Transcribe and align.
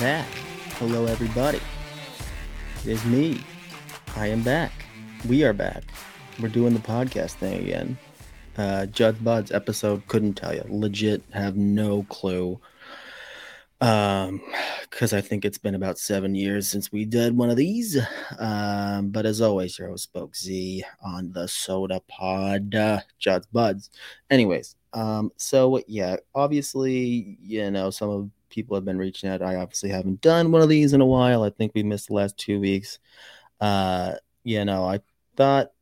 back. 0.00 0.28
Hello, 0.78 1.06
everybody. 1.06 1.58
It 2.84 2.90
is 2.90 3.04
me. 3.04 3.40
I 4.14 4.28
am 4.28 4.42
back. 4.42 4.70
We 5.28 5.42
are 5.42 5.52
back. 5.52 5.82
We're 6.38 6.48
doing 6.48 6.72
the 6.72 6.78
podcast 6.78 7.32
thing 7.32 7.60
again. 7.60 7.98
Uh, 8.56 8.86
Judd 8.86 9.24
Buds 9.24 9.50
episode 9.50 10.06
couldn't 10.06 10.34
tell 10.34 10.54
you. 10.54 10.62
Legit 10.68 11.24
have 11.32 11.56
no 11.56 12.04
clue. 12.04 12.60
Um, 13.80 14.40
because 14.82 15.12
I 15.12 15.20
think 15.20 15.44
it's 15.44 15.58
been 15.58 15.74
about 15.74 15.98
seven 15.98 16.36
years 16.36 16.68
since 16.68 16.92
we 16.92 17.04
did 17.04 17.36
one 17.36 17.50
of 17.50 17.56
these. 17.56 17.98
Um, 18.38 19.10
but 19.10 19.26
as 19.26 19.40
always, 19.40 19.76
your 19.80 19.88
host 19.88 20.04
spoke 20.04 20.36
Z 20.36 20.84
on 21.02 21.32
the 21.32 21.46
Sota 21.46 22.00
Pod, 22.06 22.72
uh, 22.72 23.00
Judd'z 23.20 23.46
Budz. 23.52 23.90
Anyways, 24.30 24.76
um, 24.92 25.32
so 25.38 25.82
yeah, 25.88 26.16
obviously, 26.36 27.36
you 27.42 27.68
know, 27.72 27.90
some 27.90 28.10
of 28.10 28.30
people 28.50 28.76
have 28.76 28.84
been 28.84 28.98
reaching 28.98 29.30
out. 29.30 29.42
I 29.42 29.56
obviously 29.56 29.90
haven't 29.90 30.20
done 30.20 30.52
one 30.52 30.62
of 30.62 30.68
these 30.68 30.92
in 30.92 31.00
a 31.00 31.06
while. 31.06 31.42
I 31.42 31.50
think 31.50 31.72
we 31.74 31.82
missed 31.82 32.08
the 32.08 32.14
last 32.14 32.36
two 32.36 32.60
weeks. 32.60 32.98
Uh, 33.60 34.14
you 34.44 34.64
know, 34.64 34.84
I 34.84 35.00
thought, 35.36 35.72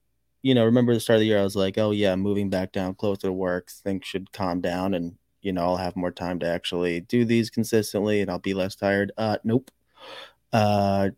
you 0.43 0.55
know, 0.55 0.65
remember 0.65 0.95
the 0.95 1.01
start 1.01 1.17
of 1.17 1.21
the 1.21 1.27
year, 1.27 1.39
I 1.39 1.45
was 1.45 1.57
like, 1.57 1.79
oh 1.79 1.91
yeah, 1.91 2.15
moving 2.17 2.51
back 2.51 2.73
down 2.73 2.95
closer 2.95 3.29
to 3.29 3.33
work, 3.33 3.71
things 3.71 4.07
should 4.07 4.33
calm 4.33 4.61
down 4.61 4.95
and 4.95 5.17
you 5.43 5.53
know, 5.53 5.63
I'll 5.63 5.77
have 5.77 5.95
more 5.95 6.11
time 6.11 6.41
to 6.41 6.47
actually 6.47 7.01
do 7.03 7.25
these 7.25 7.51
consistently 7.51 8.21
and 8.21 8.31
I'll 8.31 8.39
be 8.39 8.55
less 8.55 8.75
tired. 8.75 9.13
Uh 9.17 9.39
nope. 9.45 9.71
Uh 10.53 11.11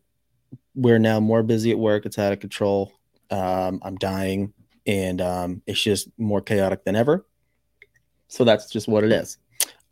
we're 0.75 0.99
now 0.99 1.19
more 1.19 1.43
busy 1.43 1.71
at 1.71 1.79
work. 1.79 2.07
It's 2.07 2.19
out 2.19 2.33
of 2.33 2.41
control. 2.41 2.93
Um, 3.31 3.81
I'm 3.83 3.97
dying 3.97 4.53
and 4.87 5.21
um, 5.21 5.63
it's 5.67 5.83
just 5.83 6.09
more 6.17 6.41
chaotic 6.41 6.85
than 6.85 6.97
ever. 6.97 7.27
So 8.29 8.45
that's 8.45 8.71
just 8.71 8.89
what 8.89 9.05
it 9.05 9.13
is. 9.13 9.39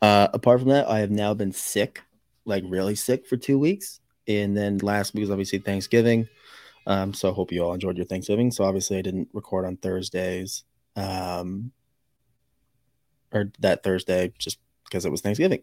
Uh, 0.01 0.27
apart 0.33 0.59
from 0.59 0.69
that, 0.69 0.87
I 0.87 0.99
have 0.99 1.11
now 1.11 1.33
been 1.33 1.51
sick, 1.51 2.01
like 2.45 2.63
really 2.67 2.95
sick 2.95 3.25
for 3.25 3.37
two 3.37 3.57
weeks. 3.57 3.99
And 4.27 4.55
then 4.55 4.77
last 4.79 5.13
week 5.13 5.21
was 5.21 5.31
obviously 5.31 5.59
Thanksgiving. 5.59 6.27
Um, 6.85 7.13
so 7.13 7.29
I 7.29 7.33
hope 7.33 7.51
you 7.51 7.63
all 7.63 7.73
enjoyed 7.73 7.97
your 7.97 8.05
Thanksgiving. 8.05 8.51
So 8.51 8.63
obviously 8.63 8.97
I 8.97 9.01
didn't 9.01 9.29
record 9.33 9.65
on 9.65 9.77
Thursdays, 9.77 10.63
um, 10.95 11.71
or 13.33 13.51
that 13.59 13.83
Thursday 13.83 14.33
just 14.37 14.59
because 14.85 15.05
it 15.05 15.11
was 15.11 15.21
Thanksgiving. 15.21 15.61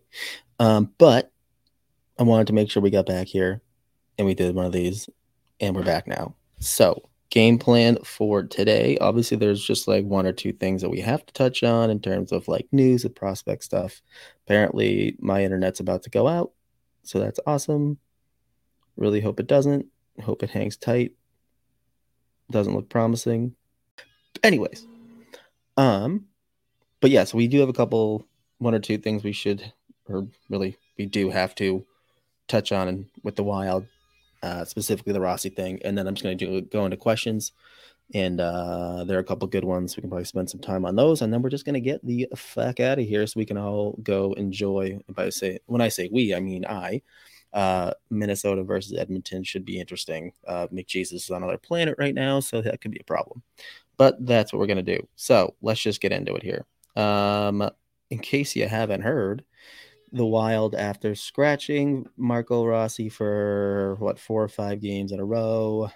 Um, 0.58 0.92
but 0.98 1.32
I 2.18 2.22
wanted 2.22 2.46
to 2.48 2.52
make 2.52 2.70
sure 2.70 2.82
we 2.82 2.90
got 2.90 3.06
back 3.06 3.26
here 3.26 3.62
and 4.18 4.26
we 4.26 4.34
did 4.34 4.54
one 4.54 4.66
of 4.66 4.72
these 4.72 5.08
and 5.60 5.74
we're 5.74 5.82
back 5.82 6.06
now. 6.06 6.34
So 6.60 7.08
game 7.34 7.58
plan 7.58 7.98
for 8.04 8.44
today. 8.44 8.96
Obviously, 9.00 9.36
there's 9.36 9.62
just 9.62 9.88
like 9.88 10.04
one 10.04 10.24
or 10.24 10.32
two 10.32 10.52
things 10.52 10.80
that 10.80 10.88
we 10.88 11.00
have 11.00 11.26
to 11.26 11.34
touch 11.34 11.64
on 11.64 11.90
in 11.90 11.98
terms 11.98 12.30
of 12.30 12.46
like 12.46 12.68
news 12.70 13.04
and 13.04 13.16
prospect 13.16 13.64
stuff. 13.64 14.00
Apparently, 14.46 15.16
my 15.18 15.42
internet's 15.42 15.80
about 15.80 16.04
to 16.04 16.10
go 16.10 16.28
out, 16.28 16.52
so 17.02 17.18
that's 17.18 17.40
awesome. 17.44 17.98
Really 18.96 19.20
hope 19.20 19.40
it 19.40 19.48
doesn't. 19.48 19.86
Hope 20.22 20.44
it 20.44 20.50
hangs 20.50 20.76
tight. 20.76 21.10
Doesn't 22.52 22.72
look 22.72 22.88
promising. 22.88 23.56
Anyways, 24.44 24.86
um, 25.76 26.26
but 27.00 27.10
yes, 27.10 27.18
yeah, 27.28 27.32
so 27.32 27.38
we 27.38 27.48
do 27.48 27.58
have 27.58 27.68
a 27.68 27.72
couple, 27.72 28.28
one 28.58 28.76
or 28.76 28.78
two 28.78 28.98
things 28.98 29.24
we 29.24 29.32
should, 29.32 29.72
or 30.08 30.28
really 30.48 30.76
we 30.96 31.06
do 31.06 31.30
have 31.30 31.56
to 31.56 31.84
touch 32.46 32.70
on 32.70 33.06
with 33.24 33.34
the 33.34 33.42
wild 33.42 33.86
uh, 34.44 34.64
specifically 34.64 35.14
the 35.14 35.20
Rossi 35.20 35.48
thing, 35.48 35.80
and 35.84 35.96
then 35.96 36.06
I'm 36.06 36.14
just 36.14 36.22
going 36.22 36.36
to 36.36 36.60
go 36.60 36.84
into 36.84 36.98
questions. 36.98 37.52
And 38.12 38.38
uh, 38.38 39.04
there 39.04 39.16
are 39.16 39.20
a 39.20 39.24
couple 39.24 39.48
good 39.48 39.64
ones. 39.64 39.96
We 39.96 40.02
can 40.02 40.10
probably 40.10 40.26
spend 40.26 40.50
some 40.50 40.60
time 40.60 40.84
on 40.84 40.94
those, 40.94 41.22
and 41.22 41.32
then 41.32 41.40
we're 41.40 41.48
just 41.48 41.64
going 41.64 41.74
to 41.74 41.80
get 41.80 42.04
the 42.04 42.28
fuck 42.36 42.78
out 42.78 42.98
of 42.98 43.06
here 43.06 43.26
so 43.26 43.40
we 43.40 43.46
can 43.46 43.56
all 43.56 43.98
go 44.02 44.34
enjoy. 44.34 44.98
If 45.08 45.18
I 45.18 45.30
say 45.30 45.58
when 45.64 45.80
I 45.80 45.88
say 45.88 46.10
we, 46.12 46.34
I 46.34 46.40
mean 46.40 46.66
I. 46.66 47.00
Uh, 47.54 47.92
Minnesota 48.10 48.64
versus 48.64 48.98
Edmonton 48.98 49.44
should 49.44 49.64
be 49.64 49.78
interesting. 49.78 50.32
Uh, 50.46 50.66
McJesus 50.72 51.12
is 51.12 51.30
on 51.30 51.42
another 51.42 51.56
planet 51.56 51.94
right 51.98 52.14
now, 52.14 52.40
so 52.40 52.60
that 52.60 52.80
could 52.80 52.90
be 52.90 53.00
a 53.00 53.04
problem. 53.04 53.42
But 53.96 54.26
that's 54.26 54.52
what 54.52 54.58
we're 54.58 54.66
going 54.66 54.84
to 54.84 54.96
do. 54.96 55.06
So 55.14 55.54
let's 55.62 55.80
just 55.80 56.00
get 56.00 56.12
into 56.12 56.34
it 56.34 56.42
here. 56.42 56.66
Um, 56.96 57.70
in 58.10 58.18
case 58.18 58.56
you 58.56 58.68
haven't 58.68 59.02
heard, 59.02 59.44
the 60.14 60.24
Wild 60.24 60.76
after 60.76 61.16
scratching 61.16 62.08
Marco 62.16 62.64
Rossi 62.64 63.08
for 63.08 63.96
what 63.98 64.18
four 64.18 64.42
or 64.42 64.48
five 64.48 64.80
games 64.80 65.10
in 65.12 65.18
a 65.18 65.24
row. 65.24 65.90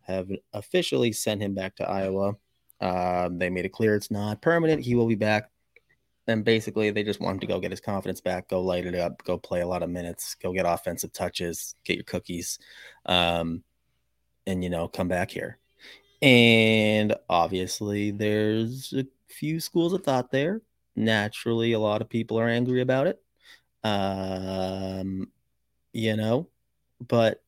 Have 0.00 0.30
officially 0.52 1.12
sent 1.12 1.42
him 1.42 1.54
back 1.54 1.76
to 1.76 1.88
Iowa. 1.88 2.32
Uh, 2.80 3.28
they 3.30 3.50
made 3.50 3.66
it 3.66 3.72
clear 3.72 3.94
it's 3.94 4.10
not 4.10 4.42
permanent. 4.42 4.82
He 4.82 4.96
will 4.96 5.06
be 5.06 5.14
back. 5.14 5.50
And 6.26 6.44
basically, 6.44 6.90
they 6.90 7.04
just 7.04 7.20
want 7.20 7.34
him 7.34 7.40
to 7.40 7.46
go 7.46 7.60
get 7.60 7.70
his 7.70 7.80
confidence 7.80 8.20
back, 8.20 8.48
go 8.48 8.62
light 8.62 8.86
it 8.86 8.94
up, 8.94 9.22
go 9.24 9.38
play 9.38 9.60
a 9.60 9.66
lot 9.66 9.82
of 9.82 9.90
minutes, 9.90 10.34
go 10.34 10.52
get 10.52 10.66
offensive 10.66 11.12
touches, 11.12 11.74
get 11.84 11.96
your 11.96 12.04
cookies, 12.04 12.58
um, 13.06 13.62
and 14.46 14.64
you 14.64 14.70
know, 14.70 14.88
come 14.88 15.08
back 15.08 15.30
here. 15.30 15.58
And 16.22 17.14
obviously, 17.28 18.12
there's 18.12 18.92
a 18.96 19.06
few 19.28 19.60
schools 19.60 19.92
of 19.92 20.02
thought 20.02 20.30
there 20.30 20.62
naturally 20.96 21.72
a 21.72 21.78
lot 21.78 22.02
of 22.02 22.08
people 22.08 22.38
are 22.38 22.48
angry 22.48 22.80
about 22.80 23.06
it. 23.06 23.22
Um 23.84 25.30
you 25.92 26.16
know 26.16 26.48
but 27.06 27.42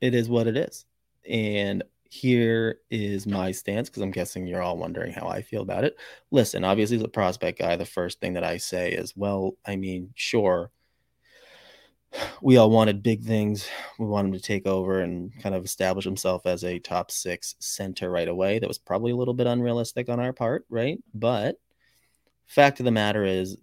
it 0.00 0.14
is 0.14 0.28
what 0.28 0.46
it 0.46 0.56
is. 0.56 0.86
And 1.28 1.82
here 2.10 2.80
is 2.90 3.24
my 3.26 3.52
stance 3.52 3.88
because 3.88 4.02
i'm 4.02 4.10
guessing 4.10 4.44
you're 4.44 4.62
all 4.62 4.76
wondering 4.76 5.12
how 5.12 5.28
i 5.28 5.42
feel 5.42 5.62
about 5.62 5.84
it. 5.84 5.96
Listen 6.30 6.64
obviously 6.64 7.02
a 7.02 7.08
prospect 7.08 7.58
guy 7.58 7.76
the 7.76 7.84
first 7.84 8.20
thing 8.20 8.34
that 8.34 8.44
i 8.44 8.56
say 8.56 8.90
is 8.92 9.16
well 9.16 9.56
i 9.66 9.76
mean 9.76 10.10
sure 10.16 10.70
we 12.42 12.56
all 12.56 12.70
wanted 12.70 13.02
big 13.02 13.22
things. 13.22 13.68
We 13.98 14.06
wanted 14.06 14.28
him 14.28 14.34
to 14.34 14.40
take 14.40 14.66
over 14.66 15.00
and 15.00 15.32
kind 15.40 15.54
of 15.54 15.64
establish 15.64 16.04
himself 16.04 16.46
as 16.46 16.64
a 16.64 16.78
top 16.78 17.10
six 17.10 17.54
center 17.60 18.10
right 18.10 18.28
away. 18.28 18.58
That 18.58 18.68
was 18.68 18.78
probably 18.78 19.12
a 19.12 19.16
little 19.16 19.34
bit 19.34 19.46
unrealistic 19.46 20.08
on 20.08 20.20
our 20.20 20.32
part 20.32 20.64
right? 20.68 20.98
But 21.14 21.56
fact 22.50 22.80
of 22.80 22.84
the 22.84 22.90
matter 22.90 23.24
is, 23.24 23.56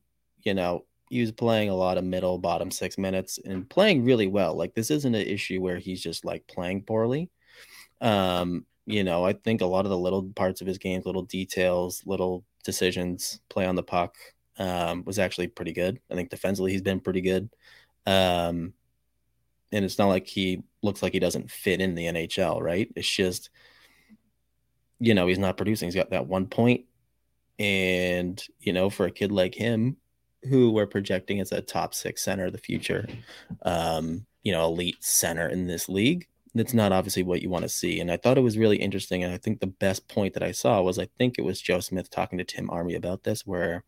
you 0.43 0.53
know, 0.53 0.85
he 1.09 1.19
was 1.19 1.31
playing 1.31 1.69
a 1.69 1.75
lot 1.75 1.97
of 1.97 2.05
middle, 2.05 2.37
bottom 2.37 2.71
six 2.71 2.97
minutes 2.97 3.37
and 3.45 3.69
playing 3.69 4.05
really 4.05 4.27
well. 4.27 4.55
Like 4.55 4.73
this 4.73 4.91
isn't 4.91 5.13
an 5.13 5.27
issue 5.27 5.61
where 5.61 5.77
he's 5.77 6.01
just 6.01 6.23
like 6.23 6.47
playing 6.47 6.83
poorly. 6.83 7.29
Um, 7.99 8.65
you 8.85 9.03
know, 9.03 9.25
I 9.25 9.33
think 9.33 9.61
a 9.61 9.65
lot 9.65 9.85
of 9.85 9.89
the 9.89 9.97
little 9.97 10.23
parts 10.35 10.61
of 10.61 10.67
his 10.67 10.77
game, 10.77 11.01
little 11.05 11.23
details, 11.23 12.01
little 12.05 12.45
decisions, 12.63 13.41
play 13.49 13.65
on 13.65 13.75
the 13.75 13.83
puck, 13.83 14.15
um, 14.57 15.03
was 15.05 15.19
actually 15.19 15.47
pretty 15.47 15.73
good. 15.73 15.99
I 16.09 16.15
think 16.15 16.29
defensively 16.29 16.71
he's 16.71 16.81
been 16.81 17.01
pretty 17.01 17.21
good. 17.21 17.49
Um, 18.05 18.73
and 19.73 19.83
it's 19.83 19.97
not 19.97 20.07
like 20.07 20.27
he 20.27 20.63
looks 20.81 21.03
like 21.03 21.11
he 21.11 21.19
doesn't 21.19 21.51
fit 21.51 21.81
in 21.81 21.93
the 21.93 22.05
NHL, 22.05 22.61
right? 22.61 22.89
It's 22.95 23.09
just, 23.09 23.49
you 24.99 25.13
know, 25.13 25.27
he's 25.27 25.39
not 25.39 25.57
producing. 25.57 25.87
He's 25.87 25.95
got 25.95 26.11
that 26.11 26.27
one 26.27 26.47
point 26.47 26.85
and, 27.59 28.41
you 28.59 28.73
know, 28.73 28.89
for 28.89 29.05
a 29.05 29.11
kid 29.11 29.31
like 29.31 29.55
him, 29.55 29.97
who 30.49 30.71
we're 30.71 30.87
projecting 30.87 31.39
as 31.39 31.51
a 31.51 31.61
top 31.61 31.93
six 31.93 32.23
center 32.23 32.45
of 32.45 32.51
the 32.51 32.57
future, 32.57 33.07
um, 33.63 34.25
you 34.43 34.51
know, 34.51 34.65
elite 34.65 35.03
center 35.03 35.47
in 35.47 35.67
this 35.67 35.89
league, 35.89 36.27
that's 36.53 36.73
not 36.73 36.91
obviously 36.91 37.23
what 37.23 37.41
you 37.41 37.49
want 37.49 37.63
to 37.63 37.69
see. 37.69 37.99
And 37.99 38.11
I 38.11 38.17
thought 38.17 38.37
it 38.37 38.41
was 38.41 38.57
really 38.57 38.77
interesting. 38.77 39.23
And 39.23 39.33
I 39.33 39.37
think 39.37 39.59
the 39.59 39.67
best 39.67 40.07
point 40.07 40.33
that 40.33 40.43
I 40.43 40.51
saw 40.51 40.81
was 40.81 40.99
I 40.99 41.07
think 41.17 41.37
it 41.37 41.43
was 41.43 41.61
Joe 41.61 41.79
Smith 41.79 42.09
talking 42.09 42.37
to 42.37 42.43
Tim 42.43 42.69
Army 42.69 42.95
about 42.95 43.23
this, 43.23 43.45
where 43.45 43.83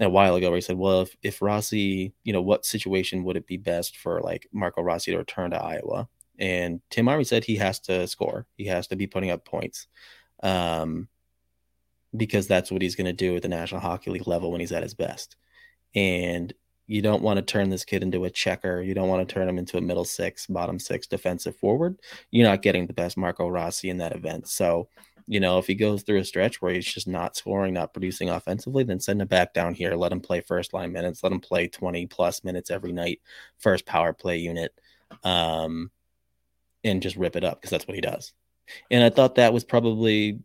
a 0.00 0.08
while 0.08 0.34
ago 0.34 0.50
where 0.50 0.56
he 0.56 0.60
said, 0.60 0.76
Well, 0.76 1.02
if, 1.02 1.16
if 1.22 1.42
Rossi, 1.42 2.12
you 2.24 2.32
know, 2.32 2.42
what 2.42 2.66
situation 2.66 3.24
would 3.24 3.36
it 3.36 3.46
be 3.46 3.56
best 3.56 3.96
for 3.96 4.20
like 4.20 4.48
Marco 4.52 4.82
Rossi 4.82 5.12
to 5.12 5.18
return 5.18 5.50
to 5.52 5.62
Iowa? 5.62 6.08
And 6.38 6.80
Tim 6.90 7.08
Army 7.08 7.24
said 7.24 7.44
he 7.44 7.56
has 7.56 7.78
to 7.80 8.06
score. 8.08 8.46
He 8.56 8.66
has 8.66 8.88
to 8.88 8.96
be 8.96 9.06
putting 9.06 9.30
up 9.30 9.44
points. 9.44 9.86
Um, 10.42 11.08
because 12.16 12.46
that's 12.46 12.70
what 12.70 12.82
he's 12.82 12.96
going 12.96 13.06
to 13.06 13.12
do 13.12 13.36
at 13.36 13.42
the 13.42 13.48
National 13.48 13.80
Hockey 13.80 14.10
League 14.10 14.26
level 14.26 14.50
when 14.50 14.60
he's 14.60 14.72
at 14.72 14.82
his 14.82 14.94
best. 14.94 15.36
And 15.94 16.52
you 16.86 17.00
don't 17.00 17.22
want 17.22 17.38
to 17.38 17.42
turn 17.42 17.70
this 17.70 17.84
kid 17.84 18.02
into 18.02 18.24
a 18.24 18.30
checker. 18.30 18.82
You 18.82 18.94
don't 18.94 19.08
want 19.08 19.26
to 19.26 19.32
turn 19.32 19.48
him 19.48 19.58
into 19.58 19.78
a 19.78 19.80
middle 19.80 20.04
six, 20.04 20.46
bottom 20.46 20.78
six 20.78 21.06
defensive 21.06 21.56
forward. 21.56 21.98
You're 22.30 22.48
not 22.48 22.62
getting 22.62 22.86
the 22.86 22.92
best 22.92 23.16
Marco 23.16 23.48
Rossi 23.48 23.88
in 23.88 23.98
that 23.98 24.14
event. 24.14 24.48
So, 24.48 24.88
you 25.26 25.40
know, 25.40 25.58
if 25.58 25.66
he 25.66 25.74
goes 25.74 26.02
through 26.02 26.18
a 26.18 26.24
stretch 26.24 26.60
where 26.60 26.74
he's 26.74 26.84
just 26.84 27.08
not 27.08 27.36
scoring, 27.36 27.72
not 27.72 27.94
producing 27.94 28.28
offensively, 28.28 28.84
then 28.84 29.00
send 29.00 29.22
him 29.22 29.28
back 29.28 29.54
down 29.54 29.72
here. 29.72 29.94
Let 29.94 30.12
him 30.12 30.20
play 30.20 30.42
first 30.42 30.74
line 30.74 30.92
minutes. 30.92 31.22
Let 31.22 31.32
him 31.32 31.40
play 31.40 31.68
20 31.68 32.06
plus 32.06 32.44
minutes 32.44 32.70
every 32.70 32.92
night, 32.92 33.22
first 33.58 33.86
power 33.86 34.12
play 34.12 34.36
unit, 34.36 34.78
um, 35.22 35.90
and 36.82 37.02
just 37.02 37.16
rip 37.16 37.36
it 37.36 37.44
up 37.44 37.60
because 37.60 37.70
that's 37.70 37.88
what 37.88 37.94
he 37.94 38.02
does. 38.02 38.34
And 38.90 39.02
I 39.02 39.08
thought 39.08 39.36
that 39.36 39.54
was 39.54 39.64
probably 39.64 40.40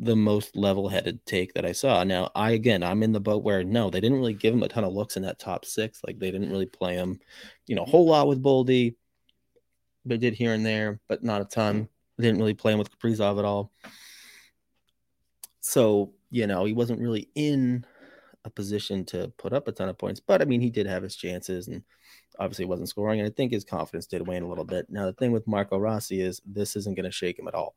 the 0.00 0.16
most 0.16 0.56
level-headed 0.56 1.24
take 1.26 1.54
that 1.54 1.64
I 1.64 1.72
saw. 1.72 2.04
Now, 2.04 2.30
I 2.34 2.52
again, 2.52 2.82
I'm 2.82 3.02
in 3.02 3.12
the 3.12 3.20
boat 3.20 3.42
where 3.42 3.64
no, 3.64 3.90
they 3.90 4.00
didn't 4.00 4.18
really 4.18 4.34
give 4.34 4.54
him 4.54 4.62
a 4.62 4.68
ton 4.68 4.84
of 4.84 4.92
looks 4.92 5.16
in 5.16 5.22
that 5.22 5.38
top 5.38 5.64
six. 5.64 6.00
Like 6.06 6.18
they 6.18 6.30
didn't 6.30 6.50
really 6.50 6.66
play 6.66 6.94
him, 6.94 7.18
you 7.66 7.74
know, 7.74 7.82
a 7.82 7.88
whole 7.88 8.06
lot 8.06 8.28
with 8.28 8.42
Boldy. 8.42 8.94
They 10.04 10.18
did 10.18 10.34
here 10.34 10.52
and 10.52 10.64
there, 10.64 11.00
but 11.08 11.24
not 11.24 11.40
a 11.40 11.44
ton. 11.44 11.88
They 12.16 12.24
didn't 12.24 12.38
really 12.38 12.54
play 12.54 12.72
him 12.72 12.78
with 12.78 12.90
Kaprizov 12.90 13.38
at 13.38 13.44
all. 13.44 13.72
So 15.60 16.12
you 16.30 16.46
know, 16.46 16.64
he 16.64 16.72
wasn't 16.72 17.00
really 17.00 17.28
in 17.34 17.84
a 18.44 18.50
position 18.50 19.04
to 19.06 19.32
put 19.38 19.52
up 19.52 19.66
a 19.68 19.72
ton 19.72 19.88
of 19.88 19.98
points. 19.98 20.20
But 20.20 20.42
I 20.42 20.44
mean, 20.44 20.60
he 20.60 20.70
did 20.70 20.86
have 20.86 21.02
his 21.02 21.16
chances, 21.16 21.68
and 21.68 21.82
obviously 22.38 22.64
wasn't 22.64 22.88
scoring, 22.88 23.20
and 23.20 23.28
I 23.28 23.32
think 23.32 23.52
his 23.52 23.64
confidence 23.64 24.06
did 24.06 24.26
wane 24.26 24.42
a 24.42 24.48
little 24.48 24.64
bit. 24.64 24.86
Now 24.88 25.06
the 25.06 25.12
thing 25.12 25.32
with 25.32 25.46
Marco 25.46 25.78
Rossi 25.78 26.20
is 26.20 26.40
this 26.46 26.76
isn't 26.76 26.96
going 26.96 27.04
to 27.04 27.10
shake 27.10 27.38
him 27.38 27.48
at 27.48 27.54
all. 27.54 27.74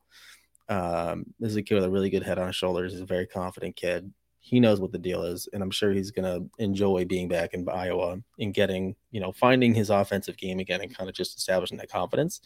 Um, 0.72 1.26
this 1.38 1.52
is 1.52 1.58
a 1.58 1.62
kid 1.62 1.76
with 1.76 1.84
a 1.84 1.90
really 1.90 2.10
good 2.10 2.24
head 2.24 2.40
on 2.40 2.48
his 2.48 2.56
shoulders. 2.56 2.94
He's 2.94 3.02
a 3.02 3.06
very 3.06 3.28
confident 3.28 3.76
kid. 3.76 4.12
He 4.40 4.60
knows 4.62 4.80
what 4.80 4.94
the 4.94 4.98
deal 4.98 5.24
is, 5.24 5.48
and 5.52 5.62
I'm 5.62 5.70
sure 5.70 5.92
he's 5.92 6.12
going 6.12 6.24
to 6.24 6.50
enjoy 6.64 7.04
being 7.04 7.28
back 7.28 7.54
in 7.54 7.68
Iowa 7.68 8.20
and 8.40 8.54
getting, 8.54 8.96
you 9.12 9.20
know, 9.20 9.34
finding 9.34 9.74
his 9.74 9.90
offensive 9.90 10.38
game 10.38 10.60
again 10.60 10.82
and 10.82 10.96
kind 10.96 11.10
of 11.10 11.16
just 11.16 11.38
establishing 11.38 11.78
that 11.78 11.92
confidence. 11.92 12.40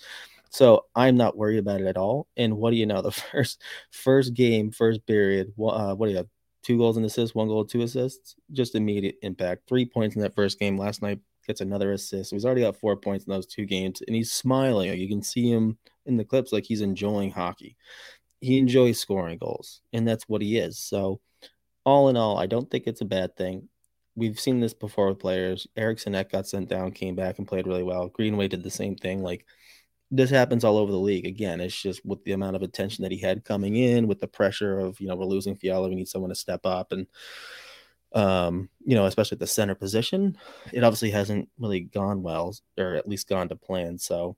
So 0.50 0.86
I'm 0.96 1.16
not 1.16 1.38
worried 1.38 1.60
about 1.60 1.82
it 1.82 1.88
at 1.88 1.98
all. 1.98 2.28
And 2.36 2.58
what 2.58 2.72
do 2.72 2.78
you 2.78 2.88
know? 2.88 3.02
The 3.04 3.12
first 3.12 3.62
first 3.92 4.34
game, 4.34 4.72
first 4.72 5.06
period, 5.06 5.54
uh, 5.60 5.94
what 5.94 6.08
do 6.08 6.12
you 6.12 6.18
have? 6.18 6.28
Two 6.64 6.80
goals 6.80 6.98
and 6.98 7.06
assists, 7.06 7.36
one 7.36 7.48
goal, 7.48 7.64
two 7.64 7.84
assists, 7.84 8.36
just 8.52 8.74
immediate 8.74 9.18
impact. 9.22 9.68
Three 9.68 9.86
points 9.86 10.16
in 10.16 10.24
that 10.24 10.34
first 10.34 10.58
game 10.58 10.80
last 10.80 11.04
night. 11.04 11.20
Gets 11.46 11.62
another 11.62 11.92
assist. 11.92 12.32
He's 12.32 12.46
already 12.46 12.62
got 12.62 12.78
four 12.78 12.96
points 12.96 13.26
in 13.26 13.32
those 13.32 13.46
two 13.46 13.66
games, 13.66 14.02
and 14.06 14.16
he's 14.16 14.32
smiling. 14.32 14.98
You 15.00 15.08
can 15.08 15.22
see 15.22 15.50
him 15.50 15.78
in 16.06 16.18
the 16.18 16.26
clips 16.26 16.52
like 16.52 16.64
he's 16.64 16.82
enjoying 16.82 17.32
hockey. 17.32 17.76
He 18.42 18.58
enjoys 18.58 19.00
scoring 19.00 19.38
goals, 19.38 19.82
and 19.94 20.08
that's 20.08 20.28
what 20.28 20.42
he 20.42 20.58
is. 20.58 20.80
So, 20.80 21.20
all 21.86 22.10
in 22.10 22.18
all, 22.18 22.38
I 22.38 22.48
don't 22.48 22.70
think 22.70 22.86
it's 22.88 23.02
a 23.02 23.06
bad 23.06 23.36
thing. 23.36 23.70
We've 24.16 24.40
seen 24.40 24.60
this 24.60 24.74
before 24.74 25.10
with 25.10 25.20
players. 25.20 25.68
Eriksson 25.76 26.16
Ek 26.16 26.32
got 26.32 26.48
sent 26.48 26.70
down, 26.70 26.92
came 26.92 27.16
back 27.16 27.38
and 27.38 27.48
played 27.48 27.68
really 27.68 27.84
well. 27.84 28.08
Greenway 28.08 28.48
did 28.48 28.64
the 28.64 28.72
same 28.72 28.96
thing. 28.96 29.22
Like 29.22 29.46
this 30.12 30.30
happens 30.30 30.64
all 30.64 30.78
over 30.78 30.92
the 30.92 30.98
league. 30.98 31.26
Again, 31.26 31.60
it's 31.60 31.80
just 31.80 32.06
with 32.06 32.24
the 32.24 32.32
amount 32.32 32.56
of 32.56 32.62
attention 32.62 33.04
that 33.04 33.12
he 33.12 33.18
had 33.20 33.44
coming 33.44 33.76
in, 33.76 34.08
with 34.08 34.20
the 34.20 34.28
pressure 34.28 34.80
of 34.80 35.00
you 35.00 35.08
know 35.08 35.16
we're 35.16 35.26
losing 35.26 35.56
Fiala, 35.56 35.90
we 35.90 35.96
need 35.96 36.08
someone 36.08 36.30
to 36.30 36.36
step 36.36 36.66
up, 36.66 36.92
and 36.92 37.08
um, 38.16 38.70
you 38.84 38.96
know 38.96 39.06
especially 39.06 39.36
at 39.36 39.40
the 39.40 39.48
center 39.48 39.76
position, 39.76 40.38
it 40.74 40.84
obviously 40.84 41.12
hasn't 41.12 41.50
really 41.60 41.82
gone 41.82 42.24
well, 42.24 42.56
or 42.78 42.96
at 42.96 43.08
least 43.08 43.30
gone 43.30 43.50
to 43.50 43.56
plan. 43.56 43.98
So 44.00 44.36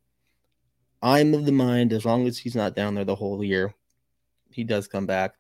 I'm 1.02 1.34
of 1.34 1.46
the 1.46 1.52
mind 1.52 1.94
as 1.94 2.06
long 2.06 2.28
as 2.28 2.38
he's 2.38 2.56
not 2.56 2.76
down 2.76 2.96
there 2.96 3.06
the 3.06 3.16
whole 3.16 3.44
year, 3.44 3.74
he 4.52 4.64
does 4.64 4.88
come 4.88 5.06
back 5.06 5.36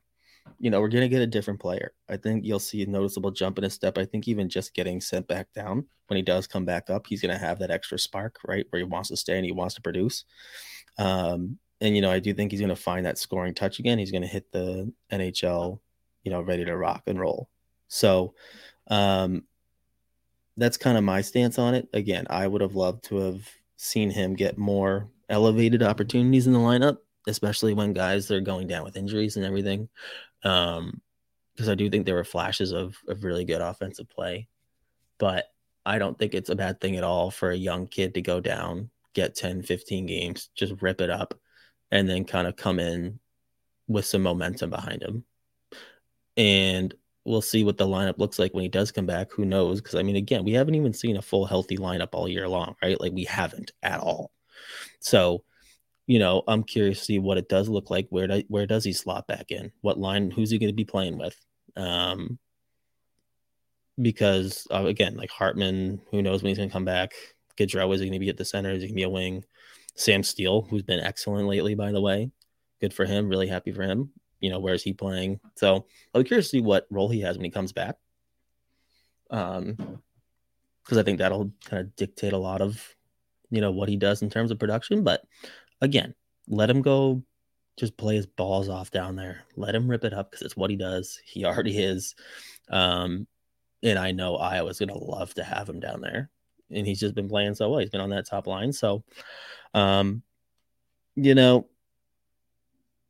you 0.59 0.69
know, 0.69 0.79
we're 0.79 0.89
to 1.03 1.09
get 1.09 1.21
a 1.21 1.27
different 1.27 1.59
player. 1.59 1.93
I 2.09 2.17
think 2.17 2.45
you'll 2.45 2.59
see 2.59 2.81
a 2.83 2.87
noticeable 2.87 3.31
jump 3.31 3.57
in 3.57 3.63
his 3.63 3.73
step. 3.73 3.97
I 3.97 4.05
think 4.05 4.27
even 4.27 4.49
just 4.49 4.73
getting 4.73 5.01
sent 5.01 5.27
back 5.27 5.51
down 5.53 5.85
when 6.07 6.17
he 6.17 6.23
does 6.23 6.47
come 6.47 6.65
back 6.65 6.89
up, 6.89 7.07
he's 7.07 7.21
to 7.37 7.45
have 7.45 7.59
that 7.59 7.71
extra 7.71 7.99
spark, 7.99 8.39
right? 8.47 8.65
Where 8.69 8.79
he 8.79 8.83
wants 8.83 9.09
to 9.09 9.17
stay 9.17 9.35
and 9.35 9.45
he 9.45 9.51
wants 9.51 9.75
to 9.75 9.81
produce. 9.81 10.25
Um, 10.97 11.59
and, 11.81 11.95
you 11.95 12.01
know, 12.01 12.11
I 12.11 12.19
do 12.19 12.33
think 12.33 12.51
he's 12.51 12.61
to 12.69 12.81
find 12.81 13.05
that 13.05 13.19
scoring 13.19 13.53
touch 13.53 13.79
again. 13.79 13.99
He's 13.99 14.11
to 14.23 14.27
hit 14.27 14.51
the 14.51 14.91
NHL, 15.11 15.79
you 16.23 16.31
know, 16.31 16.41
ready 16.41 16.65
to 16.65 16.75
rock 16.75 17.03
and 17.07 17.19
roll. 17.19 17.49
So, 17.87 18.33
um, 18.87 19.43
that's 20.57 20.77
kind 20.77 20.97
of 20.97 21.03
my 21.03 21.21
stance 21.21 21.59
on 21.59 21.75
it. 21.75 21.87
Again, 21.93 22.25
I 22.29 22.47
would 22.47 22.61
have 22.61 22.75
loved 22.75 23.03
to 23.05 23.17
have 23.17 23.47
seen 23.77 24.09
him 24.09 24.35
get 24.35 24.57
more 24.57 25.09
elevated 25.29 25.83
opportunities 25.83 26.47
in 26.47 26.53
the 26.53 26.59
lineup, 26.59 26.97
especially 27.27 27.73
when 27.73 27.93
guys 27.93 28.31
are 28.31 28.41
going 28.41 28.67
down 28.67 28.83
with 28.83 28.97
injuries 28.97 29.37
and 29.37 29.45
everything. 29.45 29.87
Um, 30.43 31.01
because 31.55 31.69
I 31.69 31.75
do 31.75 31.89
think 31.89 32.05
there 32.05 32.15
were 32.15 32.23
flashes 32.23 32.71
of, 32.71 32.95
of 33.07 33.23
really 33.23 33.43
good 33.43 33.61
offensive 33.61 34.07
play, 34.09 34.47
but 35.17 35.45
I 35.87 35.97
don't 35.97 36.17
think 36.17 36.35
it's 36.35 36.51
a 36.51 36.55
bad 36.55 36.79
thing 36.79 36.97
at 36.97 37.03
all 37.03 37.31
for 37.31 37.49
a 37.49 37.57
young 37.57 37.87
kid 37.87 38.13
to 38.13 38.21
go 38.21 38.39
down, 38.39 38.91
get 39.13 39.33
10, 39.33 39.63
15 39.63 40.05
games, 40.05 40.49
just 40.53 40.73
rip 40.81 41.01
it 41.01 41.09
up, 41.09 41.33
and 41.89 42.07
then 42.07 42.25
kind 42.25 42.45
of 42.45 42.57
come 42.57 42.77
in 42.77 43.19
with 43.87 44.05
some 44.05 44.21
momentum 44.21 44.69
behind 44.69 45.01
him. 45.01 45.23
And 46.35 46.93
we'll 47.27 47.41
see 47.41 47.63
what 47.63 47.77
the 47.77 47.85
lineup 47.85 48.17
looks 48.17 48.39
like 48.39 48.53
when 48.53 48.63
he 48.63 48.69
does 48.69 48.91
come 48.91 49.05
back. 49.05 49.31
Who 49.31 49.45
knows? 49.45 49.81
Because 49.81 49.95
I 49.95 50.03
mean, 50.03 50.15
again, 50.15 50.43
we 50.43 50.53
haven't 50.53 50.75
even 50.75 50.93
seen 50.93 51.17
a 51.17 51.21
full 51.21 51.45
healthy 51.45 51.77
lineup 51.77 52.09
all 52.13 52.27
year 52.27 52.47
long, 52.47 52.75
right? 52.81 52.99
Like 52.99 53.13
we 53.13 53.25
haven't 53.25 53.71
at 53.83 53.99
all. 53.99 54.31
So 54.99 55.43
you 56.07 56.19
know, 56.19 56.41
I'm 56.47 56.63
curious 56.63 56.99
to 56.99 57.05
see 57.05 57.19
what 57.19 57.37
it 57.37 57.49
does 57.49 57.67
look 57.67 57.89
like. 57.89 58.07
Where 58.09 58.27
do, 58.27 58.43
where 58.47 58.65
does 58.65 58.85
he 58.85 58.93
slot 58.93 59.27
back 59.27 59.51
in? 59.51 59.73
What 59.81 59.99
line? 59.99 60.31
Who's 60.31 60.49
he 60.49 60.57
going 60.57 60.69
to 60.69 60.73
be 60.73 60.85
playing 60.85 61.17
with? 61.17 61.35
Um, 61.75 62.39
because 64.01 64.65
uh, 64.71 64.85
again, 64.85 65.17
like 65.17 65.29
Hartman, 65.29 66.01
who 66.09 66.21
knows 66.21 66.41
when 66.41 66.49
he's 66.49 66.57
going 66.57 66.69
to 66.69 66.73
come 66.73 66.85
back? 66.85 67.11
Gaudreau 67.57 67.93
is 67.93 67.99
he 67.99 68.05
going 68.05 68.13
to 68.13 68.19
be 68.19 68.29
at 68.29 68.37
the 68.37 68.45
center? 68.45 68.71
Is 68.71 68.81
he 68.81 68.87
going 68.87 68.95
to 68.95 68.95
be 68.95 69.03
a 69.03 69.09
wing? 69.09 69.43
Sam 69.95 70.23
Steel, 70.23 70.61
who's 70.61 70.83
been 70.83 70.99
excellent 70.99 71.47
lately, 71.47 71.75
by 71.75 71.91
the 71.91 72.01
way, 72.01 72.31
good 72.79 72.93
for 72.93 73.05
him. 73.05 73.27
Really 73.27 73.47
happy 73.47 73.73
for 73.73 73.83
him. 73.83 74.11
You 74.39 74.49
know, 74.49 74.59
where 74.59 74.73
is 74.73 74.83
he 74.83 74.93
playing? 74.93 75.39
So 75.55 75.85
I'll 76.13 76.21
be 76.21 76.27
curious 76.27 76.47
to 76.47 76.57
see 76.57 76.61
what 76.61 76.87
role 76.89 77.09
he 77.09 77.21
has 77.21 77.37
when 77.37 77.45
he 77.45 77.51
comes 77.51 77.71
back. 77.71 77.95
Um, 79.29 80.01
because 80.83 80.97
I 80.97 81.03
think 81.03 81.17
that'll 81.17 81.51
kind 81.65 81.81
of 81.81 81.95
dictate 81.97 82.31
a 82.31 82.37
lot 82.37 82.61
of, 82.61 82.81
you 83.49 83.59
know, 83.59 83.71
what 83.71 83.89
he 83.89 83.97
does 83.97 84.21
in 84.21 84.29
terms 84.29 84.51
of 84.51 84.59
production. 84.59 85.03
But 85.03 85.21
again, 85.81 86.15
let 86.47 86.69
him 86.69 86.81
go 86.81 87.23
just 87.77 87.97
play 87.97 88.15
his 88.15 88.25
balls 88.25 88.69
off 88.69 88.89
down 88.89 89.15
there. 89.15 89.43
Let 89.55 89.75
him 89.75 89.89
rip 89.89 90.03
it 90.05 90.13
up 90.13 90.31
because 90.31 90.45
it's 90.45 90.57
what 90.57 90.69
he 90.69 90.75
does. 90.75 91.19
He 91.25 91.45
already 91.45 91.77
is. 91.77 92.15
Um, 92.69 93.27
and 93.83 93.99
I 93.99 94.11
know 94.11 94.37
Iowa's 94.37 94.79
to 94.79 94.85
love 94.85 95.33
to 95.35 95.43
have 95.43 95.69
him 95.69 95.79
down 95.79 96.01
there. 96.01 96.29
And 96.71 96.85
he's 96.85 96.99
just 96.99 97.15
been 97.15 97.29
playing 97.29 97.55
so 97.55 97.69
well. 97.69 97.79
He's 97.79 97.89
been 97.89 98.01
on 98.01 98.09
that 98.09 98.27
top 98.27 98.47
line. 98.47 98.73
So, 98.73 99.03
um, 99.73 100.23
you 101.15 101.35
know, 101.35 101.67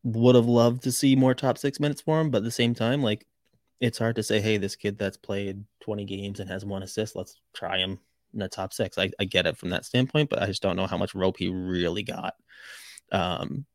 would 0.03 0.35
have 0.35 0.45
loved 0.45 0.83
to 0.83 0.91
see 0.91 1.15
more 1.15 1.33
top 1.33 1.57
six 1.57 1.79
minutes 1.79 2.01
for 2.01 2.19
him. 2.19 2.29
But 2.29 2.39
at 2.39 2.43
the 2.43 2.51
same 2.51 2.73
time, 2.73 3.01
like, 3.01 3.25
it's 3.79 3.97
hard 3.97 4.15
to 4.15 4.23
say, 4.23 4.41
hey, 4.41 4.57
this 4.57 4.75
kid 4.75 4.97
that's 4.97 5.17
played 5.17 5.63
20 5.81 6.05
games 6.05 6.39
and 6.39 6.49
has 6.49 6.65
one 6.65 6.83
assist, 6.83 7.15
let's 7.15 7.39
try 7.53 7.77
him 7.77 7.99
in 8.33 8.39
the 8.39 8.47
top 8.47 8.73
six. 8.73 8.97
I, 8.97 9.11
I 9.19 9.25
get 9.25 9.45
it 9.45 9.57
from 9.57 9.69
that 9.69 9.85
standpoint, 9.85 10.29
but 10.29 10.41
I 10.41 10.47
just 10.47 10.61
don't 10.61 10.75
know 10.75 10.87
how 10.87 10.97
much 10.97 11.15
rope 11.15 11.37
he 11.37 11.49
really 11.49 12.03
got. 12.03 12.35
Um, 13.11 13.65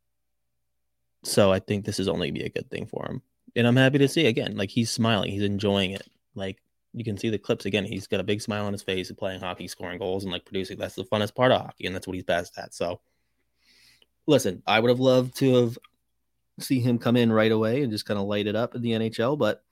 so 1.25 1.53
I 1.53 1.61
think 1.61 1.85
this 1.85 2.01
is 2.01 2.09
only 2.09 2.31
be 2.31 2.43
a 2.43 2.51
good 2.51 2.69
thing 2.71 2.87
for 2.87 3.07
him. 3.07 3.23
And 3.55 3.67
I'm 3.67 3.77
happy 3.77 3.99
to 3.99 4.09
see 4.09 4.27
again, 4.27 4.57
like 4.57 4.71
he's 4.71 4.91
smiling, 4.91 5.31
he's 5.31 5.43
enjoying 5.43 5.93
it. 5.93 6.09
Like 6.35 6.59
you 6.95 7.05
can 7.05 7.17
see 7.17 7.31
the 7.31 7.39
clips 7.39 7.67
again. 7.67 7.85
He's 7.85 8.07
got 8.07 8.21
a 8.21 8.25
big 8.25 8.41
smile 8.41 8.67
on 8.67 8.73
his 8.73 8.83
face, 8.83 9.11
playing 9.13 9.41
hockey, 9.41 9.69
scoring 9.69 9.99
goals, 9.99 10.25
and 10.25 10.33
like 10.33 10.45
producing. 10.45 10.79
That's 10.79 10.95
the 10.95 11.05
funnest 11.05 11.35
part 11.35 11.53
of 11.53 11.61
hockey, 11.61 11.87
and 11.87 11.95
that's 11.95 12.07
what 12.07 12.15
he's 12.15 12.25
best 12.25 12.59
at. 12.59 12.75
So, 12.75 13.01
listen, 14.27 14.63
I 14.67 14.81
would 14.81 14.91
have 14.91 15.01
loved 15.01 15.37
to 15.39 15.55
have 15.55 15.79
see 16.59 16.81
him 16.81 16.99
come 16.99 17.17
in 17.17 17.33
right 17.33 17.53
away 17.53 17.83
and 17.83 17.93
just 17.93 18.07
kind 18.07 18.21
of 18.21 18.27
light 18.27 18.47
it 18.47 18.57
up 18.57 18.75
in 18.75 18.83
the 18.83 18.93
NHL, 18.93 19.39
but 19.39 19.63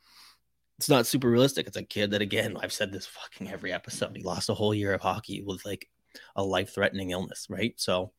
it's 0.79 0.89
not 0.89 1.07
super 1.07 1.29
realistic. 1.31 1.67
It's 1.67 1.77
a 1.77 1.83
kid 1.83 2.13
that, 2.13 2.23
again, 2.23 2.57
I've 2.61 2.73
said 2.73 2.93
this 2.93 3.07
fucking 3.07 3.51
every 3.51 3.73
episode. 3.73 4.17
He 4.17 4.23
lost 4.23 4.49
a 4.49 4.55
whole 4.55 4.75
year 4.75 4.95
of 4.95 5.03
hockey 5.03 5.43
with 5.43 5.65
like 5.67 5.89
a 6.37 6.43
life 6.43 6.75
threatening 6.75 7.11
illness, 7.11 7.47
right? 7.51 7.75
So, 7.77 8.13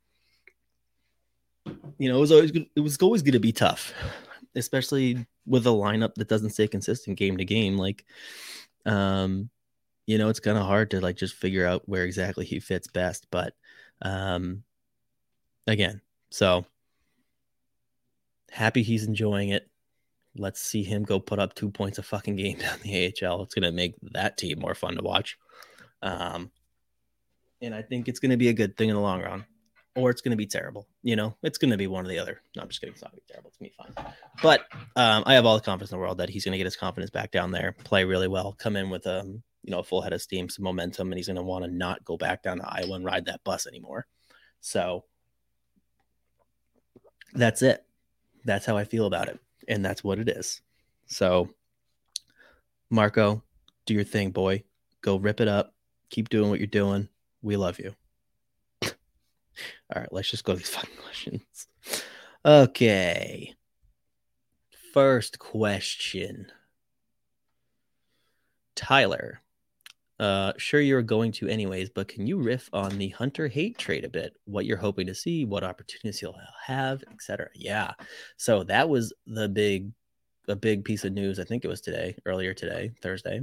you 1.98 2.10
know, 2.10 2.18
it 2.18 2.22
was 2.22 2.32
always 2.32 2.51
it 2.51 2.80
was 2.80 2.98
always 2.98 3.24
going 3.24 3.34
to 3.34 3.39
be 3.39 3.51
tough, 3.51 3.94
especially 4.56 5.25
with 5.46 5.65
a 5.65 5.72
lineup 5.72 6.13
that 6.15 6.27
doesn't 6.27 6.51
stay 6.51 6.68
consistent 6.68 7.18
game 7.18 7.38
to 7.38 7.46
game. 7.46 7.77
Like, 7.77 8.06
um, 8.86 9.50
you 10.06 10.20
know, 10.20 10.30
it's 10.30 10.39
kind 10.39 10.58
of 10.58 10.65
hard 10.65 10.91
to 10.91 11.01
like 11.01 11.15
just 11.15 11.36
figure 11.36 11.65
out 11.65 11.88
where 11.88 12.03
exactly 12.03 12.46
he 12.46 12.60
fits 12.60 12.88
best. 12.88 13.25
But, 13.32 13.56
um, 14.03 14.63
again, 15.65 16.01
so 16.30 16.65
happy 18.51 18.84
he's 18.84 19.05
enjoying 19.05 19.50
it. 19.50 19.67
Let's 20.36 20.62
see 20.62 20.84
him 20.84 21.03
go 21.03 21.20
put 21.20 21.39
up 21.39 21.55
two 21.55 21.70
points 21.70 21.98
a 21.98 22.03
fucking 22.03 22.36
game 22.36 22.58
down 22.60 22.79
the 22.84 23.13
AHL. 23.24 23.43
It's 23.43 23.55
gonna 23.55 23.72
make 23.72 23.96
that 24.13 24.38
team 24.38 24.60
more 24.60 24.75
fun 24.75 24.96
to 24.96 25.01
watch. 25.01 25.38
Um, 26.01 26.51
and 27.62 27.75
I 27.75 27.81
think 27.81 28.08
it's 28.08 28.20
gonna 28.20 28.38
be 28.38 28.50
a 28.50 28.53
good 28.53 28.77
thing 28.77 28.89
in 28.89 28.96
the 28.96 29.01
long 29.01 29.22
run 29.22 29.46
or 29.96 30.10
it's 30.10 30.22
going 30.22 30.31
to 30.31 30.38
be 30.38 30.46
terrible. 30.46 30.88
You 31.03 31.15
know, 31.15 31.36
it's 31.43 31.58
going 31.58 31.72
to 31.72 31.77
be 31.77 31.88
one 31.88 32.05
or 32.05 32.10
the 32.10 32.20
other. 32.20 32.41
No, 32.55 32.62
I'm 32.62 32.70
just 32.70 32.79
kidding. 32.79 32.93
It's 32.93 33.01
not 33.01 33.12
going 33.12 33.22
to 33.22 33.27
be 33.27 33.34
terrible. 33.34 33.50
It's 33.50 33.58
going 33.58 33.72
to 33.72 33.93
be 33.93 34.01
fine. 34.01 34.13
But 34.41 34.62
um, 34.96 35.24
I 35.25 35.34
have 35.34 35.46
all 35.46 35.55
the 35.55 35.62
confidence 35.62 35.91
in 35.91 35.98
the 35.98 36.01
world 36.01 36.17
that 36.20 36.29
he's 36.29 36.46
going 36.46 36.53
to 36.53 36.58
get 36.58 36.65
his 36.65 36.75
confidence 36.75 37.12
back 37.12 37.31
down 37.31 37.51
there, 37.51 37.75
play 37.84 38.05
really 38.05 38.27
well, 38.27 38.53
come 38.53 38.75
in 38.75 38.89
with 38.89 39.05
a 39.05 39.22
um, 39.22 39.43
you 39.63 39.72
know 39.72 39.79
a 39.79 39.84
full 39.84 40.01
head 40.01 40.13
of 40.13 40.22
steam, 40.22 40.50
some 40.50 40.63
momentum, 40.63 41.12
and 41.12 41.20
he's 41.20 41.27
going 41.27 41.36
to 41.36 41.43
want 41.43 41.65
to 41.65 41.72
not 41.72 42.03
go 42.05 42.17
back 42.17 42.41
down 42.41 42.58
to 42.58 42.67
Iowa 42.67 42.96
and 42.96 43.05
ride 43.05 43.25
that 43.25 43.43
bus 43.43 43.67
anymore. 43.67 44.08
So 44.60 45.03
that's 47.34 47.62
it. 47.62 47.86
That's 48.45 48.65
how 48.65 48.77
I 48.77 48.83
feel 48.83 49.05
about 49.05 49.27
it, 49.27 49.39
and 49.67 49.83
that's 49.83 50.03
what 50.03 50.19
it 50.19 50.29
is. 50.29 50.62
So, 51.07 51.50
Marco, 52.89 53.43
do 53.86 53.93
your 53.93 54.03
thing, 54.03 54.31
boy. 54.31 54.63
Go 55.01 55.17
rip 55.17 55.41
it 55.41 55.48
up. 55.48 55.74
Keep 56.10 56.29
doing 56.29 56.50
what 56.50 56.60
you're 56.60 56.67
doing. 56.67 57.10
We 57.41 57.55
love 57.55 57.79
you. 57.79 57.95
All 58.83 58.91
right, 59.95 60.12
let's 60.12 60.29
just 60.29 60.43
go 60.43 60.53
to 60.53 60.57
these 60.57 60.69
fucking 60.75 60.98
questions. 60.98 61.67
Okay. 62.45 63.55
First 64.93 65.39
question. 65.39 66.51
Tyler. 68.75 69.40
Uh, 70.21 70.53
sure 70.57 70.79
you're 70.79 71.01
going 71.01 71.31
to 71.31 71.47
anyways, 71.49 71.89
but 71.89 72.07
can 72.07 72.27
you 72.27 72.37
riff 72.37 72.69
on 72.73 72.97
the 72.99 73.09
Hunter 73.09 73.47
Haight 73.47 73.77
trade 73.77 74.05
a 74.05 74.09
bit? 74.09 74.37
What 74.45 74.65
you're 74.65 74.77
hoping 74.77 75.07
to 75.07 75.15
see, 75.15 75.45
what 75.45 75.63
opportunities 75.63 76.21
you'll 76.21 76.39
have, 76.63 77.03
etc. 77.11 77.49
Yeah. 77.55 77.93
So 78.37 78.63
that 78.65 78.87
was 78.87 79.11
the 79.25 79.49
big 79.49 79.91
a 80.47 80.55
big 80.55 80.85
piece 80.85 81.05
of 81.05 81.13
news. 81.13 81.39
I 81.39 81.43
think 81.43 81.65
it 81.65 81.69
was 81.69 81.81
today, 81.81 82.15
earlier 82.25 82.53
today, 82.53 82.91
Thursday. 83.01 83.41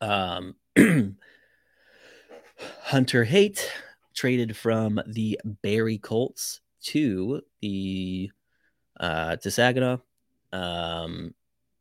Um 0.00 0.56
Hunter 2.80 3.24
hate 3.24 3.70
traded 4.14 4.56
from 4.56 5.00
the 5.06 5.38
Barrie 5.44 5.98
Colts 5.98 6.60
to 6.84 7.42
the 7.60 8.30
uh, 8.98 9.36
to 9.36 9.50
Saginaw 9.50 9.98
um, 10.52 11.34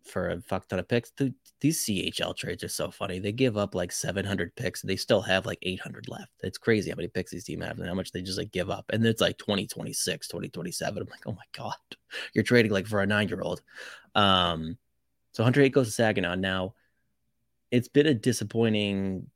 for 0.03 0.29
a 0.29 0.41
fuck 0.41 0.67
ton 0.67 0.79
of 0.79 0.87
picks. 0.87 1.11
The, 1.11 1.33
these 1.59 1.85
CHL 1.85 2.35
trades 2.35 2.63
are 2.63 2.69
so 2.69 2.89
funny. 2.89 3.19
They 3.19 3.31
give 3.31 3.57
up 3.57 3.75
like 3.75 3.91
700 3.91 4.55
picks. 4.55 4.81
and 4.81 4.89
They 4.89 4.95
still 4.95 5.21
have 5.21 5.45
like 5.45 5.59
800 5.61 6.07
left. 6.07 6.31
It's 6.41 6.57
crazy 6.57 6.89
how 6.89 6.95
many 6.95 7.07
picks 7.07 7.31
these 7.31 7.43
teams 7.43 7.63
have 7.63 7.77
and 7.79 7.87
how 7.87 7.93
much 7.93 8.11
they 8.11 8.21
just 8.21 8.37
like 8.37 8.51
give 8.51 8.69
up. 8.69 8.85
And 8.91 9.05
it's 9.05 9.21
like 9.21 9.37
2026, 9.37 10.27
2027. 10.27 11.01
I'm 11.01 11.09
like, 11.09 11.27
oh 11.27 11.33
my 11.33 11.37
God, 11.51 11.75
you're 12.33 12.43
trading 12.43 12.71
like 12.71 12.87
for 12.87 13.01
a 13.01 13.07
nine 13.07 13.27
year 13.27 13.41
old. 13.41 13.61
Um, 14.15 14.77
so 15.33 15.43
Hunter 15.43 15.61
Haight 15.61 15.73
goes 15.73 15.87
to 15.87 15.93
Saginaw. 15.93 16.35
Now, 16.35 16.73
it's 17.69 17.87
been 17.87 18.07
a 18.07 18.13
disappointing 18.13 19.27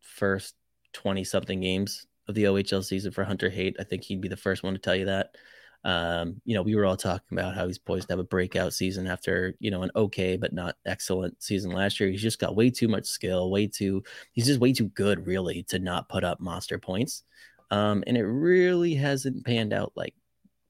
first 0.00 0.54
20 0.94 1.24
something 1.24 1.60
games 1.60 2.06
of 2.26 2.34
the 2.34 2.44
OHL 2.44 2.84
season 2.84 3.12
for 3.12 3.22
Hunter 3.22 3.50
Haight. 3.50 3.76
I 3.78 3.84
think 3.84 4.02
he'd 4.02 4.20
be 4.20 4.28
the 4.28 4.36
first 4.36 4.62
one 4.62 4.72
to 4.72 4.78
tell 4.78 4.96
you 4.96 5.04
that. 5.04 5.36
Um, 5.86 6.40
you 6.44 6.54
know, 6.54 6.62
we 6.62 6.74
were 6.74 6.84
all 6.84 6.96
talking 6.96 7.38
about 7.38 7.54
how 7.54 7.68
he's 7.68 7.78
poised 7.78 8.08
to 8.08 8.14
have 8.14 8.18
a 8.18 8.24
breakout 8.24 8.74
season 8.74 9.06
after, 9.06 9.54
you 9.60 9.70
know, 9.70 9.82
an 9.82 9.92
okay 9.94 10.36
but 10.36 10.52
not 10.52 10.76
excellent 10.84 11.40
season 11.40 11.70
last 11.70 12.00
year. 12.00 12.10
He's 12.10 12.22
just 12.22 12.40
got 12.40 12.56
way 12.56 12.70
too 12.70 12.88
much 12.88 13.06
skill, 13.06 13.50
way 13.52 13.68
too, 13.68 14.02
he's 14.32 14.46
just 14.46 14.60
way 14.60 14.72
too 14.72 14.88
good, 14.88 15.26
really, 15.26 15.62
to 15.64 15.78
not 15.78 16.08
put 16.08 16.24
up 16.24 16.40
monster 16.40 16.78
points. 16.78 17.22
Um, 17.70 18.02
and 18.08 18.16
it 18.16 18.24
really 18.24 18.94
hasn't 18.94 19.44
panned 19.44 19.72
out 19.72 19.92
like 19.96 20.14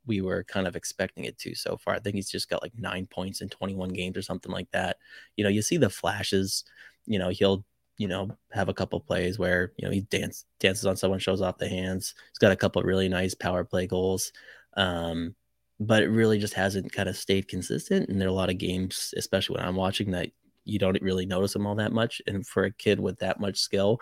we 0.07 0.21
were 0.21 0.45
kind 0.45 0.67
of 0.67 0.77
expecting 0.77 1.25
it 1.25 1.39
to 1.39 1.55
so 1.55 1.77
far. 1.79 1.95
I 1.95 1.99
think 1.99 2.17
he's 2.17 2.31
just 2.31 2.51
got 2.51 2.63
like 2.63 2.79
nine 2.79 3.07
points 3.07 3.41
in 3.41 3.49
21 3.49 3.91
games 3.91 4.17
or 4.17 4.23
something 4.23 4.53
like 4.53 4.71
that. 4.73 4.99
You 5.37 5.45
know, 5.45 5.51
you 5.51 5.63
see 5.63 5.79
the 5.79 5.91
flashes, 5.91 6.65
you 7.07 7.19
know, 7.19 7.31
he'll 7.31 7.65
you 7.99 8.09
know, 8.09 8.29
have 8.53 8.69
a 8.69 8.75
couple 8.75 9.01
plays 9.01 9.39
where 9.39 9.73
you 9.79 9.87
know 9.87 9.93
he 9.93 10.03
dance 10.03 10.45
dances 10.61 10.85
on 10.85 10.97
someone, 10.97 11.19
shows 11.19 11.41
off 11.41 11.59
the 11.59 11.69
hands. 11.69 12.15
He's 12.31 12.39
got 12.39 12.53
a 12.53 12.57
couple 12.57 12.83
really 12.83 13.09
nice 13.09 13.35
power 13.35 13.65
play 13.65 13.87
goals, 13.87 14.33
um, 14.77 15.35
but 15.81 16.03
it 16.03 16.09
really 16.09 16.39
just 16.39 16.55
hasn't 16.55 16.93
kind 16.93 17.09
of 17.09 17.17
stayed 17.17 17.49
consistent. 17.49 18.09
And 18.09 18.21
there 18.21 18.29
are 18.29 18.31
a 18.31 18.35
lot 18.35 18.51
of 18.51 18.59
games, 18.59 19.13
especially 19.17 19.57
when 19.57 19.67
I'm 19.67 19.77
watching, 19.77 20.13
that 20.13 20.31
you 20.65 20.79
don't 20.79 21.01
really 21.03 21.27
notice 21.27 21.53
them 21.53 21.67
all 21.67 21.77
that 21.77 21.93
much. 21.93 22.21
And 22.27 22.47
for 22.47 22.65
a 22.65 22.73
kid 22.73 22.99
with 22.99 23.19
that 23.21 23.41
much 23.41 23.59
skill 23.59 24.01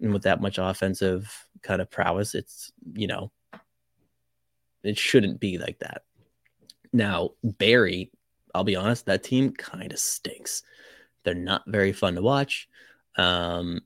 and 0.00 0.12
with 0.12 0.22
that 0.22 0.40
much 0.40 0.58
offensive 0.58 1.32
kind 1.62 1.80
of 1.80 1.90
prowess, 1.90 2.34
it's 2.34 2.72
you 2.94 3.06
know, 3.06 3.30
it 4.82 4.98
shouldn't 4.98 5.40
be 5.40 5.58
like 5.58 5.78
that. 5.80 6.02
Now 6.92 7.30
Barrie, 7.44 8.10
I'll 8.54 8.64
be 8.64 8.76
honest, 8.76 9.06
that 9.06 9.22
team 9.22 9.52
kind 9.52 9.92
of 9.92 9.98
stinks. 9.98 10.62
They're 11.22 11.34
not 11.34 11.62
very 11.66 11.92
fun 11.92 12.14
to 12.14 12.22
watch. 12.22 12.68
Um, 13.16 13.80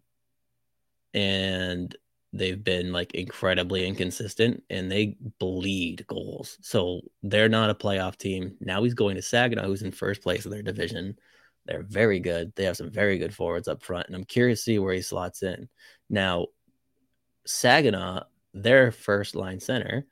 and 1.13 1.95
they've 2.35 2.63
been 2.63 2.93
like 2.93 3.15
incredibly 3.15 3.87
inconsistent 3.87 4.63
and 4.69 4.91
they 4.91 5.17
bleed 5.39 6.05
goals. 6.09 6.59
So 6.63 7.01
they're 7.23 7.49
not 7.49 7.71
a 7.71 7.75
playoff 7.75 8.17
team. 8.17 8.57
Now 8.61 8.83
he's 8.83 8.95
going 8.95 9.15
to 9.17 9.23
Saginaw, 9.23 9.65
who's 9.65 9.83
in 9.83 9.93
first 9.93 10.21
place 10.23 10.45
in 10.45 10.51
their 10.51 10.63
division. 10.63 11.17
They're 11.65 11.85
very 11.85 12.19
good. 12.19 12.53
They 12.57 12.65
have 12.65 12.77
some 12.77 12.91
very 12.91 13.19
good 13.19 13.35
forwards 13.35 13.69
up 13.69 13.83
front, 13.83 14.09
and 14.09 14.17
I'm 14.17 14.25
curious 14.25 14.61
to 14.61 14.65
see 14.65 14.79
where 14.79 14.93
he 14.93 15.01
slots 15.01 15.43
in. 15.43 15.69
Now, 16.11 16.49
Saginaw, 17.47 18.25
their 18.53 18.93
first 18.93 19.35
line 19.35 19.61
center 19.61 20.07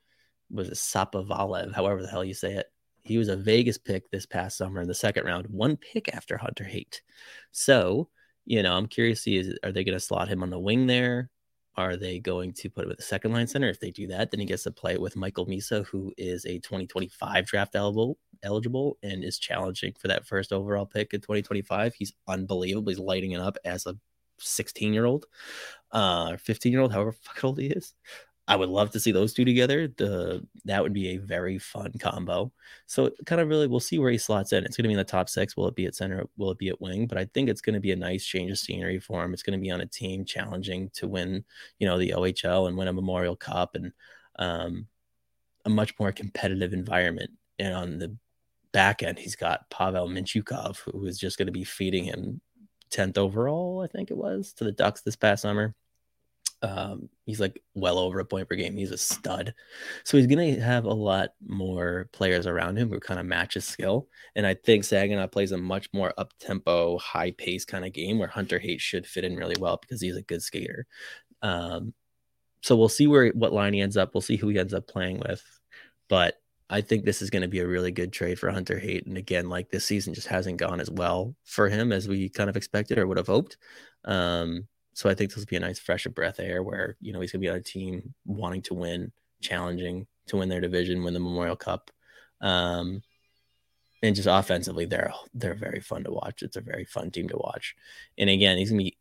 was 0.51 0.71
Sapovaliv, 0.71 1.75
however 1.75 2.03
the 2.03 2.09
hell 2.09 2.25
you 2.25 2.35
say 2.35 2.55
it. 2.55 2.67
He 3.03 3.19
was 3.19 3.29
a 3.29 3.37
Vegas 3.37 3.79
pick 3.79 4.11
this 4.11 4.27
past 4.27 4.57
summer 4.57 4.81
in 4.81 4.89
the 4.89 4.95
second 4.95 5.27
round, 5.27 5.47
one 5.47 5.77
pick 5.77 6.15
after 6.15 6.39
Hunter 6.39 6.65
Haight. 6.65 7.03
So 7.51 8.09
you 8.45 8.63
know, 8.63 8.75
I'm 8.75 8.87
curious 8.87 9.19
to 9.21 9.23
see 9.23 9.37
is 9.37 9.59
are 9.63 9.73
they 9.73 9.85
going 9.85 9.97
to 9.97 10.01
slot 10.01 10.29
him 10.29 10.43
on 10.43 10.51
the 10.51 10.59
wing 10.59 10.87
there? 10.87 11.31
Are 11.77 11.97
they 11.97 12.19
going 12.19 12.53
to 12.55 12.69
put 12.69 12.85
him 12.85 12.91
at 12.91 12.99
the 12.99 13.03
second 13.03 13.33
line 13.33 13.47
center? 13.47 13.69
If 13.69 13.81
they 13.81 13.91
do 13.91 14.07
that, 14.09 14.31
then 14.31 14.41
he 14.41 14.47
gets 14.47 14.65
to 14.65 14.71
play 14.71 14.99
with 14.99 15.17
Michael 15.17 15.47
Misa, 15.47 15.87
who 15.87 16.13
is 16.19 16.45
a 16.45 16.59
2025 16.59 17.47
draft 17.47 17.75
eligible, 17.75 18.19
eligible 18.43 18.99
and 19.03 19.25
is 19.25 19.39
challenging 19.39 19.95
for 19.99 20.09
that 20.09 20.27
first 20.27 20.53
overall 20.53 20.87
pick 20.87 21.15
in 21.15 21.21
2025. 21.21 21.95
He's 21.95 22.13
unbelievable. 22.29 22.91
He's 22.91 22.99
lighting 22.99 23.33
it 23.33 23.41
up 23.41 23.57
as 23.65 23.87
a 23.87 23.97
16 24.39 24.93
year 24.93 25.07
old, 25.07 25.27
uh, 25.93 26.37
15 26.37 26.73
year 26.73 26.83
old, 26.83 26.93
however 26.93 27.15
old 27.43 27.59
he 27.59 27.69
is. 27.69 27.95
I 28.53 28.57
would 28.57 28.69
love 28.69 28.91
to 28.91 29.01
see 29.01 29.13
those 29.13 29.33
two 29.33 29.47
together. 29.47 29.89
The 29.89 30.47
that 30.67 30.83
would 30.83 30.93
be 30.93 31.09
a 31.09 31.17
very 31.17 31.59
fun 31.59 31.91
combo. 31.99 32.53
So 32.85 33.11
kind 33.25 33.41
of 33.41 33.49
really 33.49 33.67
we'll 33.67 33.81
see 33.81 33.99
where 33.99 34.11
he 34.11 34.19
slots 34.19 34.53
in. 34.53 34.63
It's 34.63 34.77
going 34.77 34.83
to 34.83 34.89
be 34.89 34.93
in 34.93 34.99
the 34.99 35.05
top 35.05 35.31
six. 35.31 35.57
Will 35.57 35.69
it 35.69 35.75
be 35.75 35.87
at 35.87 35.95
center? 35.95 36.27
Will 36.37 36.51
it 36.51 36.59
be 36.59 36.69
at 36.69 36.79
wing? 36.79 37.07
But 37.07 37.17
I 37.17 37.25
think 37.33 37.49
it's 37.49 37.63
going 37.63 37.73
to 37.73 37.81
be 37.81 37.93
a 37.93 37.97
nice 37.97 38.27
change 38.27 38.51
of 38.51 38.59
scenery 38.59 39.01
for 39.01 39.25
him. 39.25 39.33
It's 39.33 39.43
going 39.43 39.59
to 39.59 39.63
be 39.63 39.71
on 39.71 39.81
a 39.81 39.87
team 39.87 40.27
challenging 40.27 40.91
to 40.97 41.09
win, 41.09 41.47
you 41.79 41.87
know, 41.89 41.99
the 41.99 42.11
OHL 42.11 42.69
and 42.69 42.77
win 42.77 42.89
a 42.89 42.93
Memorial 42.93 43.37
Cup 43.37 43.75
and 43.75 43.91
um, 44.39 44.87
a 45.65 45.71
much 45.71 45.99
more 45.99 46.13
competitive 46.13 46.75
environment. 46.75 47.31
And 47.59 47.75
on 47.75 47.99
the 47.99 48.15
back 48.73 49.03
end, 49.03 49.19
he's 49.19 49.35
got 49.35 49.71
Pavel 49.71 50.09
Mintyukov, 50.09 50.77
who 50.81 51.07
is 51.07 51.19
just 51.19 51.39
going 51.39 51.47
to 51.47 51.53
be 51.53 51.65
feeding 51.65 52.05
him 52.05 52.43
10th 52.91 53.17
overall, 53.17 53.81
I 53.81 53.87
think 53.87 54.11
it 54.11 54.17
was, 54.19 54.53
to 54.59 54.65
the 54.65 54.73
Ducks 54.73 55.01
this 55.01 55.17
past 55.17 55.41
summer. 55.41 55.75
Um, 56.63 57.09
he's 57.27 57.41
like 57.41 57.61
well 57.75 57.99
over 57.99 58.21
a 58.21 58.25
point 58.25 58.49
per 58.49 58.55
game. 58.55 58.77
He's 58.77 58.93
a 58.93 58.99
stud. 58.99 59.53
So 60.05 60.17
he's 60.17 60.29
going 60.29 60.55
to 60.55 60.61
have 60.61 60.85
a 60.85 60.95
lot 60.95 61.31
more 61.45 62.09
players 62.13 62.47
around 62.47 62.79
him 62.79 62.89
who 62.89 63.01
kind 63.01 63.19
of 63.19 63.27
match 63.27 63.55
his 63.55 63.65
skill. 63.65 64.09
And 64.37 64.47
I 64.47 64.55
think 64.55 64.85
Saginaw 64.85 65.27
plays 65.27 65.53
a 65.53 65.59
much 65.59 65.89
more 65.93 66.15
up 66.17 66.33
tempo, 66.39 66.99
high 66.99 67.33
pace 67.33 67.65
kind 67.65 67.85
of 67.85 67.93
game 67.93 68.19
where 68.19 68.29
Hunter 68.29 68.61
Haight 68.61 68.81
should 68.81 69.07
fit 69.07 69.25
in 69.25 69.37
really 69.37 69.57
well 69.59 69.77
because 69.81 70.01
he's 70.01 70.17
a 70.17 70.23
good 70.23 70.43
skater. 70.43 70.87
Um, 71.43 71.95
so 72.63 72.77
we'll 72.77 72.89
see 72.89 73.09
where 73.09 73.31
what 73.31 73.53
line 73.53 73.73
he 73.73 73.81
ends 73.81 73.97
up. 73.97 74.15
We'll 74.15 74.21
see 74.21 74.37
who 74.37 74.49
he 74.49 74.59
ends 74.59 74.73
up 74.73 74.87
playing 74.87 75.21
with. 75.21 75.43
But 76.09 76.37
I 76.71 76.81
think 76.81 77.05
this 77.05 77.21
is 77.21 77.29
going 77.29 77.43
to 77.43 77.49
be 77.49 77.59
a 77.59 77.67
really 77.67 77.91
good 77.91 78.13
trade 78.13 78.39
for 78.39 78.51
Hunter 78.51 78.79
Haight. 78.79 79.07
And 79.07 79.19
again, 79.19 79.49
like 79.49 79.71
this 79.71 79.85
season 79.85 80.15
just 80.15 80.29
hasn't 80.29 80.59
gone 80.59 80.81
as 80.81 80.91
well 80.91 81.35
for 81.45 81.69
him 81.69 81.93
as 81.93 82.09
we 82.09 82.29
kind 82.29 82.49
of 82.49 82.57
expected 82.57 82.99
or 82.99 83.07
would 83.07 83.19
have 83.19 83.27
hoped. 83.27 83.59
Um, 84.05 84.69
so 84.95 85.09
I 85.09 85.15
think 85.15 85.31
this 85.31 85.39
will 85.39 85.47
be 85.47 85.57
a 85.57 85.61
nice 85.61 85.79
fresh 85.79 86.07
of 86.07 86.15
breath 86.15 86.39
of 86.39 86.45
air 86.45 86.63
where, 86.63 86.97
you 87.01 87.13
know, 87.13 87.21
he's 87.21 87.33
to 87.33 87.39
be 87.39 87.49
on 87.49 87.57
a 87.57 87.61
team 87.61 88.15
wanting 88.27 88.63
to 88.63 88.75
win, 88.75 89.13
challenging 89.41 90.07
to 90.27 90.37
win 90.37 90.49
their 90.49 90.61
division, 90.61 91.03
win 91.03 91.15
the 91.15 91.21
Memorial 91.21 91.57
Cup. 91.57 91.91
Um, 92.41 93.03
and 94.03 94.17
just 94.17 94.29
offensively, 94.31 94.85
they're 94.85 95.13
they're 95.33 95.55
very 95.55 95.81
fun 95.81 96.05
to 96.05 96.11
watch. 96.11 96.43
It's 96.43 96.57
a 96.57 96.61
very 96.61 96.85
fun 96.85 97.11
team 97.11 97.29
to 97.29 97.37
watch. 97.37 97.75
And 98.19 98.29
again, 98.29 98.59
he's 98.59 98.71
gonna 98.71 98.83
be 98.83 98.99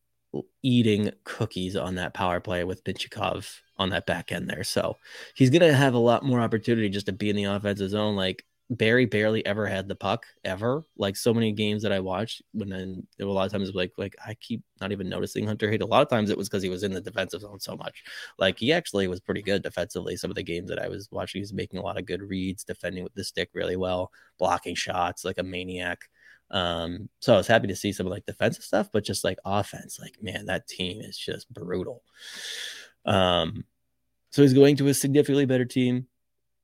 eating 0.62 1.12
cookies 1.24 1.76
on 1.76 1.96
that 1.96 2.14
power 2.14 2.40
play 2.40 2.64
with 2.64 2.84
Mintyukov 2.84 3.60
on 3.78 3.90
that 3.90 4.06
back 4.06 4.32
end 4.32 4.50
there. 4.50 4.64
So 4.64 4.98
he's 5.34 5.50
gonna 5.50 5.74
have 5.74 5.96
a 5.96 6.00
lot 6.00 6.24
more 6.24 6.40
opportunity 6.40 6.88
just 6.90 7.08
to 7.08 7.12
be 7.12 7.30
in 7.30 7.36
the 7.36 7.46
offensive 7.46 7.90
zone. 7.90 8.16
Like 8.16 8.46
Barrie 8.72 9.06
barely 9.06 9.46
ever 9.46 9.68
had 9.68 9.90
the 9.90 9.96
puck 9.96 10.26
ever. 10.46 10.86
Like 10.96 11.18
so 11.18 11.34
many 11.34 11.52
games 11.52 11.84
that 11.84 11.92
I 11.92 12.00
watched, 12.00 12.42
when 12.54 12.70
then 12.70 13.06
a 13.20 13.26
lot 13.26 13.46
of 13.46 13.52
times 13.52 13.70
like 13.74 13.92
like 13.98 14.16
I 14.26 14.34
keep 14.36 14.64
not 14.80 14.94
even 14.94 15.10
noticing 15.10 15.46
Hunter 15.46 15.70
Haight. 15.70 15.82
A 15.82 15.86
lot 15.86 16.02
of 16.02 16.08
times 16.08 16.30
it 16.30 16.38
was 16.38 16.48
because 16.48 16.64
he 16.64 16.70
was 16.70 16.84
in 16.84 16.94
the 16.94 17.02
defensive 17.02 17.42
zone 17.42 17.60
so 17.60 17.76
much. 17.76 18.02
Like 18.40 18.58
he 18.58 18.72
actually 18.72 19.10
was 19.10 19.20
pretty 19.20 19.42
good 19.42 19.62
defensively. 19.62 20.16
Some 20.16 20.32
of 20.32 20.36
the 20.36 20.44
games 20.44 20.70
that 20.70 20.80
I 20.80 20.88
was 20.88 21.10
watching, 21.12 21.40
he 21.40 21.44
was 21.44 21.52
making 21.52 21.80
a 21.80 21.84
lot 21.84 21.98
of 21.98 22.06
good 22.06 22.22
reads, 22.22 22.64
defending 22.64 23.04
with 23.04 23.14
the 23.14 23.26
stick 23.26 23.50
really 23.54 23.76
well, 23.76 24.10
blocking 24.40 24.76
shots 24.76 25.26
like 25.26 25.38
a 25.38 25.44
maniac. 25.44 26.00
Um, 26.50 27.10
so 27.20 27.34
I 27.34 27.38
was 27.38 27.48
happy 27.48 27.68
to 27.68 27.76
see 27.76 27.92
some 27.92 28.06
of 28.06 28.12
like 28.12 28.26
defensive 28.26 28.64
stuff, 28.64 28.90
but 28.94 29.04
just 29.04 29.26
like 29.26 29.38
offense, 29.44 30.00
like 30.00 30.16
man, 30.22 30.46
that 30.46 30.70
team 30.70 31.02
is 31.02 31.18
just 31.18 31.54
brutal. 31.54 32.04
Um, 33.06 33.66
so 34.30 34.44
he's 34.44 34.54
going 34.54 34.78
to 34.78 34.88
a 34.88 34.94
significantly 34.94 35.46
better 35.46 35.66
team. 35.66 36.08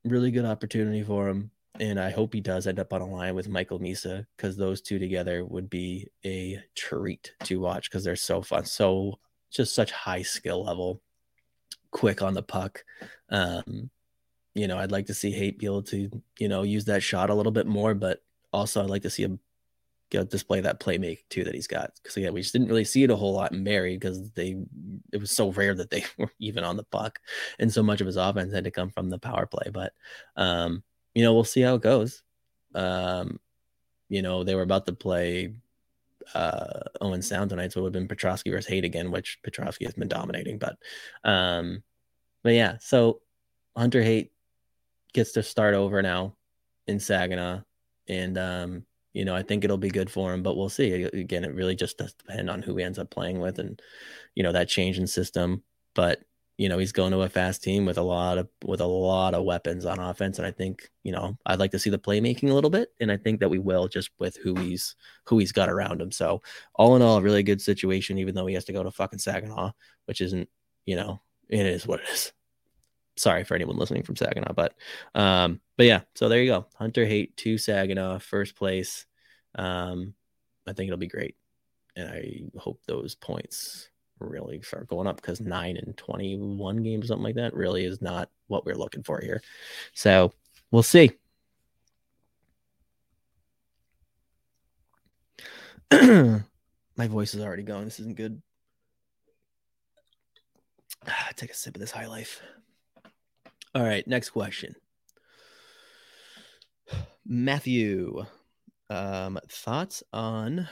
Really 0.04 0.30
good 0.30 0.46
opportunity 0.46 1.02
for 1.02 1.28
him 1.28 1.50
and 1.80 2.00
I 2.00 2.10
hope 2.10 2.32
he 2.32 2.40
does 2.40 2.66
end 2.66 2.78
up 2.78 2.92
on 2.92 3.00
a 3.00 3.06
line 3.06 3.34
with 3.34 3.48
Michael 3.48 3.80
Misa 3.80 4.26
because 4.36 4.56
those 4.56 4.80
two 4.80 4.98
together 4.98 5.44
would 5.44 5.70
be 5.70 6.08
a 6.24 6.62
treat 6.74 7.32
to 7.44 7.60
watch 7.60 7.90
because 7.90 8.04
they're 8.04 8.16
so 8.16 8.42
fun, 8.42 8.64
so 8.64 9.18
just 9.50 9.74
such 9.74 9.92
high 9.92 10.22
skill 10.22 10.64
level, 10.64 11.00
quick 11.90 12.22
on 12.22 12.34
the 12.34 12.42
puck. 12.42 12.84
Um, 13.30 13.90
you 14.54 14.66
know, 14.66 14.78
I'd 14.78 14.92
like 14.92 15.06
to 15.06 15.14
see 15.14 15.30
Haight 15.30 15.58
be 15.58 15.66
able 15.66 15.82
to 15.84 16.10
you 16.38 16.48
know 16.48 16.62
use 16.62 16.86
that 16.86 17.02
shot 17.02 17.30
a 17.30 17.34
little 17.34 17.52
bit 17.52 17.66
more, 17.66 17.94
but 17.94 18.22
also 18.52 18.82
I'd 18.82 18.90
like 18.90 19.02
to 19.02 19.10
see 19.10 19.22
him 19.22 19.40
get 20.10 20.30
display 20.30 20.60
that 20.60 20.80
playmake 20.80 21.18
too 21.28 21.44
that 21.44 21.54
he's 21.54 21.66
got 21.66 21.92
because 22.02 22.16
again 22.16 22.32
we 22.32 22.40
just 22.40 22.52
didn't 22.52 22.68
really 22.68 22.84
see 22.84 23.02
it 23.02 23.10
a 23.10 23.16
whole 23.16 23.34
lot 23.34 23.52
in 23.52 23.62
Barrie 23.62 23.96
because 23.96 24.30
they 24.30 24.56
it 25.12 25.18
was 25.18 25.30
so 25.30 25.52
rare 25.52 25.74
that 25.74 25.90
they 25.90 26.04
were 26.18 26.32
even 26.38 26.64
on 26.64 26.76
the 26.76 26.84
puck 26.84 27.18
and 27.58 27.72
so 27.72 27.82
much 27.82 28.00
of 28.00 28.06
his 28.06 28.16
offense 28.16 28.52
had 28.52 28.64
to 28.64 28.70
come 28.70 28.90
from 28.90 29.10
the 29.10 29.18
power 29.18 29.46
play 29.46 29.70
but 29.72 29.92
um 30.36 30.82
you 31.18 31.24
know, 31.24 31.34
we'll 31.34 31.42
see 31.42 31.62
how 31.62 31.74
it 31.74 31.82
goes. 31.82 32.22
Um, 32.76 33.40
you 34.08 34.22
know, 34.22 34.44
they 34.44 34.54
were 34.54 34.62
about 34.62 34.86
to 34.86 34.92
play 34.92 35.52
uh, 36.32 36.80
Owen 37.00 37.22
Sound 37.22 37.50
tonight, 37.50 37.72
so 37.72 37.80
it 37.80 37.82
would 37.82 37.94
have 37.94 38.00
been 38.00 38.08
Petrovsky 38.08 38.50
versus 38.50 38.68
Haight 38.68 38.84
again, 38.84 39.10
which 39.10 39.40
Petrovsky 39.42 39.84
has 39.84 39.94
been 39.94 40.06
dominating. 40.06 40.58
But, 40.58 40.76
um, 41.24 41.82
but 42.44 42.54
yeah, 42.54 42.76
so 42.80 43.20
Hunter 43.76 44.00
Haight 44.00 44.30
gets 45.12 45.32
to 45.32 45.42
start 45.42 45.74
over 45.74 46.00
now 46.02 46.36
in 46.86 47.00
Saginaw, 47.00 47.62
and 48.08 48.38
um, 48.38 48.86
you 49.12 49.24
know, 49.24 49.34
I 49.34 49.42
think 49.42 49.64
it'll 49.64 49.76
be 49.76 49.90
good 49.90 50.10
for 50.10 50.32
him, 50.32 50.44
but 50.44 50.56
we'll 50.56 50.68
see. 50.68 51.02
Again, 51.02 51.44
it 51.44 51.52
really 51.52 51.74
just 51.74 51.98
does 51.98 52.14
depend 52.14 52.48
on 52.48 52.62
who 52.62 52.76
he 52.76 52.84
ends 52.84 53.00
up 53.00 53.10
playing 53.10 53.40
with, 53.40 53.58
and 53.58 53.82
you 54.36 54.44
know 54.44 54.52
that 54.52 54.68
change 54.68 54.98
in 54.98 55.08
system 55.08 55.64
but 55.98 56.20
you 56.58 56.68
know 56.68 56.76
he's 56.76 56.92
going 56.92 57.12
to 57.12 57.22
a 57.22 57.28
fast 57.28 57.62
team 57.62 57.86
with 57.86 57.96
a 57.96 58.02
lot 58.02 58.36
of 58.36 58.48
with 58.64 58.80
a 58.80 58.86
lot 58.86 59.32
of 59.32 59.44
weapons 59.44 59.86
on 59.86 59.98
offense 60.00 60.38
and 60.38 60.46
i 60.46 60.50
think 60.50 60.90
you 61.04 61.12
know 61.12 61.38
i'd 61.46 61.60
like 61.60 61.70
to 61.70 61.78
see 61.78 61.88
the 61.88 61.98
playmaking 61.98 62.50
a 62.50 62.52
little 62.52 62.68
bit 62.68 62.92
and 63.00 63.10
i 63.10 63.16
think 63.16 63.38
that 63.38 63.48
we 63.48 63.58
will 63.58 63.86
just 63.86 64.10
with 64.18 64.36
who 64.42 64.54
he's 64.56 64.96
who 65.24 65.38
he's 65.38 65.52
got 65.52 65.68
around 65.68 66.00
him. 66.00 66.10
So 66.10 66.42
all 66.74 66.96
in 66.96 67.02
all 67.02 67.18
a 67.18 67.22
really 67.22 67.42
good 67.42 67.60
situation 67.60 68.18
even 68.18 68.34
though 68.34 68.46
he 68.46 68.54
has 68.54 68.64
to 68.66 68.72
go 68.72 68.82
to 68.82 68.90
fucking 68.90 69.18
saginaw 69.18 69.72
which 70.06 70.20
isn't 70.20 70.48
you 70.84 70.96
know 70.96 71.20
it 71.48 71.64
is 71.64 71.86
what 71.86 72.00
it 72.00 72.08
is. 72.08 72.32
Sorry 73.16 73.44
for 73.44 73.54
anyone 73.54 73.76
listening 73.76 74.02
from 74.02 74.16
saginaw 74.16 74.52
but 74.52 74.74
um 75.14 75.60
but 75.76 75.86
yeah 75.86 76.00
so 76.14 76.28
there 76.28 76.42
you 76.42 76.50
go. 76.50 76.66
Hunter 76.76 77.06
Haight 77.06 77.36
to 77.38 77.58
saginaw 77.58 78.18
first 78.18 78.56
place. 78.56 79.06
Um 79.54 80.14
i 80.66 80.72
think 80.72 80.88
it'll 80.88 80.98
be 80.98 81.06
great 81.06 81.36
and 81.96 82.08
i 82.08 82.42
hope 82.58 82.80
those 82.86 83.14
points 83.14 83.88
really 84.20 84.60
start 84.62 84.88
going 84.88 85.06
up 85.06 85.16
because 85.16 85.40
nine 85.40 85.76
and 85.76 85.96
21 85.96 86.82
games, 86.82 87.08
something 87.08 87.24
like 87.24 87.36
that, 87.36 87.54
really 87.54 87.84
is 87.84 88.02
not 88.02 88.30
what 88.46 88.64
we're 88.66 88.74
looking 88.74 89.02
for 89.02 89.20
here. 89.20 89.42
So 89.92 90.32
we'll 90.70 90.82
see. 90.82 91.12
My 95.92 96.42
voice 96.98 97.34
is 97.34 97.42
already 97.42 97.62
going. 97.62 97.84
This 97.84 98.00
isn't 98.00 98.16
good. 98.16 98.42
Take 101.36 101.50
a 101.50 101.54
sip 101.54 101.76
of 101.76 101.80
this 101.80 101.90
high 101.90 102.06
life. 102.06 102.40
All 103.74 103.82
right, 103.82 104.06
next 104.06 104.30
question. 104.30 104.74
Matthew, 107.26 108.24
um, 108.90 109.38
thoughts 109.48 110.02
on 110.12 110.68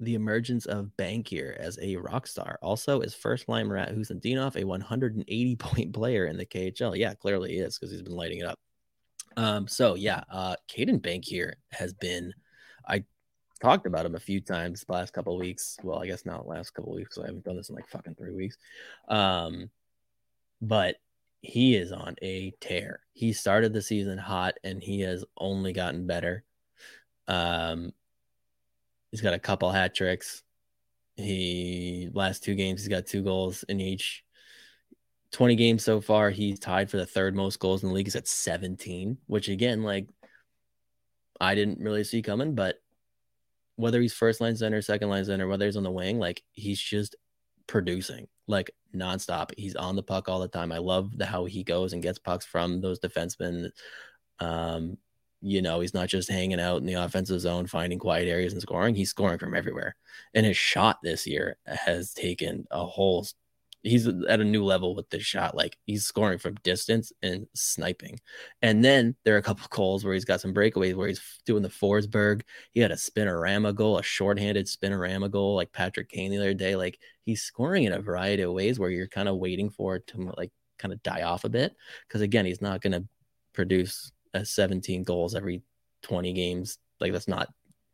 the 0.00 0.14
emergence 0.14 0.66
of 0.66 0.90
Bankier 0.98 1.56
as 1.56 1.78
a 1.80 1.96
rock 1.96 2.26
star. 2.26 2.58
Also, 2.62 3.00
is 3.00 3.14
first 3.14 3.48
line 3.48 3.68
Rat 3.68 3.94
Khusnutdinov 3.94 4.56
a 4.56 4.64
180 4.64 5.56
point 5.56 5.92
player 5.92 6.26
in 6.26 6.36
the 6.36 6.46
KHL? 6.46 6.96
Yeah, 6.96 7.14
clearly 7.14 7.52
he 7.52 7.58
is 7.58 7.78
because 7.78 7.92
he's 7.92 8.02
been 8.02 8.16
lighting 8.16 8.38
it 8.38 8.46
up. 8.46 8.58
Um, 9.36 9.66
so 9.66 9.94
yeah, 9.94 10.22
uh 10.30 10.56
Caedan 10.68 11.00
Bankier 11.00 11.54
has 11.72 11.92
been 11.92 12.32
I 12.86 13.04
talked 13.60 13.86
about 13.86 14.06
him 14.06 14.14
a 14.14 14.20
few 14.20 14.40
times 14.40 14.84
the 14.84 14.92
last 14.92 15.12
couple 15.12 15.36
weeks. 15.38 15.76
Well, 15.82 16.00
I 16.00 16.06
guess 16.06 16.26
not 16.26 16.46
last 16.46 16.74
couple 16.74 16.92
weeks. 16.94 17.18
I 17.18 17.26
haven't 17.26 17.44
done 17.44 17.56
this 17.56 17.68
in 17.68 17.74
like 17.74 17.88
fucking 17.88 18.14
three 18.14 18.34
weeks. 18.34 18.58
Um, 19.08 19.70
but 20.60 20.96
he 21.40 21.76
is 21.76 21.92
on 21.92 22.16
a 22.22 22.52
tear. 22.60 23.00
He 23.12 23.32
started 23.32 23.72
the 23.72 23.82
season 23.82 24.18
hot 24.18 24.54
and 24.64 24.82
he 24.82 25.00
has 25.00 25.24
only 25.36 25.72
gotten 25.72 26.06
better. 26.06 26.44
Um, 27.28 27.92
He's 29.14 29.20
got 29.20 29.32
a 29.32 29.38
couple 29.38 29.70
hat 29.70 29.94
tricks. 29.94 30.42
He 31.14 32.10
last 32.12 32.42
two 32.42 32.56
games 32.56 32.80
he's 32.80 32.88
got 32.88 33.06
two 33.06 33.22
goals 33.22 33.62
in 33.68 33.80
each. 33.80 34.24
20 35.30 35.54
games 35.54 35.84
so 35.84 36.00
far, 36.00 36.30
he's 36.30 36.58
tied 36.58 36.90
for 36.90 36.96
the 36.96 37.06
third 37.06 37.36
most 37.36 37.60
goals 37.60 37.84
in 37.84 37.90
the 37.90 37.94
league. 37.94 38.06
He's 38.06 38.16
at 38.16 38.26
17, 38.26 39.16
which 39.28 39.48
again, 39.48 39.84
like 39.84 40.08
I 41.40 41.54
didn't 41.54 41.78
really 41.78 42.02
see 42.02 42.22
coming, 42.22 42.56
but 42.56 42.82
whether 43.76 44.00
he's 44.00 44.12
first 44.12 44.40
line 44.40 44.56
center, 44.56 44.82
second 44.82 45.10
line 45.10 45.24
center, 45.24 45.46
whether 45.46 45.66
he's 45.66 45.76
on 45.76 45.84
the 45.84 45.92
wing, 45.92 46.18
like 46.18 46.42
he's 46.50 46.80
just 46.80 47.14
producing 47.68 48.26
like 48.48 48.72
nonstop. 48.92 49.52
He's 49.56 49.76
on 49.76 49.94
the 49.94 50.02
puck 50.02 50.28
all 50.28 50.40
the 50.40 50.48
time. 50.48 50.72
I 50.72 50.78
love 50.78 51.16
the 51.16 51.24
how 51.24 51.44
he 51.44 51.62
goes 51.62 51.92
and 51.92 52.02
gets 52.02 52.18
pucks 52.18 52.46
from 52.46 52.80
those 52.80 52.98
defensemen. 52.98 53.70
Um, 54.40 54.98
you 55.44 55.60
know, 55.60 55.80
he's 55.80 55.94
not 55.94 56.08
just 56.08 56.30
hanging 56.30 56.60
out 56.60 56.78
in 56.78 56.86
the 56.86 56.94
offensive 56.94 57.40
zone, 57.40 57.66
finding 57.66 57.98
quiet 57.98 58.28
areas 58.28 58.54
and 58.54 58.62
scoring. 58.62 58.94
He's 58.94 59.10
scoring 59.10 59.38
from 59.38 59.54
everywhere. 59.54 59.94
And 60.32 60.46
his 60.46 60.56
shot 60.56 60.98
this 61.02 61.26
year 61.26 61.58
has 61.66 62.14
taken 62.14 62.66
a 62.70 62.84
whole 62.84 63.26
he's 63.82 64.08
at 64.08 64.40
a 64.40 64.44
new 64.44 64.64
level 64.64 64.94
with 64.94 65.10
this 65.10 65.22
shot. 65.22 65.54
Like 65.54 65.76
he's 65.84 66.06
scoring 66.06 66.38
from 66.38 66.54
distance 66.62 67.12
and 67.22 67.46
sniping. 67.54 68.18
And 68.62 68.82
then 68.82 69.14
there 69.24 69.34
are 69.34 69.38
a 69.38 69.42
couple 69.42 69.62
of 69.64 69.70
goals 69.70 70.04
where 70.04 70.14
he's 70.14 70.24
got 70.24 70.40
some 70.40 70.54
breakaways 70.54 70.94
where 70.94 71.08
he's 71.08 71.20
doing 71.44 71.62
the 71.62 71.68
Forsberg. 71.68 72.40
He 72.72 72.80
had 72.80 72.90
a 72.90 72.96
spinorama 72.96 73.74
goal, 73.74 73.98
a 73.98 74.02
shorthanded 74.02 74.66
spinorama 74.66 75.30
goal, 75.30 75.54
like 75.54 75.72
Patrick 75.72 76.08
Kane 76.08 76.30
the 76.30 76.38
other 76.38 76.54
day. 76.54 76.74
Like 76.74 76.98
he's 77.24 77.42
scoring 77.42 77.84
in 77.84 77.92
a 77.92 78.00
variety 78.00 78.42
of 78.42 78.52
ways 78.52 78.78
where 78.78 78.90
you're 78.90 79.06
kind 79.06 79.28
of 79.28 79.36
waiting 79.36 79.68
for 79.68 79.96
it 79.96 80.06
to 80.08 80.32
like 80.36 80.50
kind 80.78 80.92
of 80.92 81.02
die 81.02 81.22
off 81.22 81.44
a 81.44 81.50
bit. 81.50 81.76
Cause 82.08 82.22
again, 82.22 82.46
he's 82.46 82.62
not 82.62 82.80
going 82.80 82.94
to 82.94 83.06
produce 83.52 84.10
17 84.42 85.02
goals 85.02 85.34
every 85.34 85.62
20 86.02 86.32
games. 86.32 86.78
Like 87.00 87.12
that's 87.12 87.28
not 87.28 87.48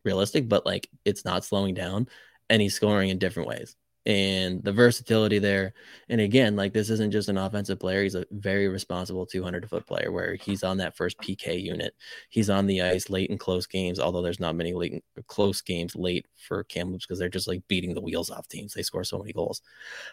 realistic, 0.05 0.49
but 0.49 0.65
like 0.65 0.89
it's 1.05 1.25
not 1.25 1.45
slowing 1.45 1.75
down 1.75 2.09
and 2.49 2.61
he's 2.63 2.75
scoring 2.75 3.11
in 3.11 3.19
different 3.19 3.49
ways. 3.49 3.77
And 4.07 4.65
the 4.65 4.73
versatility 4.73 5.39
there. 5.39 5.75
And 6.09 6.23
again, 6.23 6.57
like 6.57 6.73
this 6.73 6.89
isn't 6.89 7.11
just 7.11 7.29
an 7.29 7.37
offensive 7.37 7.79
player. 7.79 8.03
He's 8.03 8.15
a 8.15 8.25
very 8.31 8.67
responsible 8.69 9.27
200 9.27 9.69
foot 9.69 9.87
player 9.87 10.11
where 10.11 10.37
he's 10.37 10.65
on 10.65 10.79
that 10.79 10.97
first 10.97 11.19
PK 11.19 11.63
unit. 11.63 11.95
He's 12.31 12.49
on 12.49 12.67
the 12.67 12.81
ice 12.81 13.11
late 13.11 13.29
in 13.29 13.37
close 13.37 13.67
games, 13.67 14.01
although 14.01 14.23
there's 14.23 14.41
not 14.41 14.57
many 14.57 14.73
late 14.73 15.05
close 15.27 15.61
games 15.61 15.95
late 15.95 16.27
for 16.49 16.65
Kamloops 16.65 17.05
because 17.05 17.19
they're 17.19 17.29
just 17.29 17.47
like 17.47 17.63
beating 17.69 17.95
the 17.95 18.01
wheels 18.01 18.31
off 18.31 18.49
teams. 18.49 18.73
They 18.73 18.83
score 18.83 19.05
so 19.05 19.19
many 19.19 19.35
goals. 19.35 19.61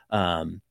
Um, 0.09 0.61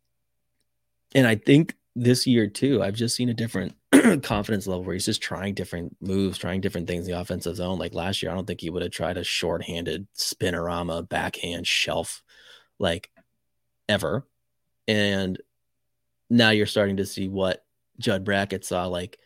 and 1.15 1.27
I 1.27 1.37
think 1.37 1.75
this 1.97 2.27
year 2.27 2.47
too, 2.47 2.83
I've 2.83 2.95
just 2.95 3.17
seen 3.17 3.31
a 3.31 3.35
different 3.35 3.75
confidence 4.23 4.67
level 4.67 4.85
where 4.85 4.93
he's 4.93 5.07
just 5.07 5.23
trying 5.23 5.55
different 5.55 5.97
moves, 6.01 6.37
trying 6.37 6.61
different 6.61 6.87
things 6.87 7.07
in 7.07 7.15
the 7.15 7.21
offensive 7.21 7.57
zone. 7.57 7.79
Like 7.79 7.95
last 7.95 8.23
year, 8.23 8.31
I 8.31 8.35
don't 8.35 8.47
think 8.47 8.61
he 8.61 8.69
would 8.69 8.83
have 8.83 8.93
tried 8.93 9.17
a 9.17 9.25
shorthanded 9.25 10.07
spinorama 10.15 11.09
backhand 11.09 11.67
shelf 11.67 12.23
like 12.79 13.11
ever. 13.89 14.27
And 14.87 15.41
now 16.29 16.51
you're 16.51 16.67
starting 16.67 16.99
to 16.99 17.07
see 17.07 17.29
what 17.29 17.65
Judd 17.99 18.25
Brackett 18.25 18.67
saw. 18.67 18.87
Like 18.87 19.19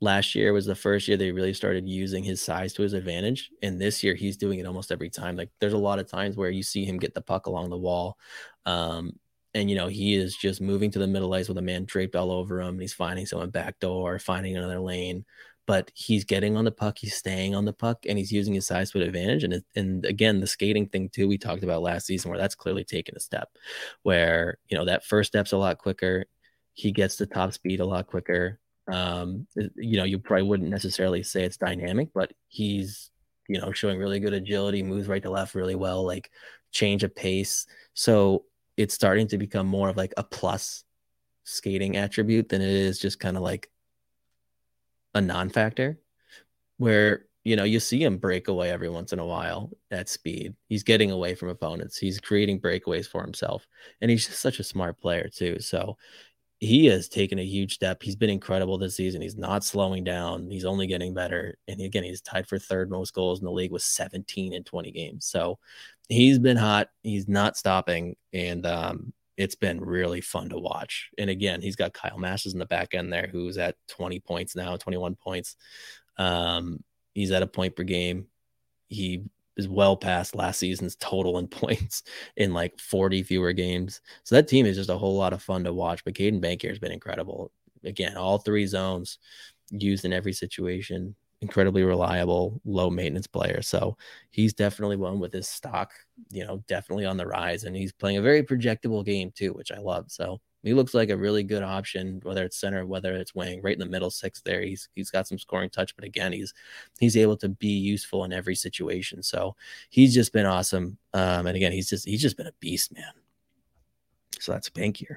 last 0.00 0.36
year 0.36 0.52
was 0.52 0.64
the 0.64 0.76
first 0.76 1.08
year 1.08 1.16
they 1.16 1.32
really 1.32 1.54
started 1.54 1.88
using 1.88 2.22
his 2.22 2.40
size 2.40 2.72
to 2.74 2.82
his 2.82 2.92
advantage. 2.92 3.50
And 3.64 3.80
this 3.80 4.04
year 4.04 4.14
he's 4.14 4.36
doing 4.36 4.60
it 4.60 4.66
almost 4.66 4.92
every 4.92 5.10
time. 5.10 5.34
Like 5.34 5.50
there's 5.58 5.72
a 5.72 5.78
lot 5.78 5.98
of 5.98 6.08
times 6.08 6.36
where 6.36 6.50
you 6.50 6.62
see 6.62 6.84
him 6.84 6.98
get 6.98 7.14
the 7.14 7.20
puck 7.20 7.46
along 7.46 7.70
the 7.70 7.78
wall. 7.78 8.16
Um, 8.64 9.18
and 9.54 9.68
you 9.68 9.76
know 9.76 9.88
he 9.88 10.14
is 10.14 10.36
just 10.36 10.60
moving 10.60 10.90
to 10.90 10.98
the 10.98 11.06
middle 11.06 11.32
ice 11.34 11.48
with 11.48 11.58
a 11.58 11.62
man 11.62 11.84
draped 11.84 12.16
all 12.16 12.30
over 12.30 12.60
him. 12.60 12.78
He's 12.78 12.94
finding 12.94 13.26
someone 13.26 13.50
back 13.50 13.78
door, 13.80 14.18
finding 14.18 14.56
another 14.56 14.80
lane, 14.80 15.24
but 15.66 15.90
he's 15.94 16.24
getting 16.24 16.56
on 16.56 16.64
the 16.64 16.72
puck, 16.72 16.98
he's 16.98 17.14
staying 17.14 17.54
on 17.54 17.64
the 17.64 17.72
puck, 17.72 18.04
and 18.08 18.18
he's 18.18 18.32
using 18.32 18.54
his 18.54 18.66
size 18.66 18.90
to 18.90 19.02
advantage. 19.02 19.44
And 19.44 19.54
it, 19.54 19.64
and 19.76 20.04
again, 20.04 20.40
the 20.40 20.46
skating 20.46 20.88
thing 20.88 21.08
too, 21.08 21.28
we 21.28 21.38
talked 21.38 21.62
about 21.62 21.82
last 21.82 22.06
season, 22.06 22.30
where 22.30 22.38
that's 22.38 22.54
clearly 22.54 22.84
taken 22.84 23.16
a 23.16 23.20
step, 23.20 23.48
where 24.02 24.58
you 24.68 24.76
know 24.76 24.84
that 24.86 25.04
first 25.04 25.28
step's 25.28 25.52
a 25.52 25.56
lot 25.56 25.78
quicker. 25.78 26.26
He 26.74 26.90
gets 26.92 27.16
the 27.16 27.26
top 27.26 27.52
speed 27.52 27.80
a 27.80 27.86
lot 27.86 28.06
quicker. 28.06 28.58
Um, 28.90 29.46
you 29.76 29.98
know, 29.98 30.04
you 30.04 30.18
probably 30.18 30.42
wouldn't 30.48 30.70
necessarily 30.70 31.22
say 31.22 31.44
it's 31.44 31.56
dynamic, 31.56 32.08
but 32.14 32.32
he's 32.48 33.10
you 33.48 33.60
know 33.60 33.72
showing 33.72 33.98
really 33.98 34.20
good 34.20 34.32
agility, 34.32 34.82
moves 34.82 35.08
right 35.08 35.22
to 35.22 35.30
left 35.30 35.54
really 35.54 35.76
well, 35.76 36.04
like 36.04 36.30
change 36.72 37.04
of 37.04 37.14
pace. 37.14 37.66
So 37.94 38.44
it's 38.76 38.94
starting 38.94 39.28
to 39.28 39.38
become 39.38 39.66
more 39.66 39.88
of 39.88 39.96
like 39.96 40.14
a 40.16 40.22
plus 40.22 40.84
skating 41.44 41.96
attribute 41.96 42.48
than 42.48 42.62
it 42.62 42.68
is 42.68 42.98
just 42.98 43.18
kind 43.18 43.36
of 43.36 43.42
like 43.42 43.70
a 45.14 45.20
non-factor 45.20 45.98
where 46.78 47.26
you 47.44 47.56
know 47.56 47.64
you 47.64 47.80
see 47.80 48.02
him 48.02 48.16
break 48.16 48.48
away 48.48 48.70
every 48.70 48.88
once 48.88 49.12
in 49.12 49.18
a 49.18 49.26
while 49.26 49.70
at 49.90 50.08
speed 50.08 50.54
he's 50.68 50.84
getting 50.84 51.10
away 51.10 51.34
from 51.34 51.48
opponents 51.48 51.98
he's 51.98 52.20
creating 52.20 52.60
breakaways 52.60 53.06
for 53.06 53.22
himself 53.22 53.66
and 54.00 54.10
he's 54.10 54.26
just 54.26 54.40
such 54.40 54.60
a 54.60 54.64
smart 54.64 55.00
player 55.00 55.28
too 55.28 55.58
so 55.58 55.96
he 56.62 56.86
has 56.86 57.08
taken 57.08 57.40
a 57.40 57.44
huge 57.44 57.74
step. 57.74 58.00
He's 58.04 58.14
been 58.14 58.30
incredible 58.30 58.78
this 58.78 58.94
season. 58.94 59.20
He's 59.20 59.36
not 59.36 59.64
slowing 59.64 60.04
down. 60.04 60.48
He's 60.48 60.64
only 60.64 60.86
getting 60.86 61.12
better. 61.12 61.58
And 61.66 61.80
again, 61.80 62.04
he's 62.04 62.20
tied 62.20 62.46
for 62.46 62.56
third 62.56 62.88
most 62.88 63.12
goals 63.14 63.40
in 63.40 63.44
the 63.44 63.50
league 63.50 63.72
with 63.72 63.82
17 63.82 64.52
in 64.52 64.62
20 64.62 64.92
games. 64.92 65.26
So 65.26 65.58
he's 66.12 66.38
been 66.38 66.56
hot. 66.56 66.88
He's 67.02 67.28
not 67.28 67.56
stopping. 67.56 68.16
And 68.32 68.66
um, 68.66 69.12
it's 69.36 69.54
been 69.54 69.80
really 69.80 70.20
fun 70.20 70.50
to 70.50 70.58
watch. 70.58 71.10
And 71.18 71.30
again, 71.30 71.60
he's 71.60 71.76
got 71.76 71.94
Kyle 71.94 72.18
Masters 72.18 72.52
in 72.52 72.58
the 72.58 72.66
back 72.66 72.94
end 72.94 73.12
there, 73.12 73.28
who's 73.30 73.58
at 73.58 73.76
20 73.88 74.20
points 74.20 74.54
now, 74.54 74.76
21 74.76 75.16
points. 75.16 75.56
Um, 76.18 76.82
he's 77.14 77.30
at 77.30 77.42
a 77.42 77.46
point 77.46 77.76
per 77.76 77.82
game. 77.82 78.26
He 78.88 79.24
is 79.56 79.68
well 79.68 79.96
past 79.96 80.34
last 80.34 80.58
season's 80.58 80.96
total 80.96 81.38
in 81.38 81.48
points 81.48 82.02
in 82.36 82.52
like 82.52 82.78
40 82.78 83.22
fewer 83.22 83.52
games. 83.52 84.00
So 84.24 84.34
that 84.34 84.48
team 84.48 84.66
is 84.66 84.76
just 84.76 84.90
a 84.90 84.98
whole 84.98 85.16
lot 85.16 85.32
of 85.32 85.42
fun 85.42 85.64
to 85.64 85.72
watch. 85.72 86.04
But 86.04 86.14
Caedan 86.14 86.40
Bankier 86.40 86.68
has 86.68 86.78
been 86.78 86.92
incredible. 86.92 87.50
Again, 87.84 88.16
all 88.16 88.38
three 88.38 88.66
zones 88.66 89.18
used 89.70 90.04
in 90.04 90.12
every 90.12 90.32
situation. 90.32 91.16
Incredibly 91.42 91.82
reliable, 91.82 92.60
low 92.64 92.88
maintenance 92.88 93.26
player. 93.26 93.60
So 93.62 93.96
he's 94.30 94.54
definitely 94.54 94.96
one 94.96 95.18
with 95.18 95.32
his 95.32 95.48
stock, 95.48 95.92
you 96.30 96.46
know, 96.46 96.62
definitely 96.68 97.04
on 97.04 97.16
the 97.16 97.26
rise. 97.26 97.64
And 97.64 97.76
he's 97.76 97.92
playing 97.92 98.16
a 98.16 98.22
very 98.22 98.42
projectable 98.42 99.04
game 99.04 99.32
too, 99.34 99.52
which 99.52 99.72
I 99.72 99.78
love. 99.78 100.06
So 100.08 100.40
he 100.62 100.72
looks 100.72 100.94
like 100.94 101.10
a 101.10 101.16
really 101.16 101.42
good 101.42 101.64
option, 101.64 102.20
whether 102.22 102.44
it's 102.44 102.60
center, 102.60 102.86
whether 102.86 103.14
it's 103.14 103.34
wing, 103.34 103.60
right 103.60 103.72
in 103.72 103.80
the 103.80 103.86
middle 103.86 104.10
six 104.10 104.40
there. 104.40 104.62
He's 104.62 104.88
he's 104.94 105.10
got 105.10 105.26
some 105.26 105.38
scoring 105.38 105.68
touch, 105.68 105.96
but 105.96 106.04
again, 106.04 106.32
he's 106.32 106.54
he's 107.00 107.16
able 107.16 107.36
to 107.38 107.48
be 107.48 107.76
useful 107.76 108.24
in 108.24 108.32
every 108.32 108.54
situation. 108.54 109.22
So 109.22 109.56
he's 109.90 110.14
just 110.14 110.32
been 110.32 110.46
awesome. 110.46 110.96
Um, 111.12 111.48
and 111.48 111.56
again, 111.56 111.72
he's 111.72 111.88
just 111.88 112.06
he's 112.06 112.22
just 112.22 112.36
been 112.36 112.46
a 112.46 112.54
beast, 112.60 112.94
man. 112.94 113.12
So 114.38 114.52
that's 114.52 114.70
Bankier. 114.70 115.16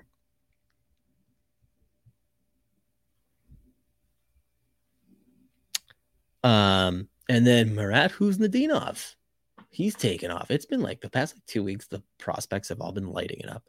Um, 6.46 7.08
and 7.28 7.46
then 7.46 7.74
Marat 7.74 8.10
Khusnutdinov, 8.10 9.16
he's 9.72 9.96
taken 9.96 10.30
off. 10.30 10.52
It's 10.52 10.68
been 10.68 10.82
like 10.82 11.02
the 11.02 11.10
past 11.10 11.36
like 11.36 11.46
two 11.48 11.64
weeks, 11.64 11.88
the 11.88 12.04
prospects 12.20 12.70
have 12.70 12.82
all 12.82 12.92
been 12.92 13.10
lighting 13.10 13.40
it 13.40 13.50
up. 13.50 13.64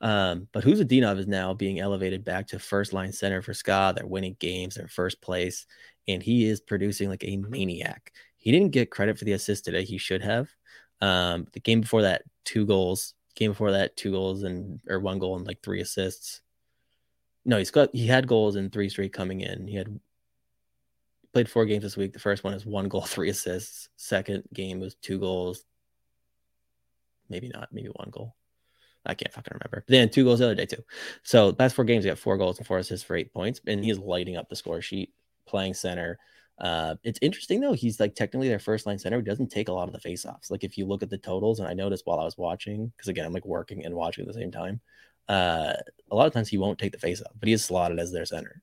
Um, 0.00 0.46
but 0.52 0.64
Khusnutdinov 0.64 1.18
is 1.18 1.26
now 1.26 1.52
being 1.54 1.80
elevated 1.80 2.24
back 2.24 2.46
to 2.48 2.60
first 2.60 2.92
line 2.92 3.12
center 3.12 3.42
for 3.42 3.52
SKA. 3.52 3.94
They're 3.96 4.06
winning 4.06 4.36
games, 4.38 4.76
they're 4.76 4.86
first 4.86 5.20
place, 5.20 5.66
and 6.06 6.22
he 6.22 6.44
is 6.44 6.60
producing 6.60 7.08
like 7.08 7.24
a 7.24 7.36
maniac. 7.36 8.12
He 8.36 8.52
didn't 8.52 8.70
get 8.70 8.92
credit 8.92 9.18
for 9.18 9.24
the 9.24 9.32
assist 9.32 9.64
today. 9.64 9.84
He 9.84 9.98
should 9.98 10.22
have. 10.22 10.48
Um, 11.00 11.48
the 11.52 11.60
game 11.60 11.80
before 11.80 12.02
that, 12.02 12.22
two 12.44 12.64
goals. 12.64 13.14
Game 13.34 13.50
before 13.50 13.72
that, 13.72 13.96
two 13.96 14.12
goals 14.12 14.44
and 14.44 14.80
or 14.88 15.00
one 15.00 15.18
goal 15.18 15.36
and 15.36 15.46
like 15.46 15.62
three 15.62 15.80
assists. 15.80 16.42
No, 17.44 17.58
he's 17.58 17.70
got 17.70 17.90
he 17.92 18.06
had 18.06 18.28
goals 18.28 18.54
in 18.54 18.70
three 18.70 18.88
straight 18.88 19.12
coming 19.12 19.40
in. 19.40 19.66
He 19.66 19.76
had 19.76 19.98
played 21.32 21.48
four 21.48 21.64
games 21.64 21.82
this 21.82 21.96
week. 21.96 22.12
The 22.12 22.18
first 22.18 22.44
one 22.44 22.54
is 22.54 22.66
one 22.66 22.88
goal, 22.88 23.02
three 23.06 23.30
assists. 23.30 23.88
Second 23.96 24.44
game 24.52 24.80
was 24.80 24.94
two 24.96 25.18
goals. 25.18 25.64
Maybe 27.28 27.48
not, 27.48 27.68
maybe 27.72 27.88
one 27.88 28.10
goal. 28.10 28.34
I 29.06 29.14
can't 29.14 29.32
fucking 29.32 29.52
remember. 29.54 29.84
But 29.86 29.92
then 29.92 30.10
two 30.10 30.24
goals 30.24 30.40
the 30.40 30.46
other 30.46 30.54
day 30.54 30.66
too. 30.66 30.84
So 31.22 31.56
last 31.58 31.74
four 31.74 31.84
games, 31.84 32.04
he 32.04 32.10
got 32.10 32.18
four 32.18 32.36
goals 32.36 32.58
and 32.58 32.66
four 32.66 32.78
assists 32.78 33.06
for 33.06 33.16
eight 33.16 33.32
points, 33.32 33.60
and 33.66 33.82
he's 33.82 33.98
lighting 33.98 34.36
up 34.36 34.48
the 34.48 34.56
score 34.56 34.82
sheet, 34.82 35.12
playing 35.46 35.74
center. 35.74 36.18
Uh, 36.58 36.96
it's 37.02 37.18
interesting 37.22 37.60
though. 37.60 37.72
He's 37.72 37.98
like 37.98 38.14
technically 38.14 38.48
their 38.48 38.58
first 38.58 38.84
line 38.84 38.98
center. 38.98 39.16
He 39.16 39.24
doesn't 39.24 39.50
take 39.50 39.68
a 39.68 39.72
lot 39.72 39.88
of 39.88 39.94
the 39.94 40.08
faceoffs. 40.08 40.50
Like 40.50 40.64
if 40.64 40.76
you 40.76 40.84
look 40.84 41.02
at 41.02 41.08
the 41.08 41.16
totals, 41.16 41.60
and 41.60 41.68
I 41.68 41.72
noticed 41.72 42.06
while 42.06 42.20
I 42.20 42.24
was 42.24 42.36
watching, 42.36 42.92
because 42.96 43.08
again 43.08 43.24
I'm 43.24 43.32
like 43.32 43.46
working 43.46 43.84
and 43.86 43.94
watching 43.94 44.22
at 44.22 44.28
the 44.28 44.38
same 44.38 44.50
time. 44.50 44.80
Uh, 45.28 45.74
a 46.10 46.16
lot 46.16 46.26
of 46.26 46.32
times 46.32 46.48
he 46.48 46.58
won't 46.58 46.78
take 46.78 46.92
the 46.92 46.98
face 46.98 47.22
off, 47.22 47.32
but 47.38 47.46
he 47.46 47.54
is 47.54 47.64
slotted 47.64 47.98
as 47.98 48.12
their 48.12 48.26
center. 48.26 48.60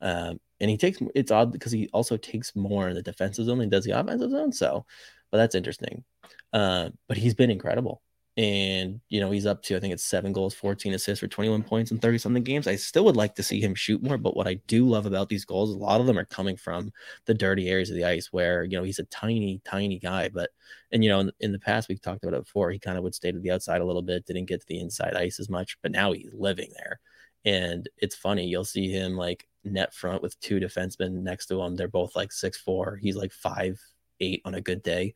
Um, 0.00 0.40
and 0.60 0.70
he 0.70 0.76
takes 0.76 0.98
it's 1.14 1.30
odd 1.30 1.52
because 1.52 1.72
he 1.72 1.88
also 1.92 2.16
takes 2.16 2.54
more 2.56 2.88
in 2.88 2.94
the 2.94 3.02
defensive 3.02 3.46
zone 3.46 3.58
than 3.58 3.68
he 3.68 3.70
does 3.70 3.84
the 3.84 3.98
offensive 3.98 4.30
zone. 4.30 4.52
So, 4.52 4.86
but 5.30 5.38
that's 5.38 5.54
interesting. 5.54 6.04
Uh, 6.52 6.90
but 7.06 7.16
he's 7.16 7.34
been 7.34 7.50
incredible. 7.50 8.02
And, 8.38 9.00
you 9.08 9.18
know, 9.18 9.32
he's 9.32 9.46
up 9.46 9.64
to, 9.64 9.76
I 9.76 9.80
think 9.80 9.92
it's 9.92 10.04
seven 10.04 10.32
goals, 10.32 10.54
14 10.54 10.94
assists 10.94 11.18
for 11.18 11.26
21 11.26 11.64
points 11.64 11.90
in 11.90 11.98
30 11.98 12.18
something 12.18 12.44
games. 12.44 12.68
I 12.68 12.76
still 12.76 13.04
would 13.06 13.16
like 13.16 13.34
to 13.34 13.42
see 13.42 13.60
him 13.60 13.74
shoot 13.74 14.00
more. 14.00 14.16
But 14.16 14.36
what 14.36 14.46
I 14.46 14.54
do 14.68 14.88
love 14.88 15.06
about 15.06 15.28
these 15.28 15.44
goals, 15.44 15.70
a 15.70 15.76
lot 15.76 16.00
of 16.00 16.06
them 16.06 16.16
are 16.16 16.24
coming 16.24 16.56
from 16.56 16.92
the 17.24 17.34
dirty 17.34 17.68
areas 17.68 17.90
of 17.90 17.96
the 17.96 18.04
ice 18.04 18.28
where, 18.32 18.62
you 18.62 18.76
know, 18.76 18.84
he's 18.84 19.00
a 19.00 19.04
tiny, 19.06 19.60
tiny 19.64 19.98
guy. 19.98 20.28
But, 20.28 20.50
and, 20.92 21.02
you 21.02 21.10
know, 21.10 21.18
in, 21.18 21.32
in 21.40 21.50
the 21.50 21.58
past, 21.58 21.88
we've 21.88 22.00
talked 22.00 22.22
about 22.22 22.36
it 22.36 22.44
before, 22.44 22.70
he 22.70 22.78
kind 22.78 22.96
of 22.96 23.02
would 23.02 23.14
stay 23.16 23.32
to 23.32 23.40
the 23.40 23.50
outside 23.50 23.80
a 23.80 23.84
little 23.84 24.02
bit, 24.02 24.24
didn't 24.24 24.46
get 24.46 24.60
to 24.60 24.66
the 24.68 24.78
inside 24.78 25.16
ice 25.16 25.40
as 25.40 25.48
much. 25.50 25.76
But 25.82 25.90
now 25.90 26.12
he's 26.12 26.32
living 26.32 26.70
there. 26.76 27.00
And 27.44 27.88
it's 27.96 28.14
funny, 28.14 28.46
you'll 28.46 28.64
see 28.64 28.88
him 28.88 29.16
like 29.16 29.47
net 29.64 29.94
front 29.94 30.22
with 30.22 30.38
two 30.40 30.60
defensemen 30.60 31.22
next 31.22 31.46
to 31.46 31.60
him. 31.60 31.76
They're 31.76 31.88
both 31.88 32.16
like 32.16 32.32
six 32.32 32.58
four. 32.58 32.96
He's 32.96 33.16
like 33.16 33.32
five 33.32 33.80
eight 34.20 34.42
on 34.44 34.54
a 34.54 34.60
good 34.60 34.82
day, 34.82 35.14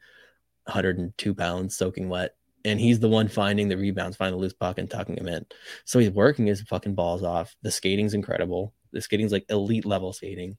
102 0.64 1.34
pounds, 1.34 1.76
soaking 1.76 2.08
wet. 2.08 2.36
And 2.64 2.78
he's 2.78 3.00
the 3.00 3.08
one 3.08 3.26
finding 3.26 3.68
the 3.68 3.76
rebounds, 3.76 4.16
finding 4.16 4.38
the 4.38 4.42
loose 4.42 4.52
puck 4.52 4.78
and 4.78 4.88
tucking 4.88 5.16
him 5.16 5.26
in. 5.26 5.44
So 5.84 5.98
he's 5.98 6.10
working 6.10 6.46
his 6.46 6.62
fucking 6.62 6.94
balls 6.94 7.24
off. 7.24 7.56
The 7.62 7.72
skating's 7.72 8.14
incredible. 8.14 8.72
The 8.92 9.00
skating's 9.00 9.32
like 9.32 9.46
elite 9.48 9.84
level 9.84 10.12
skating. 10.12 10.56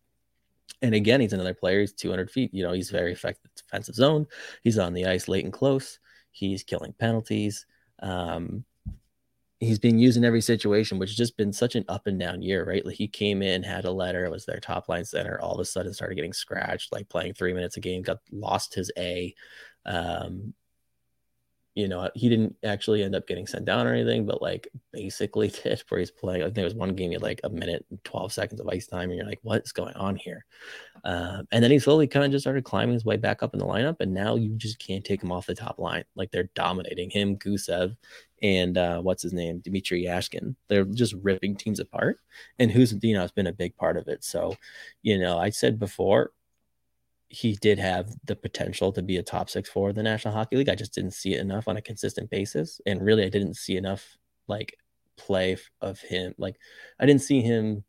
And 0.82 0.94
again, 0.94 1.22
he's 1.22 1.32
another 1.32 1.54
player. 1.54 1.80
He's 1.80 1.94
200 1.94 2.30
feet. 2.30 2.54
You 2.54 2.64
know, 2.64 2.74
he's 2.74 2.90
very 2.90 3.14
effective 3.14 3.52
defensive 3.56 3.96
zone. 3.96 4.28
He's 4.64 4.78
on 4.78 4.94
the 4.94 5.06
ice 5.06 5.30
late 5.30 5.46
and 5.46 5.54
close. 5.54 6.00
He's 6.32 6.64
killing 6.64 6.94
penalties. 6.94 7.66
Um, 8.00 8.66
he's 9.64 9.80
being 9.80 10.00
used 10.00 10.18
in 10.18 10.26
every 10.26 10.42
situation, 10.42 11.00
which 11.00 11.10
has 11.10 11.18
just 11.18 11.38
been 11.38 11.54
such 11.54 11.76
an 11.76 11.86
up 11.88 12.08
and 12.08 12.20
down 12.20 12.42
year, 12.42 12.66
right? 12.66 12.86
Like 12.86 12.96
he 12.96 13.08
came 13.08 13.42
in, 13.42 13.64
had 13.64 13.86
a 13.86 13.92
letter, 13.92 14.30
was 14.30 14.46
their 14.46 14.60
top 14.60 14.90
line 14.90 15.06
center, 15.06 15.40
all 15.42 15.54
of 15.54 15.60
a 15.60 15.66
sudden 15.66 15.94
started 15.94 16.16
getting 16.16 16.34
scratched, 16.34 16.92
like 16.92 17.10
playing 17.10 17.34
three 17.34 17.54
minutes 17.54 17.78
a 17.78 17.80
game, 17.80 18.02
got 18.02 18.20
lost 18.32 18.76
his 18.76 18.92
A. 18.98 19.34
Um, 19.86 20.54
you 21.76 21.88
know, 21.88 22.08
he 22.14 22.30
didn't 22.30 22.56
actually 22.64 23.04
end 23.04 23.16
up 23.16 23.28
getting 23.28 23.48
sent 23.48 23.66
down 23.66 23.88
or 23.88 23.94
anything, 23.94 24.28
but 24.28 24.42
like 24.42 24.68
basically 24.92 25.48
did 25.64 25.84
where 25.90 26.00
he's 26.00 26.12
playing. 26.12 26.44
I 26.44 26.46
think 26.46 26.60
it 26.60 26.64
was 26.64 26.76
one 26.76 26.94
game 26.94 27.10
he 27.10 27.14
had 27.16 27.24
like 27.24 27.42
a 27.44 27.50
minute 27.50 27.86
and 27.90 28.04
12 28.04 28.32
seconds 28.32 28.62
of 28.62 28.70
ice 28.70 28.86
time, 28.86 29.10
and 29.10 29.18
you're 29.18 29.28
like, 29.28 29.40
what's 29.42 29.72
going 29.72 29.96
on 29.96 30.16
here? 30.16 30.46
Uh, 31.04 31.42
and 31.52 31.64
then 31.64 31.72
he 31.72 31.80
slowly 31.80 32.08
kind 32.08 32.26
of 32.26 32.32
just 32.32 32.44
started 32.44 32.64
climbing 32.64 32.94
his 32.94 33.06
way 33.06 33.18
back 33.18 33.42
up 33.42 33.54
in 33.54 33.60
the 33.60 33.66
lineup, 33.66 33.98
and 34.02 34.14
now 34.14 34.36
you 34.36 34.50
just 34.56 34.78
can't 34.78 35.04
take 35.04 35.24
him 35.24 35.32
off 35.32 35.48
the 35.48 35.56
top 35.56 35.80
line. 35.80 36.04
Like 36.16 36.32
they're 36.32 36.50
dominating 36.54 37.10
him, 37.10 37.38
Gusev, 37.38 37.96
and 38.44 38.78
uh, 38.78 39.00
what's 39.00 39.24
his 39.24 39.34
name, 39.34 39.62
Dmitrij 39.62 40.04
Jaskin. 40.04 40.56
They're 40.68 40.84
just 40.84 41.16
ripping 41.24 41.56
teams 41.56 41.80
apart, 41.80 42.20
and 42.60 42.70
Khusnutdinov 42.70 43.22
has 43.22 43.32
been 43.32 43.48
a 43.48 43.54
big 43.54 43.76
part 43.78 43.98
of 43.98 44.08
it. 44.10 44.24
So, 44.24 44.56
you 45.02 45.18
know, 45.18 45.40
I 45.40 45.50
said 45.50 45.80
before, 45.80 46.32
he 47.30 47.54
did 47.56 47.80
have 47.80 48.12
the 48.26 48.36
potential 48.36 48.92
to 48.92 49.02
be 49.02 49.18
a 49.18 49.24
top 49.24 49.50
six 49.50 49.70
for 49.70 49.92
the 49.92 50.04
National 50.04 50.34
Hockey 50.34 50.58
League. 50.58 50.70
I 50.70 50.76
just 50.76 50.94
didn't 50.94 51.14
see 51.14 51.34
it 51.34 51.40
enough 51.40 51.68
on 51.68 51.78
a 51.78 51.82
consistent 51.82 52.30
basis. 52.30 52.80
And 52.86 53.04
really, 53.04 53.24
I 53.24 53.30
didn't 53.30 53.56
see 53.56 53.76
enough 53.76 54.18
like 54.48 54.78
play 55.18 55.58
of 55.82 56.00
him. 56.00 56.36
Like, 56.38 56.58
I 57.00 57.08
didn't 57.08 57.24
see 57.24 57.42
him 57.42 57.86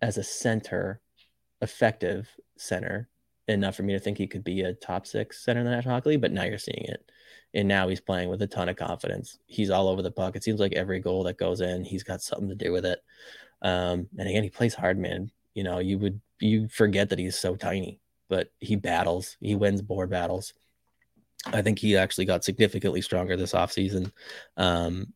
as 0.00 0.16
a 0.16 0.22
center, 0.22 1.00
effective 1.60 2.28
center 2.56 3.08
enough 3.48 3.76
for 3.76 3.82
me 3.82 3.92
to 3.92 3.98
think 3.98 4.18
he 4.18 4.26
could 4.26 4.44
be 4.44 4.62
a 4.62 4.74
top 4.74 5.06
six 5.06 5.44
center 5.44 5.60
in 5.60 5.66
the 5.66 5.72
National 5.72 5.94
Hockey 5.94 6.10
League. 6.10 6.20
But 6.20 6.32
now 6.32 6.44
you're 6.44 6.58
seeing 6.58 6.84
it. 6.88 7.10
And 7.54 7.68
now 7.68 7.86
he's 7.88 8.00
playing 8.00 8.30
with 8.30 8.42
a 8.42 8.46
ton 8.46 8.68
of 8.68 8.76
confidence. 8.76 9.38
He's 9.46 9.70
all 9.70 9.88
over 9.88 10.02
the 10.02 10.10
puck. 10.10 10.34
It 10.34 10.42
seems 10.42 10.58
like 10.58 10.72
every 10.72 10.98
goal 10.98 11.22
that 11.24 11.38
goes 11.38 11.60
in, 11.60 11.84
he's 11.84 12.02
got 12.02 12.20
something 12.20 12.48
to 12.48 12.54
do 12.54 12.72
with 12.72 12.84
it. 12.84 13.00
Um, 13.62 14.08
and 14.18 14.28
again, 14.28 14.42
he 14.42 14.50
plays 14.50 14.74
hard, 14.74 14.98
man. 14.98 15.30
You 15.54 15.62
know, 15.62 15.78
you 15.78 15.98
would 15.98 16.20
you 16.40 16.68
forget 16.68 17.08
that 17.10 17.18
he's 17.18 17.38
so 17.38 17.54
tiny, 17.54 18.00
but 18.28 18.50
he 18.58 18.76
battles. 18.76 19.36
He 19.40 19.54
wins 19.54 19.82
board 19.82 20.10
battles. 20.10 20.52
I 21.46 21.62
think 21.62 21.78
he 21.78 21.96
actually 21.96 22.24
got 22.24 22.44
significantly 22.44 23.02
stronger 23.02 23.36
this 23.36 23.52
offseason. 23.52 24.10
Um, 24.56 25.12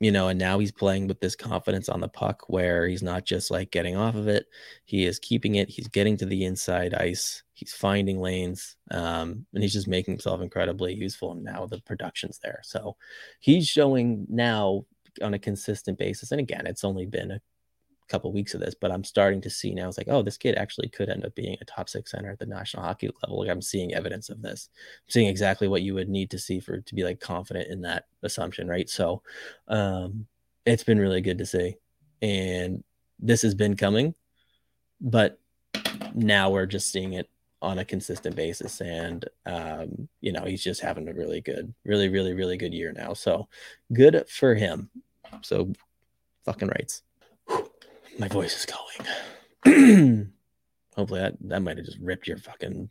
you 0.00 0.10
know, 0.10 0.28
and 0.28 0.38
now 0.38 0.58
he's 0.58 0.72
playing 0.72 1.08
with 1.08 1.20
this 1.20 1.34
confidence 1.34 1.88
on 1.88 2.00
the 2.00 2.08
puck 2.08 2.44
where 2.48 2.86
he's 2.86 3.02
not 3.02 3.24
just 3.24 3.50
like 3.50 3.70
getting 3.70 3.96
off 3.96 4.14
of 4.14 4.28
it. 4.28 4.46
He 4.84 5.06
is 5.06 5.18
keeping 5.18 5.54
it. 5.54 5.70
He's 5.70 5.88
getting 5.88 6.16
to 6.18 6.26
the 6.26 6.44
inside 6.44 6.92
ice. 6.94 7.42
He's 7.54 7.72
finding 7.72 8.20
lanes. 8.20 8.76
Um, 8.90 9.46
and 9.54 9.62
he's 9.62 9.72
just 9.72 9.88
making 9.88 10.12
himself 10.12 10.42
incredibly 10.42 10.92
useful. 10.92 11.32
And 11.32 11.42
now 11.42 11.66
the 11.66 11.80
production's 11.80 12.38
there. 12.38 12.60
So 12.62 12.96
he's 13.40 13.66
showing 13.66 14.26
now 14.28 14.84
on 15.22 15.32
a 15.32 15.38
consistent 15.38 15.98
basis. 15.98 16.30
And 16.30 16.40
again, 16.40 16.66
it's 16.66 16.84
only 16.84 17.06
been 17.06 17.30
a 17.30 17.40
couple 18.08 18.30
of 18.30 18.34
weeks 18.34 18.54
of 18.54 18.60
this, 18.60 18.74
but 18.74 18.90
I'm 18.90 19.04
starting 19.04 19.40
to 19.42 19.50
see 19.50 19.74
now. 19.74 19.88
It's 19.88 19.98
like, 19.98 20.08
oh, 20.08 20.22
this 20.22 20.36
kid 20.36 20.56
actually 20.56 20.88
could 20.88 21.08
end 21.08 21.24
up 21.24 21.34
being 21.34 21.56
a 21.60 21.64
top 21.64 21.88
six 21.88 22.10
center 22.10 22.30
at 22.30 22.38
the 22.38 22.46
National 22.46 22.82
Hockey 22.82 23.10
level. 23.22 23.40
Like 23.40 23.50
I'm 23.50 23.62
seeing 23.62 23.94
evidence 23.94 24.28
of 24.28 24.42
this. 24.42 24.68
I'm 24.74 25.10
seeing 25.10 25.28
exactly 25.28 25.68
what 25.68 25.82
you 25.82 25.94
would 25.94 26.08
need 26.08 26.30
to 26.30 26.38
see 26.38 26.60
for 26.60 26.80
to 26.80 26.94
be 26.94 27.04
like 27.04 27.20
confident 27.20 27.68
in 27.68 27.82
that 27.82 28.06
assumption, 28.22 28.68
right? 28.68 28.88
So, 28.88 29.22
um, 29.68 30.26
it's 30.64 30.84
been 30.84 30.98
really 30.98 31.20
good 31.20 31.38
to 31.38 31.46
see, 31.46 31.76
and 32.22 32.82
this 33.20 33.42
has 33.42 33.54
been 33.54 33.76
coming, 33.76 34.14
but 35.00 35.38
now 36.14 36.50
we're 36.50 36.66
just 36.66 36.90
seeing 36.90 37.12
it 37.12 37.28
on 37.62 37.78
a 37.78 37.84
consistent 37.84 38.36
basis 38.36 38.80
and 38.80 39.28
um, 39.46 40.08
you 40.20 40.30
know 40.30 40.44
he's 40.44 40.62
just 40.62 40.80
having 40.80 41.08
a 41.08 41.14
really 41.14 41.40
good 41.40 41.72
really 41.84 42.08
really 42.08 42.34
really 42.34 42.56
good 42.56 42.74
year 42.74 42.92
now 42.92 43.12
so 43.12 43.48
good 43.92 44.24
for 44.28 44.54
him 44.54 44.90
so 45.42 45.72
fucking 46.44 46.68
rights 46.68 47.02
my 48.18 48.28
voice 48.28 48.56
is 48.56 48.66
going. 48.66 50.32
Hopefully 50.96 51.20
that, 51.20 51.34
that 51.40 51.60
might 51.60 51.76
have 51.76 51.86
just 51.86 51.98
ripped 52.00 52.26
your 52.26 52.38
fucking 52.38 52.88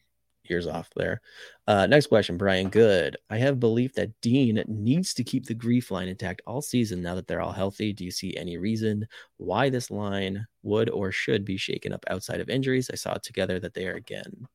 ears 0.50 0.68
off 0.68 0.90
there. 0.96 1.22
Uh, 1.68 1.88
next 1.88 2.08
question, 2.08 2.38
Brian 2.38 2.70
Good. 2.70 3.18
I 3.30 3.38
have 3.38 3.60
belief 3.60 3.94
that 3.96 4.20
Dean 4.22 4.64
needs 4.68 5.14
to 5.16 5.24
keep 5.24 5.46
the 5.46 5.56
GREEF 5.56 5.92
line 5.92 6.08
intact 6.08 6.42
all 6.46 6.62
season 6.62 7.02
now 7.02 7.16
that 7.16 7.28
they're 7.28 7.42
all 7.42 7.52
healthy. 7.52 7.94
Do 7.94 8.06
you 8.06 8.12
see 8.12 8.38
any 8.38 8.58
reason 8.58 9.08
why 9.38 9.70
this 9.70 9.90
line 9.90 10.46
would 10.64 10.90
or 10.90 11.12
should 11.12 11.46
be 11.46 11.58
shaken 11.58 11.94
up 11.94 12.06
outside 12.10 12.42
of 12.42 12.50
injuries? 12.50 12.90
I 12.92 12.96
saw 12.96 13.16
together 13.16 13.60
that 13.60 13.74
they 13.74 13.88
are 13.88 13.96
again. 13.96 14.48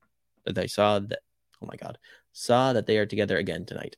That 0.47 0.59
I 0.59 0.67
saw 0.67 1.01
that. 1.01 1.21
Oh 1.63 1.67
my 1.67 1.77
god, 1.77 1.99
saw 2.33 2.73
that 2.73 2.87
they 2.87 2.97
are 2.97 3.07
together 3.07 3.37
again 3.37 3.67
tonight. 3.67 3.97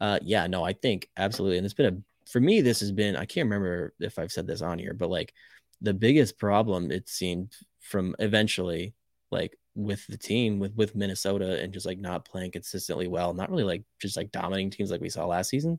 Uh, 0.00 0.18
yeah, 0.22 0.46
no, 0.46 0.64
I 0.64 0.72
think 0.72 1.08
absolutely, 1.16 1.58
and 1.58 1.64
it's 1.64 1.74
been 1.74 1.94
a 1.94 2.28
for 2.30 2.40
me. 2.40 2.60
This 2.60 2.80
has 2.80 2.92
been 2.92 3.16
I 3.16 3.24
can't 3.24 3.46
remember 3.46 3.94
if 4.00 4.18
I've 4.18 4.32
said 4.32 4.46
this 4.46 4.62
on 4.62 4.78
here, 4.78 4.92
but 4.92 5.10
like 5.10 5.32
the 5.80 5.94
biggest 5.94 6.38
problem 6.38 6.90
it 6.90 7.08
seemed 7.08 7.54
from 7.80 8.14
eventually 8.18 8.94
like 9.30 9.56
with 9.74 10.06
the 10.08 10.18
team 10.18 10.58
with 10.58 10.74
with 10.74 10.94
Minnesota 10.94 11.60
and 11.62 11.72
just 11.72 11.86
like 11.86 11.98
not 11.98 12.24
playing 12.24 12.50
consistently 12.50 13.08
well, 13.08 13.32
not 13.32 13.50
really 13.50 13.64
like 13.64 13.84
just 14.00 14.16
like 14.16 14.32
dominating 14.32 14.70
teams 14.70 14.90
like 14.90 15.00
we 15.00 15.08
saw 15.08 15.26
last 15.26 15.48
season, 15.50 15.78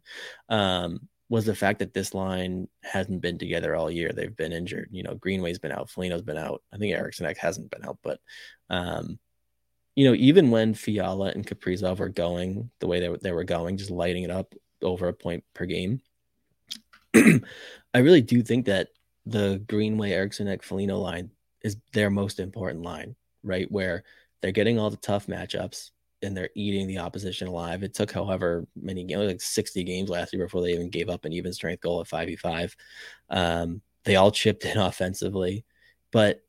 um, 0.50 1.08
was 1.30 1.46
the 1.46 1.56
fact 1.56 1.80
that 1.80 1.94
this 1.94 2.14
line 2.14 2.68
hasn't 2.84 3.22
been 3.22 3.38
together 3.38 3.76
all 3.76 3.92
year. 3.92 4.12
They've 4.14 4.36
been 4.36 4.52
injured. 4.52 4.90
You 4.92 5.04
know, 5.04 5.16
Greenway's 5.16 5.60
been 5.60 5.72
out, 5.72 5.90
Foligno's 5.90 6.22
been 6.22 6.38
out. 6.38 6.64
I 6.74 6.78
think 6.78 6.94
Eriksson 6.94 7.34
hasn't 7.38 7.72
been 7.72 7.86
out, 7.86 8.00
but 8.04 8.20
um, 8.70 9.20
you 9.96 10.08
know, 10.08 10.16
even 10.16 10.52
when 10.52 10.74
Fiala 10.74 11.28
and 11.28 11.46
Kaprizov 11.46 12.00
were 12.00 12.10
going 12.10 12.70
the 12.80 12.88
way 12.88 13.00
they, 13.00 13.16
they 13.22 13.32
were 13.32 13.44
going, 13.44 13.78
just 13.78 13.92
lighting 13.92 14.24
it 14.24 14.32
up 14.32 14.54
over 14.82 15.08
a 15.08 15.14
point 15.14 15.44
per 15.54 15.66
game, 15.66 16.02
I 17.16 18.00
really 18.00 18.22
do 18.22 18.42
think 18.42 18.66
that 18.66 18.90
the 19.26 19.64
Greenway 19.68 20.12
Eriksson 20.12 20.56
Foligno 20.62 20.98
line 20.98 21.32
is 21.64 21.78
their 21.94 22.10
most 22.10 22.40
important 22.40 22.84
line. 22.84 23.16
right? 23.44 23.72
Where 23.72 24.04
they're 24.42 24.52
getting 24.52 24.80
all 24.80 24.90
the 24.90 24.98
tough 24.98 25.28
matchups 25.28 25.92
and 26.24 26.36
they're 26.36 26.50
eating 26.56 26.88
the 26.88 27.00
opposition 27.00 27.48
alive. 27.48 27.84
It 27.84 27.94
took 27.94 28.12
however 28.12 28.68
many 28.76 29.04
games, 29.04 29.28
like 29.28 29.42
60 29.42 29.84
games 29.84 30.10
last 30.10 30.34
year 30.34 30.46
before 30.46 30.62
they 30.62 30.74
even 30.74 30.90
gave 30.90 31.10
up 31.10 31.26
an 31.26 31.34
even 31.34 31.54
strength 31.54 31.82
goal 31.82 32.02
at 32.02 32.08
5v5. 32.08 32.74
Um, 33.30 33.82
they 34.04 34.16
all 34.16 34.32
chipped 34.32 34.66
in 34.66 34.78
offensively. 34.78 35.66
But 36.12 36.42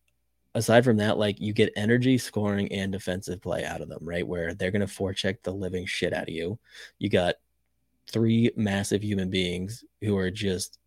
aside 0.54 0.84
from 0.84 0.98
that, 0.98 1.18
like 1.18 1.40
you 1.40 1.52
get 1.52 1.72
energy, 1.76 2.18
scoring, 2.18 2.70
and 2.72 2.92
defensive 2.92 3.40
play 3.40 3.64
out 3.64 3.80
of 3.80 3.88
them, 3.88 4.00
right? 4.02 4.26
Where 4.26 4.54
they're 4.54 4.70
going 4.70 4.86
to 4.86 4.92
forecheck 4.92 5.42
the 5.42 5.52
living 5.52 5.86
shit 5.86 6.12
out 6.12 6.24
of 6.28 6.34
you. 6.34 6.58
You 6.98 7.08
got 7.08 7.36
three 8.10 8.50
massive 8.56 9.02
human 9.02 9.30
beings 9.30 9.84
who 10.00 10.16
are 10.16 10.30
just 10.30 10.78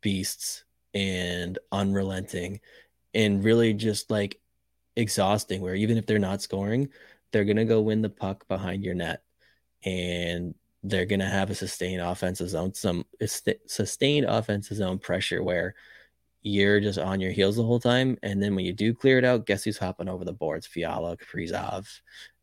beasts 0.00 0.64
and 0.94 1.58
unrelenting 1.70 2.60
and 3.14 3.44
really 3.44 3.72
just 3.72 4.10
like 4.10 4.40
exhausting 4.96 5.60
where 5.60 5.74
even 5.74 5.96
if 5.96 6.06
they're 6.06 6.18
not 6.18 6.42
scoring 6.42 6.88
they're 7.30 7.44
going 7.44 7.56
to 7.56 7.64
go 7.64 7.80
win 7.80 8.02
the 8.02 8.10
puck 8.10 8.46
behind 8.48 8.84
your 8.84 8.94
net 8.94 9.22
and 9.84 10.54
they're 10.82 11.06
going 11.06 11.20
to 11.20 11.26
have 11.26 11.50
a 11.50 11.54
sustained 11.54 12.00
offensive 12.00 12.48
zone 12.48 12.74
some 12.74 13.04
sustained 13.66 14.26
offensive 14.26 14.76
zone 14.76 14.98
pressure 14.98 15.42
where 15.42 15.74
you're 16.42 16.80
just 16.80 16.98
on 16.98 17.20
your 17.20 17.30
heels 17.30 17.54
the 17.54 17.62
whole 17.62 17.78
time. 17.78 18.18
And 18.24 18.42
then 18.42 18.56
when 18.56 18.64
you 18.64 18.72
do 18.72 18.92
clear 18.92 19.16
it 19.16 19.24
out 19.24 19.46
guess 19.46 19.62
who's 19.62 19.78
hopping 19.78 20.08
over 20.08 20.24
the 20.24 20.32
boards? 20.32 20.66
Fiala 20.66 21.16
kaprizov 21.16 21.86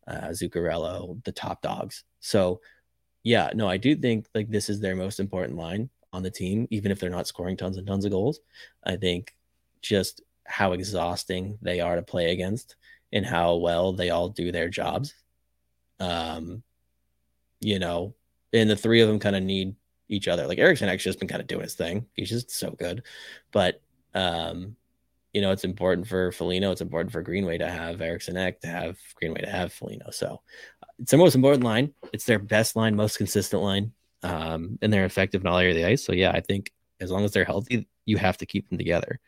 uh, 0.08 0.28
zuccarello 0.28 1.22
the 1.24 1.32
top 1.32 1.60
dogs. 1.60 2.04
So 2.20 2.60
yeah 3.22 3.50
no 3.54 3.68
i 3.68 3.76
do 3.76 3.94
think 3.94 4.26
like 4.34 4.50
this 4.50 4.68
is 4.68 4.80
their 4.80 4.96
most 4.96 5.20
important 5.20 5.58
line 5.58 5.90
on 6.12 6.22
the 6.22 6.30
team 6.30 6.66
even 6.70 6.90
if 6.90 6.98
they're 6.98 7.10
not 7.10 7.26
scoring 7.26 7.56
tons 7.56 7.76
and 7.76 7.86
tons 7.86 8.04
of 8.04 8.10
goals 8.10 8.40
i 8.84 8.96
think 8.96 9.34
just 9.82 10.22
how 10.50 10.72
exhausting 10.72 11.56
they 11.62 11.80
are 11.80 11.96
to 11.96 12.02
play 12.02 12.32
against 12.32 12.76
and 13.12 13.24
how 13.24 13.56
well 13.56 13.92
they 13.92 14.10
all 14.10 14.28
do 14.28 14.52
their 14.52 14.68
jobs. 14.68 15.14
Um, 15.98 16.62
you 17.60 17.78
know, 17.78 18.14
and 18.52 18.68
the 18.68 18.76
three 18.76 19.00
of 19.00 19.08
them 19.08 19.18
kind 19.18 19.36
of 19.36 19.42
need 19.42 19.76
each 20.08 20.28
other. 20.28 20.46
Like 20.46 20.58
Eriksson 20.58 20.88
actually 20.88 21.10
just 21.10 21.18
been 21.20 21.28
kind 21.28 21.40
of 21.40 21.46
doing 21.46 21.62
his 21.62 21.74
thing. 21.74 22.06
He's 22.14 22.30
just 22.30 22.50
so 22.50 22.70
good. 22.72 23.04
But 23.52 23.80
um, 24.14 24.76
you 25.32 25.40
know, 25.40 25.52
it's 25.52 25.64
important 25.64 26.08
for 26.08 26.32
Foligno, 26.32 26.72
it's 26.72 26.80
important 26.80 27.12
for 27.12 27.22
Greenway 27.22 27.58
to 27.58 27.70
have 27.70 28.00
Eriksson 28.00 28.36
Ek, 28.36 28.60
to 28.62 28.66
have 28.66 28.98
Greenway 29.14 29.42
to 29.42 29.50
have 29.50 29.72
Foligno. 29.72 30.10
So 30.10 30.40
it's 30.98 31.12
their 31.12 31.18
most 31.18 31.36
important 31.36 31.62
line. 31.62 31.94
It's 32.12 32.24
their 32.24 32.40
best 32.40 32.74
line, 32.74 32.96
most 32.96 33.18
consistent 33.18 33.62
line. 33.62 33.92
Um, 34.22 34.78
and 34.82 34.92
they're 34.92 35.06
effective 35.06 35.40
in 35.40 35.46
all 35.46 35.58
area 35.58 35.70
of 35.70 35.76
the 35.76 35.86
ice. 35.86 36.04
So 36.04 36.12
yeah, 36.12 36.30
I 36.30 36.40
think 36.40 36.72
as 37.00 37.10
long 37.10 37.24
as 37.24 37.32
they're 37.32 37.44
healthy, 37.44 37.88
you 38.04 38.18
have 38.18 38.36
to 38.38 38.46
keep 38.46 38.68
them 38.68 38.78
together. 38.78 39.18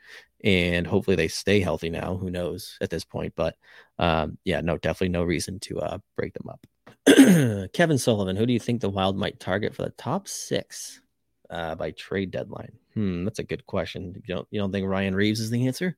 And 0.44 0.86
hopefully 0.86 1.16
they 1.16 1.28
stay 1.28 1.60
healthy 1.60 1.88
now. 1.88 2.16
Who 2.16 2.30
knows 2.30 2.76
at 2.80 2.90
this 2.90 3.04
point? 3.04 3.32
But 3.36 3.56
um, 3.98 4.38
yeah, 4.44 4.60
no, 4.60 4.76
definitely 4.76 5.10
no 5.10 5.22
reason 5.22 5.60
to 5.60 5.80
uh, 5.80 5.98
break 6.16 6.34
them 6.34 6.48
up. 6.48 6.66
Kevin 7.72 7.98
Sullivan, 7.98 8.36
who 8.36 8.46
do 8.46 8.52
you 8.52 8.60
think 8.60 8.80
the 8.80 8.90
Wild 8.90 9.16
might 9.16 9.40
target 9.40 9.74
for 9.74 9.82
the 9.82 9.90
top 9.90 10.28
six 10.28 11.00
uh, 11.48 11.74
by 11.74 11.92
trade 11.92 12.30
deadline? 12.30 12.72
Hmm, 12.94 13.24
that's 13.24 13.38
a 13.38 13.44
good 13.44 13.66
question. 13.66 14.22
You 14.26 14.34
don't 14.34 14.48
you 14.50 14.60
don't 14.60 14.72
think 14.72 14.86
Ryan 14.86 15.14
Reaves 15.14 15.40
is 15.40 15.50
the 15.50 15.66
answer? 15.66 15.96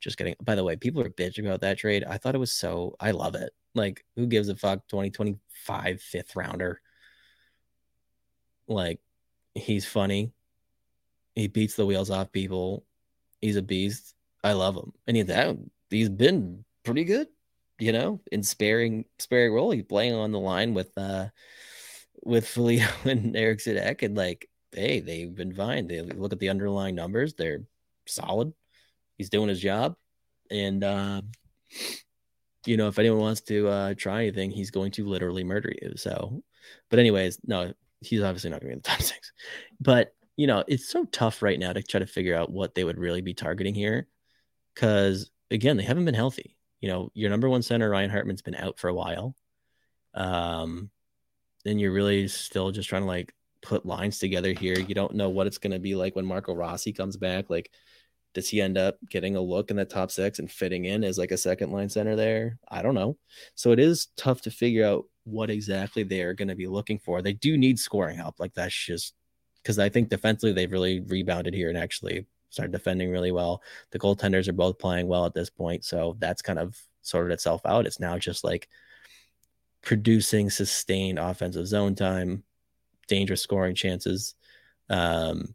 Just 0.00 0.16
kidding. 0.16 0.34
By 0.42 0.54
the 0.54 0.64
way, 0.64 0.76
people 0.76 1.02
are 1.02 1.10
bitching 1.10 1.46
about 1.46 1.60
that 1.62 1.78
trade. 1.78 2.04
I 2.04 2.18
thought 2.18 2.34
it 2.34 2.38
was 2.38 2.52
so. 2.52 2.96
I 3.00 3.10
love 3.12 3.34
it. 3.34 3.52
Like, 3.74 4.04
who 4.16 4.26
gives 4.26 4.48
a 4.48 4.56
fuck? 4.56 4.86
2025 4.88 6.00
fifth 6.00 6.36
rounder. 6.36 6.80
Like, 8.68 9.00
he's 9.54 9.86
funny. 9.86 10.32
He 11.34 11.48
beats 11.48 11.74
the 11.74 11.86
wheels 11.86 12.10
off 12.10 12.32
people. 12.32 12.84
He's 13.40 13.56
a 13.56 13.62
beast. 13.62 14.14
I 14.42 14.52
love 14.52 14.76
him, 14.76 14.92
and 15.06 15.16
he's 15.16 15.26
that 15.26 15.56
he's 15.90 16.08
been 16.08 16.64
pretty 16.84 17.04
good, 17.04 17.28
you 17.78 17.92
know, 17.92 18.20
in 18.30 18.42
sparing 18.42 19.06
sparing 19.18 19.52
role. 19.52 19.70
He's 19.70 19.84
playing 19.84 20.14
on 20.14 20.32
the 20.32 20.38
line 20.38 20.74
with 20.74 20.96
uh 20.98 21.28
with 22.22 22.46
Foligno 22.54 22.86
and 23.04 23.36
Eric 23.36 23.66
Ek, 23.66 24.02
and 24.02 24.16
like, 24.16 24.48
hey, 24.72 25.00
they've 25.00 25.34
been 25.34 25.54
fine. 25.54 25.86
They 25.86 26.02
look 26.02 26.32
at 26.32 26.40
the 26.40 26.50
underlying 26.50 26.94
numbers; 26.94 27.34
they're 27.34 27.62
solid. 28.06 28.52
He's 29.16 29.30
doing 29.30 29.48
his 29.48 29.60
job, 29.60 29.96
and 30.50 30.84
uh, 30.84 31.22
you 32.66 32.76
know, 32.76 32.88
if 32.88 32.98
anyone 32.98 33.20
wants 33.20 33.40
to 33.42 33.68
uh, 33.68 33.94
try 33.96 34.22
anything, 34.22 34.50
he's 34.50 34.70
going 34.70 34.92
to 34.92 35.06
literally 35.06 35.44
murder 35.44 35.72
you. 35.82 35.94
So, 35.96 36.42
but 36.90 36.98
anyways, 36.98 37.38
no, 37.46 37.72
he's 38.06 38.22
obviously 38.22 38.50
not 38.50 38.60
going 38.60 38.72
to 38.72 38.74
be 38.76 38.78
in 38.78 38.78
the 38.78 38.88
top 38.88 39.02
six. 39.02 39.32
But 39.80 40.14
you 40.36 40.46
know, 40.46 40.64
it's 40.66 40.88
so 40.88 41.04
tough 41.04 41.42
right 41.42 41.58
now 41.58 41.72
to 41.72 41.82
try 41.82 42.00
to 42.00 42.06
figure 42.06 42.36
out 42.36 42.50
what 42.50 42.74
they 42.74 42.84
would 42.84 42.98
really 42.98 43.20
be 43.20 43.34
targeting 43.34 43.74
here. 43.74 44.08
Cause 44.74 45.30
again, 45.50 45.76
they 45.76 45.84
haven't 45.84 46.04
been 46.04 46.14
healthy. 46.14 46.56
You 46.80 46.88
know, 46.88 47.10
your 47.14 47.30
number 47.30 47.48
one 47.48 47.62
center, 47.62 47.88
Ryan 47.88 48.10
Hartman's 48.10 48.42
been 48.42 48.56
out 48.56 48.78
for 48.78 48.88
a 48.88 48.94
while. 48.94 49.36
Um, 50.12 50.90
and 51.64 51.80
you're 51.80 51.92
really 51.92 52.28
still 52.28 52.70
just 52.72 52.88
trying 52.88 53.02
to 53.02 53.08
like 53.08 53.32
put 53.62 53.86
lines 53.86 54.18
together 54.18 54.52
here. 54.52 54.78
You 54.78 54.94
don't 54.94 55.14
know 55.14 55.30
what 55.30 55.46
it's 55.46 55.58
going 55.58 55.72
to 55.72 55.78
be 55.78 55.94
like 55.94 56.14
when 56.14 56.26
Marco 56.26 56.54
Rossi 56.54 56.92
comes 56.92 57.16
back. 57.16 57.48
Like, 57.48 57.70
does 58.34 58.48
he 58.48 58.60
end 58.60 58.76
up 58.76 58.98
getting 59.08 59.36
a 59.36 59.40
look 59.40 59.70
in 59.70 59.76
the 59.76 59.84
top 59.84 60.10
six 60.10 60.38
and 60.40 60.50
fitting 60.50 60.84
in 60.84 61.04
as 61.04 61.16
like 61.16 61.30
a 61.30 61.38
second 61.38 61.70
line 61.70 61.88
center 61.88 62.16
there? 62.16 62.58
I 62.68 62.82
don't 62.82 62.94
know. 62.94 63.16
So 63.54 63.70
it 63.70 63.78
is 63.78 64.08
tough 64.16 64.42
to 64.42 64.50
figure 64.50 64.84
out 64.84 65.04
what 65.24 65.50
exactly 65.50 66.02
they 66.02 66.22
are 66.22 66.34
going 66.34 66.48
to 66.48 66.54
be 66.54 66.66
looking 66.66 66.98
for. 66.98 67.22
They 67.22 67.32
do 67.32 67.56
need 67.56 67.78
scoring 67.78 68.16
help. 68.16 68.38
Like 68.38 68.54
that's 68.54 68.74
just 68.74 69.14
because 69.62 69.78
I 69.78 69.88
think 69.88 70.10
defensively 70.10 70.52
they've 70.52 70.70
really 70.70 71.00
rebounded 71.00 71.54
here 71.54 71.70
and 71.70 71.78
actually 71.78 72.26
started 72.50 72.72
defending 72.72 73.10
really 73.10 73.32
well. 73.32 73.62
The 73.90 73.98
goaltenders 73.98 74.48
are 74.48 74.52
both 74.52 74.78
playing 74.78 75.08
well 75.08 75.26
at 75.26 75.34
this 75.34 75.50
point, 75.50 75.84
so 75.84 76.16
that's 76.18 76.42
kind 76.42 76.58
of 76.58 76.78
sorted 77.02 77.32
itself 77.32 77.62
out. 77.64 77.86
It's 77.86 78.00
now 78.00 78.18
just 78.18 78.44
like 78.44 78.68
producing 79.82 80.50
sustained 80.50 81.18
offensive 81.18 81.66
zone 81.66 81.94
time, 81.94 82.44
dangerous 83.08 83.42
scoring 83.42 83.74
chances. 83.74 84.34
Um, 84.88 85.54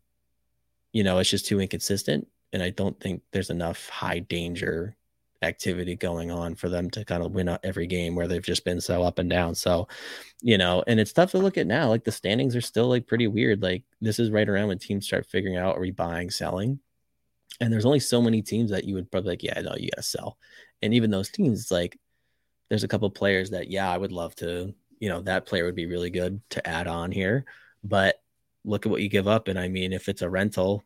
you 0.92 1.04
know, 1.04 1.20
it's 1.20 1.30
just 1.30 1.46
too 1.46 1.62
inconsistent, 1.62 2.28
and 2.52 2.64
I 2.64 2.72
don't 2.72 3.00
think 3.00 3.22
there's 3.32 3.52
enough 3.52 3.88
high 3.90 4.20
danger 4.20 4.96
activity 5.42 5.96
going 5.96 6.32
on 6.32 6.56
for 6.56 6.70
them 6.70 6.90
to 6.90 7.06
kind 7.06 7.24
of 7.24 7.32
win 7.32 7.58
every 7.64 7.88
game 7.88 8.16
where 8.16 8.28
they've 8.28 8.44
just 8.44 8.66
been 8.66 8.82
so 8.82 9.04
up 9.04 9.20
and 9.20 9.30
down. 9.30 9.56
So, 9.56 9.88
you 10.42 10.58
know, 10.58 10.84
and 10.88 11.00
it's 11.00 11.14
tough 11.14 11.32
to 11.32 11.38
look 11.38 11.58
at 11.58 11.68
now. 11.68 11.90
Like 11.90 12.04
the 12.04 12.12
standings 12.12 12.56
are 12.56 12.62
still 12.62 12.88
like 12.88 13.08
pretty 13.08 13.28
weird. 13.28 13.62
Like 13.62 13.84
this 14.02 14.20
is 14.20 14.32
right 14.32 14.48
around 14.48 14.68
when 14.68 14.80
teams 14.80 15.06
start 15.06 15.26
figuring 15.26 15.58
out 15.58 15.78
are 15.78 15.82
we 15.82 15.92
buying, 15.92 16.30
selling. 16.30 16.80
And 17.62 17.72
there's 17.72 17.86
only 17.86 18.00
so 18.00 18.22
many 18.22 18.42
teams 18.42 18.72
that 18.72 18.86
you 18.86 18.96
would 18.96 19.12
probably 19.12 19.32
like, 19.32 19.44
yeah, 19.44 19.60
no, 19.62 19.76
you 19.78 19.90
gotta 19.96 20.04
sell. 20.04 20.38
And 20.82 20.94
even 20.94 21.12
those 21.12 21.30
teams, 21.30 21.72
like 21.72 21.98
there's 22.70 22.84
a 22.84 22.88
couple 22.88 23.10
players 23.10 23.50
that, 23.52 23.70
yeah, 23.70 23.90
I 23.90 23.98
would 23.98 24.12
love 24.12 24.36
to, 24.36 24.74
you 25.00 25.10
know, 25.10 25.22
that 25.22 25.46
player 25.46 25.66
would 25.66 25.76
be 25.76 25.86
really 25.86 26.10
good 26.10 26.42
to 26.52 26.68
add 26.68 26.88
on 26.88 27.12
here. 27.12 27.46
But 27.84 28.22
look 28.66 28.86
at 28.86 28.92
what 28.92 29.02
you 29.02 29.10
give 29.10 29.28
up. 29.28 29.48
And 29.48 29.58
I 29.58 29.70
mean, 29.70 29.94
if 29.94 30.10
it's 30.10 30.22
a 30.22 30.30
rental, 30.30 30.84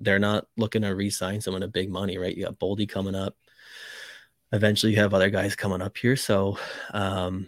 they're 0.00 0.18
not 0.18 0.46
looking 0.56 0.82
to 0.82 0.94
re-sign 0.94 1.40
someone 1.40 1.62
at 1.62 1.72
big 1.72 1.90
money, 1.90 2.18
right? 2.18 2.36
You 2.36 2.44
got 2.44 2.58
Boldy 2.58 2.88
coming 2.88 3.14
up 3.14 3.36
eventually 4.52 4.92
you 4.92 4.98
have 4.98 5.14
other 5.14 5.30
guys 5.30 5.56
coming 5.56 5.82
up 5.82 5.96
here. 5.96 6.16
So, 6.16 6.58
um, 6.92 7.46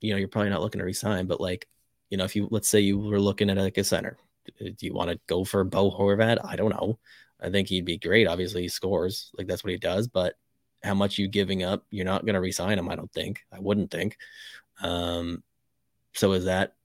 you 0.00 0.12
know, 0.12 0.18
you're 0.18 0.28
probably 0.28 0.50
not 0.50 0.60
looking 0.60 0.78
to 0.78 0.84
resign, 0.84 1.26
but 1.26 1.40
like, 1.40 1.66
you 2.10 2.16
know, 2.16 2.24
if 2.24 2.36
you, 2.36 2.48
let's 2.50 2.68
say 2.68 2.80
you 2.80 2.98
were 2.98 3.20
looking 3.20 3.50
at 3.50 3.56
like 3.56 3.78
a 3.78 3.84
center, 3.84 4.16
do 4.58 4.74
you 4.80 4.94
want 4.94 5.10
to 5.10 5.18
go 5.26 5.44
for 5.44 5.64
Bo 5.64 5.90
Horvat? 5.90 6.44
I 6.44 6.54
don't 6.54 6.70
know. 6.70 6.98
I 7.40 7.50
think 7.50 7.68
he'd 7.68 7.84
be 7.84 7.98
great. 7.98 8.28
Obviously 8.28 8.62
he 8.62 8.68
scores 8.68 9.30
like 9.36 9.46
that's 9.46 9.64
what 9.64 9.72
he 9.72 9.78
does, 9.78 10.06
but 10.06 10.34
how 10.84 10.94
much 10.94 11.18
you 11.18 11.26
giving 11.26 11.64
up, 11.64 11.84
you're 11.90 12.04
not 12.04 12.24
going 12.24 12.34
to 12.34 12.40
resign 12.40 12.78
him. 12.78 12.88
I 12.88 12.94
don't 12.94 13.12
think, 13.12 13.44
I 13.52 13.58
wouldn't 13.58 13.90
think. 13.90 14.16
Um, 14.80 15.42
so 16.14 16.32
is 16.32 16.44
that 16.44 16.75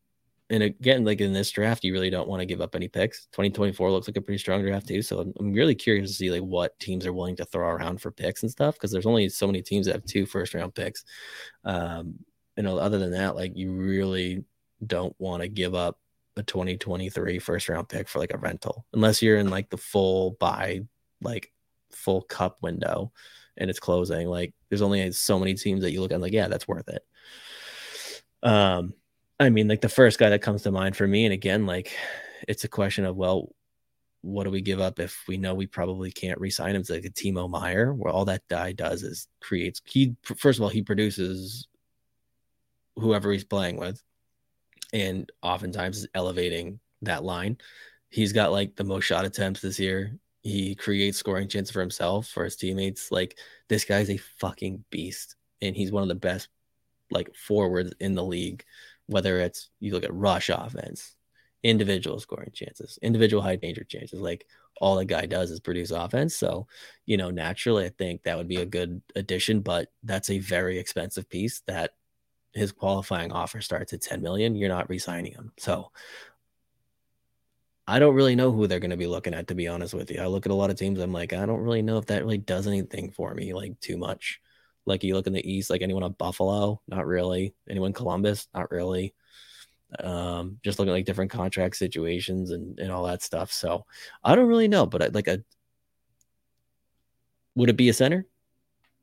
and 0.51 0.63
again, 0.63 1.05
like 1.05 1.21
in 1.21 1.31
this 1.31 1.49
draft, 1.49 1.85
you 1.85 1.93
really 1.93 2.09
don't 2.09 2.27
want 2.27 2.41
to 2.41 2.45
give 2.45 2.59
up 2.59 2.75
any 2.75 2.89
picks. 2.89 3.25
2024 3.27 3.89
looks 3.89 4.09
like 4.09 4.17
a 4.17 4.21
pretty 4.21 4.37
strong 4.37 4.61
draft 4.61 4.85
too. 4.85 5.01
So 5.01 5.31
I'm, 5.39 5.53
really 5.53 5.73
curious 5.73 6.09
to 6.09 6.15
see 6.15 6.29
like 6.29 6.41
what 6.41 6.77
teams 6.77 7.05
are 7.05 7.13
willing 7.13 7.37
to 7.37 7.45
throw 7.45 7.69
around 7.69 8.01
for 8.01 8.11
picks 8.11 8.43
and 8.43 8.51
stuff 8.51 8.75
because 8.75 8.91
there's 8.91 9.05
only 9.05 9.29
so 9.29 9.47
many 9.47 9.61
teams 9.61 9.85
that 9.85 9.93
have 9.93 10.03
two 10.03 10.25
first 10.25 10.53
round 10.53 10.75
picks. 10.75 11.05
Um, 11.63 12.15
you 12.57 12.63
know, 12.63 12.77
other 12.77 12.99
than 12.99 13.11
that, 13.11 13.37
like 13.37 13.55
you 13.55 13.71
really 13.71 14.43
don't 14.85 15.15
want 15.19 15.41
to 15.41 15.47
give 15.47 15.73
up 15.73 15.97
a 16.35 16.43
2023 16.43 17.39
first 17.39 17.69
round 17.69 17.87
pick 17.87 18.09
for 18.09 18.19
like 18.19 18.33
a 18.33 18.37
rental 18.37 18.85
unless 18.93 19.21
you're 19.21 19.37
in 19.37 19.49
like 19.49 19.69
the 19.69 19.77
full 19.77 20.31
buy, 20.31 20.81
like 21.21 21.49
full 21.93 22.23
cup 22.23 22.57
window 22.61 23.13
and 23.55 23.69
it's 23.69 23.79
closing. 23.79 24.27
Like 24.27 24.53
there's 24.67 24.81
only 24.81 25.13
so 25.13 25.39
many 25.39 25.53
teams 25.53 25.81
that 25.83 25.91
you 25.91 26.01
look 26.01 26.11
at 26.11 26.19
like, 26.19 26.33
yeah, 26.33 26.49
that's 26.49 26.67
worth 26.67 26.89
it. 26.89 27.03
Um, 28.43 28.95
I 29.41 29.49
mean, 29.49 29.67
like 29.67 29.82
the 29.82 29.89
first 29.89 30.19
guy 30.19 30.30
that 30.30 30.41
comes 30.41 30.63
to 30.63 30.71
mind 30.71 30.95
for 30.95 31.08
me, 31.08 31.25
and 31.25 31.34
again, 31.34 31.65
like 31.65 31.91
it's 32.47 32.63
a 32.63 32.69
question 32.69 33.06
of 33.06 33.15
well, 33.15 33.49
what 34.21 34.43
do 34.43 34.51
we 34.51 34.62
give 34.62 34.80
up 34.80 34.99
if 34.99 35.23
we 35.27 35.38
know 35.38 35.56
we 35.56 35.67
probably 35.67 36.12
can't 36.12 36.39
re-sign 36.39 36.75
him? 36.75 36.82
It's 36.82 36.91
like 36.91 37.06
a 37.06 37.10
Timo 37.10 37.49
Meier, 37.49 37.93
where 37.93 38.13
all 38.13 38.25
that 38.25 38.47
guy 38.49 38.71
does 38.71 39.04
is 39.04 39.27
creates. 39.39 39.82
He 39.86 40.15
first 40.23 40.60
of 40.60 40.63
all 40.63 40.69
he 40.69 40.84
produces 40.84 41.67
whoever 42.95 43.32
he's 43.32 43.43
playing 43.43 43.77
with, 43.77 44.01
and 44.93 45.32
oftentimes 45.41 45.97
is 45.97 46.08
elevating 46.13 46.80
that 47.01 47.23
line. 47.23 47.58
He's 48.10 48.34
got 48.34 48.51
like 48.51 48.75
the 48.75 48.84
most 48.84 49.06
shot 49.06 49.25
attempts 49.25 49.62
this 49.62 49.80
year 49.80 50.19
he 50.43 50.73
creates 50.75 51.17
scoring 51.17 51.47
chances 51.47 51.71
for 51.71 51.82
himself, 51.82 52.27
for 52.27 52.43
his 52.43 52.56
teammates. 52.56 53.12
Like 53.12 53.38
this 53.67 53.86
guy's 53.86 54.10
a 54.10 54.17
fucking 54.17 54.84
beast, 54.89 55.36
and 55.62 55.75
he's 55.75 55.91
one 55.91 56.04
of 56.04 56.10
the 56.10 56.15
best 56.15 56.49
like 57.12 57.34
forwards 57.36 57.93
in 57.99 58.15
the 58.15 58.23
league. 58.23 58.63
Whether 59.12 59.39
it's 59.41 59.69
you 59.80 59.93
look 59.93 60.06
at 60.06 60.13
rush 60.13 60.50
offense, 60.50 61.15
individual 61.63 62.19
scoring 62.19 62.52
chances, 62.54 62.97
individual 63.02 63.43
high 63.43 63.58
danger 63.58 63.84
chances, 63.84 64.21
like 64.21 64.47
all 64.80 64.95
the 64.95 65.06
guy 65.06 65.26
does 65.26 65.52
is 65.52 65.60
produce 65.60 65.91
offense. 65.91 66.36
So, 66.36 66.67
you 67.06 67.17
know, 67.17 67.30
naturally, 67.30 67.86
I 67.86 67.89
think 67.89 68.24
that 68.24 68.38
would 68.38 68.47
be 68.47 68.62
a 68.62 68.65
good 68.65 69.02
addition, 69.15 69.60
but 69.60 69.91
that's 70.04 70.30
a 70.30 70.39
very 70.39 70.80
expensive 70.80 71.30
piece 71.30 71.62
that 71.67 71.91
his 72.54 72.71
qualifying 72.71 73.32
offer 73.32 73.62
starts 73.62 73.93
at 73.93 74.02
10 74.02 74.21
million. 74.21 74.56
You're 74.56 74.69
not 74.69 74.89
re-signing 74.89 75.34
him. 75.34 75.52
So 75.58 75.91
I 77.88 78.00
don't 78.00 78.15
really 78.15 78.36
know 78.36 78.52
who 78.52 78.67
they're 78.67 78.80
going 78.80 78.91
to 78.91 78.97
be 78.97 79.08
looking 79.08 79.34
at, 79.34 79.47
to 79.47 79.56
be 79.56 79.67
honest 79.67 79.93
with 79.93 80.10
you. 80.10 80.21
I 80.21 80.28
look 80.28 80.45
at 80.45 80.52
a 80.52 80.56
lot 80.56 80.69
of 80.69 80.78
teams. 80.78 81.00
I'm 81.00 81.12
like, 81.12 81.34
I 81.34 81.45
don't 81.45 81.62
really 81.62 81.82
know 81.82 81.97
if 81.97 82.06
that 82.06 82.24
really 82.24 82.38
does 82.38 82.65
anything 82.65 83.12
for 83.12 83.34
me, 83.34 83.54
like 83.54 83.80
too 83.82 83.97
much. 83.97 84.39
Like 84.86 85.04
you 85.04 85.13
look 85.13 85.28
in 85.28 85.34
the 85.34 85.52
East, 85.52 85.70
like 85.70 85.82
anyone 85.82 86.04
on 86.04 86.13
Buffalo, 86.13 86.82
not 86.88 87.06
really. 87.06 87.54
Anyone 87.70 87.94
Columbus, 87.94 88.48
not 88.54 88.72
really. 88.72 89.13
Um, 90.00 90.60
just 90.63 90.80
looking 90.80 90.94
like 90.94 91.06
different 91.06 91.32
contract 91.32 91.76
situations 91.76 92.52
and, 92.52 92.80
and 92.80 92.91
all 92.91 93.04
that 93.04 93.22
stuff. 93.22 93.52
So 93.52 93.86
I 94.24 94.36
don't 94.36 94.48
really 94.48 94.67
know, 94.67 94.86
but 94.86 95.02
I, 95.04 95.08
like 95.08 95.28
a 95.28 95.44
would 97.56 97.70
it 97.70 97.78
be 97.78 97.89
a 97.89 97.94
center? 97.94 98.26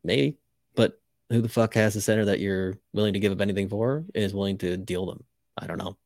Maybe, 0.02 0.38
but 0.74 1.00
who 1.28 1.42
the 1.42 1.48
fuck 1.48 1.74
has 1.74 1.94
a 1.96 2.00
center 2.00 2.24
that 2.26 2.40
you're 2.40 2.78
willing 2.92 3.12
to 3.12 3.20
give 3.20 3.32
up 3.32 3.40
anything 3.40 3.68
for 3.68 4.04
is 4.14 4.32
willing 4.32 4.58
to 4.58 4.76
deal 4.76 5.06
them? 5.06 5.24
I 5.56 5.66
don't 5.66 5.78
know, 5.78 5.96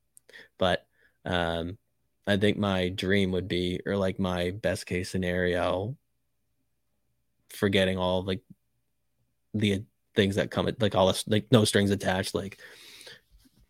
but 0.57 0.85
um, 1.25 1.77
I 2.27 2.37
think 2.37 2.57
my 2.57 2.89
dream 2.89 3.31
would 3.31 3.47
be, 3.47 3.79
or 3.85 3.95
like 3.95 4.19
my 4.19 4.51
best 4.51 4.85
case 4.85 5.09
scenario, 5.09 5.95
forgetting 7.49 7.97
all 7.97 8.23
like 8.23 8.41
the 9.53 9.83
things 10.15 10.35
that 10.35 10.51
come 10.51 10.67
at 10.67 10.81
like 10.81 10.95
all 10.95 11.07
this 11.07 11.23
like 11.27 11.47
no 11.51 11.65
strings 11.65 11.91
attached, 11.91 12.35
like 12.35 12.59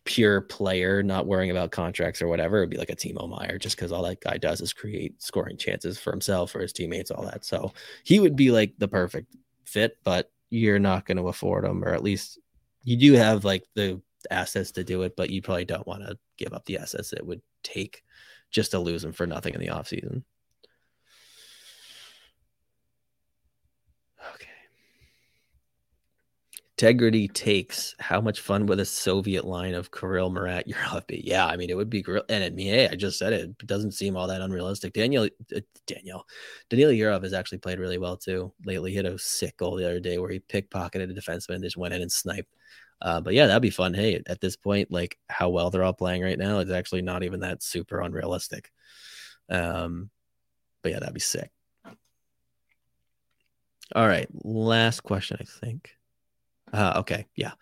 pure 0.04 0.42
player, 0.42 1.02
not 1.02 1.26
worrying 1.26 1.50
about 1.50 1.70
contracts 1.70 2.20
or 2.20 2.28
whatever. 2.28 2.58
It'd 2.58 2.70
be 2.70 2.76
like 2.76 2.90
a 2.90 2.96
Timo 2.96 3.28
Meier, 3.28 3.58
just 3.58 3.76
because 3.76 3.92
all 3.92 4.02
that 4.02 4.20
guy 4.20 4.36
does 4.36 4.60
is 4.60 4.72
create 4.72 5.22
scoring 5.22 5.56
chances 5.56 5.98
for 5.98 6.10
himself, 6.10 6.54
or 6.54 6.60
his 6.60 6.72
teammates, 6.72 7.10
all 7.10 7.24
that. 7.24 7.44
So 7.44 7.72
he 8.04 8.20
would 8.20 8.36
be 8.36 8.50
like 8.50 8.74
the 8.78 8.88
perfect 8.88 9.34
fit, 9.64 9.96
but 10.04 10.30
you're 10.50 10.78
not 10.78 11.06
going 11.06 11.16
to 11.16 11.28
afford 11.28 11.64
him, 11.64 11.82
or 11.82 11.94
at 11.94 12.02
least 12.02 12.38
you 12.82 12.96
do 12.96 13.14
have 13.14 13.44
like 13.44 13.64
the 13.74 14.00
assets 14.30 14.72
to 14.72 14.84
do 14.84 15.02
it, 15.02 15.16
but 15.16 15.30
you 15.30 15.42
probably 15.42 15.64
don't 15.64 15.86
want 15.86 16.02
to 16.02 16.18
give 16.36 16.52
up 16.52 16.64
the 16.66 16.78
assets 16.78 17.12
it 17.12 17.26
would 17.26 17.40
take 17.62 18.02
just 18.50 18.70
to 18.72 18.78
lose 18.78 19.02
him 19.02 19.12
for 19.12 19.26
nothing 19.26 19.54
in 19.54 19.60
the 19.60 19.68
offseason. 19.68 20.22
Integrity 26.84 27.28
takes 27.28 27.94
how 27.98 28.20
much 28.20 28.40
fun 28.40 28.66
would 28.66 28.78
a 28.78 28.84
Soviet 28.84 29.46
line 29.46 29.72
of 29.72 29.90
Kirill 29.90 30.28
Marat 30.28 30.64
Yurov 30.68 31.06
be? 31.06 31.22
Yeah, 31.24 31.46
I 31.46 31.56
mean 31.56 31.70
it 31.70 31.78
would 31.78 31.88
be 31.88 32.02
great. 32.02 32.24
And 32.28 32.44
I 32.44 32.50
mean, 32.50 32.66
hey, 32.66 32.86
I 32.86 32.94
just 32.94 33.18
said 33.18 33.32
it. 33.32 33.40
It 33.58 33.66
doesn't 33.66 33.92
seem 33.92 34.18
all 34.18 34.26
that 34.26 34.42
unrealistic. 34.42 34.92
Daniel, 34.92 35.26
uh, 35.56 35.60
Daniel, 35.86 36.26
Daniel 36.68 36.90
Yurov 36.90 37.22
has 37.22 37.32
actually 37.32 37.56
played 37.56 37.78
really 37.78 37.96
well 37.96 38.18
too 38.18 38.52
lately. 38.66 38.90
He 38.90 38.98
had 38.98 39.06
a 39.06 39.18
sick 39.18 39.56
goal 39.56 39.76
the 39.76 39.86
other 39.86 39.98
day 39.98 40.18
where 40.18 40.28
he 40.28 40.40
pickpocketed 40.40 41.10
a 41.10 41.14
defenseman, 41.18 41.54
and 41.54 41.64
just 41.64 41.78
went 41.78 41.94
in 41.94 42.02
and 42.02 42.12
sniped. 42.12 42.52
Uh, 43.00 43.22
but 43.22 43.32
yeah, 43.32 43.46
that'd 43.46 43.62
be 43.62 43.70
fun. 43.70 43.94
Hey, 43.94 44.22
at 44.26 44.42
this 44.42 44.56
point, 44.56 44.92
like 44.92 45.16
how 45.30 45.48
well 45.48 45.70
they're 45.70 45.84
all 45.84 45.94
playing 45.94 46.22
right 46.22 46.38
now, 46.38 46.58
it's 46.58 46.70
actually 46.70 47.00
not 47.00 47.22
even 47.22 47.40
that 47.40 47.62
super 47.62 48.02
unrealistic. 48.02 48.70
Um, 49.48 50.10
but 50.82 50.92
yeah, 50.92 50.98
that'd 50.98 51.14
be 51.14 51.20
sick. 51.20 51.50
All 53.94 54.06
right, 54.06 54.28
last 54.44 55.00
question, 55.00 55.38
I 55.40 55.44
think. 55.44 55.96
Uh, 56.74 56.94
okay, 56.96 57.24
yeah, 57.36 57.52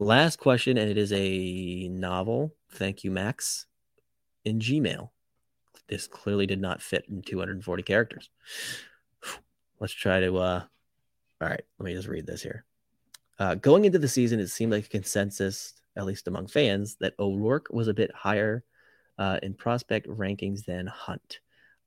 last 0.00 0.40
question, 0.40 0.76
and 0.76 0.90
it 0.90 0.98
is 0.98 1.12
a 1.12 1.86
novel. 1.86 2.52
Thank 2.72 3.04
you, 3.04 3.12
Max. 3.12 3.66
In 4.44 4.58
Gmail, 4.58 5.10
this 5.86 6.08
clearly 6.08 6.46
did 6.46 6.60
not 6.60 6.82
fit 6.82 7.04
in 7.08 7.22
240 7.22 7.84
characters. 7.84 8.28
Let's 9.80 9.92
try 9.92 10.18
to. 10.18 10.36
uh 10.38 10.62
All 11.40 11.48
right, 11.48 11.62
let 11.78 11.84
me 11.84 11.94
just 11.94 12.08
read 12.08 12.26
this 12.26 12.42
here. 12.42 12.64
Uh, 13.38 13.54
going 13.54 13.84
into 13.84 14.00
the 14.00 14.08
season, 14.08 14.40
it 14.40 14.48
seemed 14.48 14.72
like 14.72 14.86
a 14.86 14.88
consensus, 14.88 15.74
at 15.94 16.04
least 16.04 16.26
among 16.26 16.48
fans, 16.48 16.96
that 16.98 17.14
O'Rourke 17.20 17.68
was 17.70 17.86
a 17.86 17.94
bit 17.94 18.10
higher 18.16 18.64
uh, 19.16 19.38
in 19.44 19.54
prospect 19.54 20.08
rankings 20.08 20.64
than 20.64 20.88
Hunt. 20.88 21.38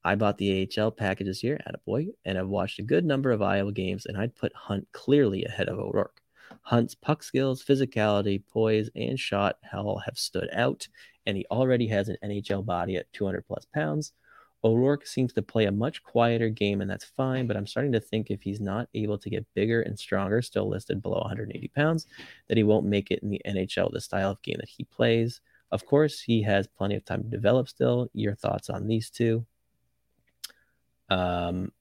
I 0.05 0.15
bought 0.15 0.37
the 0.37 0.69
AHL 0.77 0.91
package 0.91 1.27
this 1.27 1.43
year 1.43 1.59
at 1.65 1.75
a 1.75 1.79
boy, 1.79 2.07
and 2.23 2.37
I've 2.37 2.47
watched 2.47 2.79
a 2.79 2.83
good 2.83 3.03
number 3.03 3.31
of 3.31 3.41
Iowa 3.41 3.73
games, 3.73 4.05
and 4.05 4.17
I'd 4.17 4.37
put 4.37 4.55
Hunt 4.55 4.87
clearly 4.93 5.43
ahead 5.43 5.67
of 5.67 5.77
O'Rourke. 5.77 6.21
Hunt's 6.69 6.93
puck 6.93 7.23
skills, 7.23 7.63
physicality, 7.63 8.43
poise, 8.47 8.91
and 8.95 9.19
shot 9.19 9.57
hell 9.63 10.03
have 10.05 10.19
stood 10.19 10.49
out, 10.53 10.87
and 11.25 11.35
he 11.35 11.43
already 11.49 11.87
has 11.87 12.09
an 12.09 12.17
NHL 12.23 12.63
body 12.63 12.95
at 12.95 13.11
200 13.11 13.43
plus 13.47 13.65
pounds. 13.73 14.13
O'Rourke 14.63 15.07
seems 15.07 15.33
to 15.33 15.41
play 15.41 15.65
a 15.65 15.71
much 15.71 16.03
quieter 16.03 16.49
game, 16.49 16.81
and 16.81 16.89
that's 16.89 17.05
fine, 17.05 17.47
but 17.47 17.57
I'm 17.57 17.65
starting 17.65 17.91
to 17.93 17.99
think 17.99 18.29
if 18.29 18.43
he's 18.43 18.61
not 18.61 18.87
able 18.93 19.17
to 19.17 19.31
get 19.31 19.51
bigger 19.55 19.81
and 19.81 19.97
stronger, 19.97 20.43
still 20.43 20.69
listed 20.69 21.01
below 21.01 21.21
180 21.21 21.67
pounds, 21.69 22.05
that 22.47 22.57
he 22.57 22.61
won't 22.61 22.85
make 22.85 23.09
it 23.09 23.23
in 23.23 23.31
the 23.31 23.41
NHL, 23.47 23.91
the 23.91 23.99
style 23.99 24.29
of 24.29 24.41
game 24.43 24.57
that 24.59 24.69
he 24.69 24.83
plays. 24.83 25.41
Of 25.71 25.87
course, 25.87 26.21
he 26.21 26.43
has 26.43 26.67
plenty 26.67 26.93
of 26.93 27.03
time 27.03 27.23
to 27.23 27.29
develop 27.29 27.67
still. 27.67 28.11
Your 28.13 28.35
thoughts 28.35 28.69
on 28.69 28.85
these 28.85 29.09
two? 29.09 29.43
Um, 31.09 31.71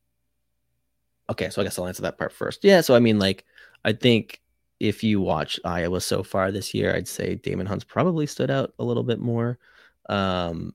okay, 1.28 1.50
so 1.50 1.60
I 1.60 1.64
guess 1.64 1.78
I'll 1.78 1.86
answer 1.88 2.02
that 2.02 2.16
part 2.16 2.32
first. 2.32 2.64
Yeah, 2.64 2.80
so 2.80 2.94
I 2.94 3.00
mean, 3.00 3.18
like, 3.18 3.44
I 3.84 3.92
think 3.92 4.40
if 4.80 5.02
you 5.02 5.20
watch 5.20 5.58
Iowa 5.64 6.00
so 6.00 6.22
far 6.22 6.50
this 6.50 6.72
year, 6.74 6.94
I'd 6.94 7.08
say 7.08 7.34
Damon 7.36 7.66
Hunt's 7.66 7.84
probably 7.84 8.26
stood 8.26 8.50
out 8.50 8.74
a 8.78 8.84
little 8.84 9.02
bit 9.02 9.18
more. 9.18 9.58
Um, 10.08 10.74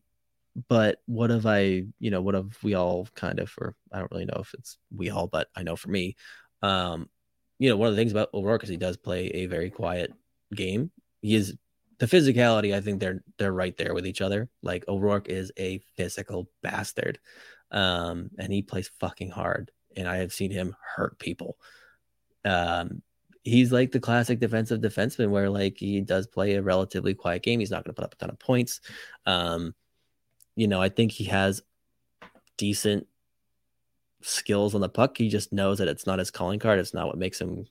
but 0.67 1.01
what 1.05 1.29
have 1.29 1.45
I, 1.45 1.85
you 1.99 2.11
know, 2.11 2.21
what 2.21 2.35
have 2.35 2.57
we 2.61 2.75
all 2.75 3.07
kind 3.15 3.39
of, 3.39 3.51
or 3.59 3.75
I 3.91 3.99
don't 3.99 4.11
really 4.11 4.25
know 4.25 4.39
if 4.39 4.53
it's 4.53 4.77
we 4.95 5.09
all, 5.09 5.27
but 5.27 5.47
I 5.55 5.63
know 5.63 5.75
for 5.75 5.89
me, 5.89 6.15
um, 6.61 7.09
you 7.59 7.69
know, 7.69 7.77
one 7.77 7.89
of 7.89 7.95
the 7.95 8.01
things 8.01 8.11
about 8.11 8.33
O'Rourke 8.33 8.63
is 8.63 8.69
he 8.69 8.77
does 8.77 8.97
play 8.97 9.27
a 9.27 9.45
very 9.47 9.69
quiet 9.69 10.13
game. 10.53 10.91
He 11.21 11.35
is 11.35 11.55
the 11.99 12.05
physicality, 12.17 12.75
I 12.75 12.81
think 12.81 12.99
they're 12.99 13.23
they're 13.37 13.53
right 13.53 13.75
there 13.77 13.93
with 13.93 14.05
each 14.05 14.21
other. 14.21 14.49
Like 14.61 14.83
O'Rourke 14.87 15.29
is 15.29 15.51
a 15.57 15.79
physical 15.95 16.49
bastard, 16.61 17.19
um, 17.71 18.29
and 18.37 18.51
he 18.51 18.61
plays 18.61 18.91
fucking 18.99 19.29
hard. 19.29 19.71
And 19.95 20.07
I 20.07 20.17
have 20.17 20.33
seen 20.33 20.51
him 20.51 20.75
hurt 20.95 21.17
people. 21.19 21.57
Um, 22.43 23.01
he's 23.43 23.71
like 23.71 23.91
the 23.91 23.99
classic 23.99 24.39
defensive 24.39 24.81
defenseman, 24.81 25.29
where 25.29 25.49
like 25.49 25.77
he 25.77 26.01
does 26.01 26.27
play 26.27 26.55
a 26.55 26.61
relatively 26.61 27.13
quiet 27.13 27.43
game. 27.43 27.59
He's 27.59 27.71
not 27.71 27.83
going 27.83 27.93
to 27.93 28.01
put 28.01 28.05
up 28.05 28.13
a 28.13 28.17
ton 28.17 28.29
of 28.29 28.39
points. 28.39 28.81
Um, 29.25 29.75
you 30.55 30.67
know, 30.67 30.81
I 30.81 30.89
think 30.89 31.11
he 31.11 31.25
has 31.25 31.61
decent 32.57 33.07
skills 34.21 34.75
on 34.75 34.81
the 34.81 34.89
puck. 34.89 35.17
He 35.17 35.29
just 35.29 35.51
knows 35.51 35.79
that 35.79 35.87
it's 35.87 36.05
not 36.05 36.19
his 36.19 36.31
calling 36.31 36.59
card. 36.59 36.79
It's 36.79 36.93
not 36.93 37.07
what 37.07 37.17
makes 37.17 37.39
him 37.39 37.65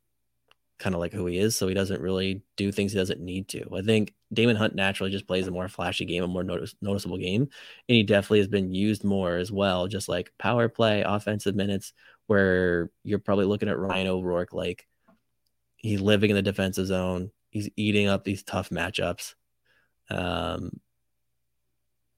kind 0.78 0.94
of 0.94 1.00
like 1.00 1.12
who 1.12 1.26
he 1.26 1.38
is. 1.38 1.56
So 1.56 1.68
he 1.68 1.74
doesn't 1.74 2.00
really 2.00 2.42
do 2.56 2.72
things 2.72 2.92
he 2.92 2.98
doesn't 2.98 3.20
need 3.20 3.48
to. 3.48 3.64
I 3.74 3.82
think 3.82 4.14
Damon 4.32 4.56
Hunt 4.56 4.74
naturally 4.74 5.12
just 5.12 5.28
plays 5.28 5.46
a 5.46 5.52
more 5.52 5.68
flashy 5.68 6.04
game, 6.04 6.24
a 6.24 6.28
more 6.28 6.42
notice- 6.42 6.74
noticeable 6.82 7.18
game. 7.18 7.42
And 7.42 7.51
he 7.97 8.03
definitely 8.03 8.40
has 8.40 8.49
been 8.49 8.74
used 8.74 9.05
more 9.05 9.36
as 9.36 9.53
well, 9.53 9.86
just 9.86 10.09
like 10.09 10.32
power 10.38 10.68
play, 10.68 11.03
offensive 11.03 11.55
minutes, 11.55 11.92
where 12.26 12.90
you're 13.05 13.20
probably 13.20 13.44
looking 13.47 13.68
at 13.68 13.78
Ryan 13.78 14.09
O'Rourke 14.09 14.53
like 14.53 14.86
he's 15.83 16.01
living 16.01 16.30
in 16.30 16.37
the 16.37 16.43
defensive 16.43 16.87
zone. 16.87 17.30
He's 17.51 17.68
eating 17.76 18.09
up 18.09 18.24
these 18.24 18.43
tough 18.43 18.70
matchups. 18.70 19.35
Um, 20.09 20.80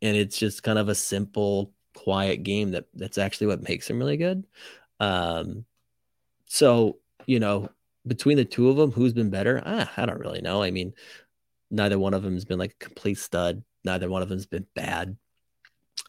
and 0.01 0.17
it's 0.17 0.39
just 0.39 0.63
kind 0.63 0.79
of 0.79 0.89
a 0.89 0.95
simple, 0.95 1.73
quiet 1.95 2.43
game 2.43 2.73
that 2.73 2.87
that's 2.95 3.19
actually 3.19 3.49
what 3.49 3.69
makes 3.69 3.89
him 3.89 3.99
really 3.99 4.17
good. 4.17 4.47
Um, 5.01 5.65
so 6.47 6.99
you 7.27 7.41
know, 7.41 7.71
between 8.07 8.37
the 8.37 8.45
two 8.45 8.69
of 8.69 8.77
them, 8.77 8.93
who's 8.93 9.13
been 9.13 9.31
better? 9.31 9.63
Ah, 9.65 9.91
I 9.97 10.07
don't 10.07 10.21
really 10.21 10.43
know. 10.43 10.63
I 10.63 10.71
mean, 10.71 10.93
neither 11.71 11.99
one 11.99 12.15
of 12.15 12.23
them 12.23 12.35
has 12.35 12.45
been 12.45 12.59
like 12.59 12.73
a 12.73 12.85
complete 12.85 13.19
stud. 13.19 13.63
Neither 13.85 14.09
one 14.11 14.23
of 14.23 14.29
them 14.29 14.39
has 14.39 14.47
been 14.47 14.67
bad. 14.75 15.17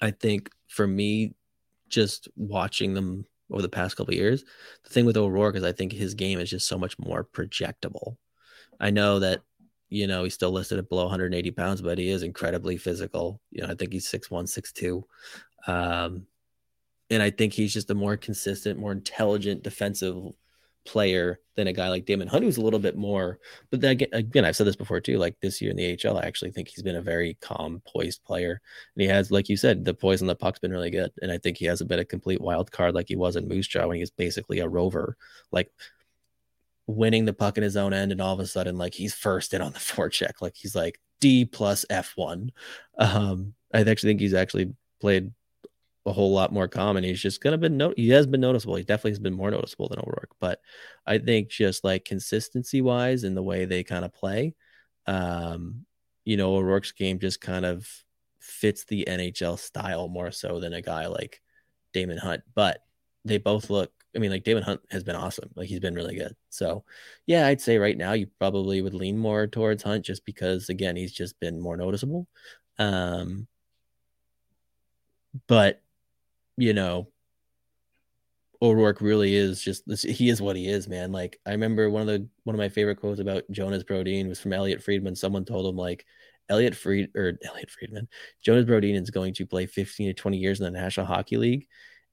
I 0.02 0.12
think 0.12 0.50
for 0.68 0.86
me, 0.86 1.36
just 1.88 2.28
watching 2.36 2.94
them 2.94 3.26
over 3.52 3.62
the 3.62 3.70
past 3.70 3.96
couple 3.96 4.14
years, 4.14 4.44
the 4.84 4.90
thing 4.90 5.06
with 5.06 5.18
O'Rourke 5.18 5.56
is 5.56 5.64
I 5.64 5.72
think 5.72 5.92
his 5.92 6.14
game 6.14 6.40
is 6.40 6.50
just 6.50 6.68
so 6.68 6.78
much 6.78 6.98
more 7.00 7.24
projectable. 7.24 8.18
I 8.80 8.90
know 8.90 9.20
that 9.20 9.42
you 9.90 10.08
know 10.08 10.24
he's 10.24 10.34
still 10.34 10.52
listed 10.52 10.80
at 10.80 10.90
below 10.90 11.04
180 11.04 11.52
pounds, 11.52 11.82
but 11.82 11.98
he 11.98 12.10
is 12.10 12.24
incredibly 12.24 12.78
physical. 12.78 13.40
You 13.52 13.64
know, 13.64 13.72
I 13.72 13.76
think 13.76 13.94
he's 13.94 14.08
six 14.08 14.32
one, 14.32 14.48
six 14.48 14.72
two, 14.72 15.06
um, 15.68 16.26
and 17.10 17.22
I 17.22 17.30
think 17.30 17.54
he's 17.54 17.74
just 17.74 17.90
a 17.90 17.96
more 17.96 18.18
consistent, 18.18 18.80
more 18.80 18.92
intelligent 18.92 19.64
defensive 19.64 20.16
player 20.86 21.40
than 21.56 21.68
a 21.68 21.74
guy 21.74 21.90
like 21.90 22.06
Damon 22.06 22.28
Hunt, 22.28 22.44
who's 22.44 22.58
a 22.58 22.62
little 22.62 22.80
bit 22.80 22.96
more. 22.96 23.40
But 23.72 23.82
then 23.82 23.92
again, 23.92 24.10
again, 24.14 24.46
I've 24.46 24.56
said 24.56 24.68
this 24.68 24.76
before 24.76 25.02
too. 25.02 25.18
Like 25.18 25.36
this 25.42 25.62
year 25.62 25.72
in 25.72 25.78
the 25.78 25.98
AHL, 26.06 26.18
I 26.18 26.24
actually 26.24 26.52
think 26.52 26.68
he's 26.68 26.84
been 26.84 26.96
a 26.96 27.02
very 27.02 27.38
calm, 27.42 27.82
poised 27.88 28.24
player, 28.24 28.62
and 28.96 29.02
he 29.02 29.08
has, 29.08 29.32
like 29.32 29.50
you 29.50 29.58
said, 29.58 29.86
the 29.86 29.94
poise 29.94 30.22
on 30.22 30.28
the 30.28 30.36
puck's 30.36 30.60
been 30.60 30.72
really 30.72 30.90
good. 30.90 31.12
And 31.22 31.32
I 31.32 31.38
think 31.38 31.58
he 31.58 31.66
has 31.66 31.82
a 31.82 31.86
bit 31.86 32.00
of 32.00 32.08
complete 32.08 32.42
wild 32.42 32.72
card, 32.72 32.96
like 32.96 33.08
he 33.08 33.16
was 33.16 33.36
in 33.36 33.48
Moose 33.48 33.68
Jaw 33.68 33.88
when 33.88 33.96
he 33.96 34.02
was 34.02 34.12
basically 34.12 34.60
a 34.60 34.68
rover, 34.68 35.18
like 35.52 35.72
winning 36.88 37.26
the 37.26 37.34
puck 37.34 37.58
in 37.58 37.64
his 37.64 37.78
own 37.78 37.94
end, 37.94 38.12
and 38.12 38.22
all 38.22 38.34
of 38.34 38.40
a 38.40 38.48
sudden, 38.48 38.78
like 38.78 38.94
he's 38.94 39.14
first 39.14 39.54
in 39.54 39.62
on 39.62 39.74
the 39.74 39.80
forecheck, 39.80 40.42
like 40.42 40.56
he's 40.56 40.76
like 40.76 41.00
D 41.20 41.46
plus 41.46 41.86
F 41.90 42.14
one. 42.16 42.52
Um, 42.98 43.54
I 43.74 43.82
actually 43.82 44.12
think 44.12 44.20
he's 44.22 44.34
actually 44.34 44.74
played 45.02 45.32
a 46.06 46.14
whole 46.14 46.32
lot 46.32 46.54
more 46.54 46.68
common. 46.68 47.04
he's 47.04 47.22
just 47.22 47.42
gonna 47.42 47.58
been 47.58 47.78
no 47.78 47.94
he 47.96 48.10
has 48.10 48.28
been 48.28 48.42
noticeable. 48.42 48.76
He 48.76 48.84
definitely 48.84 49.12
has 49.12 49.20
been 49.20 49.34
more 49.34 49.52
noticeable 49.52 49.90
than 49.90 50.00
O'Rourke. 50.00 50.36
But 50.40 50.62
I 51.06 51.18
think 51.18 51.50
just 51.50 51.84
like 51.84 52.06
consistency 52.06 52.82
wise 52.82 53.24
in 53.24 53.36
the 53.36 53.44
way 53.44 53.66
they 53.66 53.84
kind 53.84 54.06
of 54.06 54.14
play, 54.14 54.54
um, 55.08 55.86
you 56.24 56.38
know, 56.38 56.56
O'Rourke's 56.56 56.92
game 56.92 57.20
just 57.20 57.42
kind 57.42 57.66
of 57.66 57.88
fits 58.40 58.86
the 58.86 59.06
NHL 59.08 59.58
style 59.58 60.08
more 60.08 60.32
so 60.32 60.60
than 60.60 60.74
a 60.74 60.82
guy 60.82 61.08
like 61.08 61.42
Damon 61.94 62.18
Hunt. 62.18 62.44
But 62.54 62.82
they 63.24 63.38
both 63.40 63.70
look 63.70 63.92
I 64.16 64.20
mean, 64.20 64.32
like 64.32 64.44
Damon 64.44 64.64
Hunt 64.64 64.82
has 64.92 65.04
been 65.04 65.16
awesome. 65.16 65.50
Like 65.56 65.68
he's 65.68 65.82
been 65.82 65.96
really 65.96 66.16
good. 66.16 66.36
So 66.50 66.86
yeah, 67.26 67.48
I'd 67.48 67.60
say 67.60 67.78
right 67.78 67.98
now 67.98 68.14
you 68.14 68.28
probably 68.40 68.82
would 68.82 68.94
lean 68.94 69.18
more 69.18 69.46
towards 69.48 69.84
Hunt 69.84 70.06
just 70.06 70.26
because 70.26 70.70
again 70.70 70.96
he's 70.96 71.12
just 71.12 71.40
been 71.40 71.60
more 71.60 71.76
noticeable. 71.78 72.28
Um 72.78 73.48
but 75.48 75.82
you 76.58 76.74
know, 76.74 77.10
O'Rourke 78.62 79.02
really 79.02 79.36
is 79.36 79.62
just 79.62 79.84
he 80.04 80.30
is 80.30 80.42
what 80.42 80.56
he 80.56 80.68
is, 80.68 80.88
man. 80.88 81.12
Like 81.12 81.40
I 81.46 81.52
remember 81.52 81.90
one 81.90 82.02
of 82.02 82.08
the 82.08 82.28
one 82.44 82.56
of 82.56 82.60
my 82.60 82.70
favorite 82.70 82.98
quotes 82.98 83.20
about 83.20 83.44
Jonas 83.52 83.84
Brodin 83.84 84.28
was 84.28 84.40
from 84.40 84.54
Elliotte 84.54 84.84
Friedman. 84.84 85.16
Someone 85.16 85.46
told 85.46 85.66
him 85.66 85.76
like 85.78 86.06
Elliot 86.50 86.76
Fried 86.76 87.10
or 87.16 87.38
Elliotte 87.46 87.72
Friedman, 87.72 88.08
Jonas 88.42 88.66
Brodin 88.66 89.02
is 89.02 89.10
going 89.10 89.34
to 89.36 89.46
play 89.46 89.66
15 89.66 90.08
to 90.08 90.14
20 90.14 90.38
years 90.38 90.60
in 90.60 90.66
the 90.66 90.80
National 90.80 91.06
Hockey 91.06 91.38
League, 91.38 91.68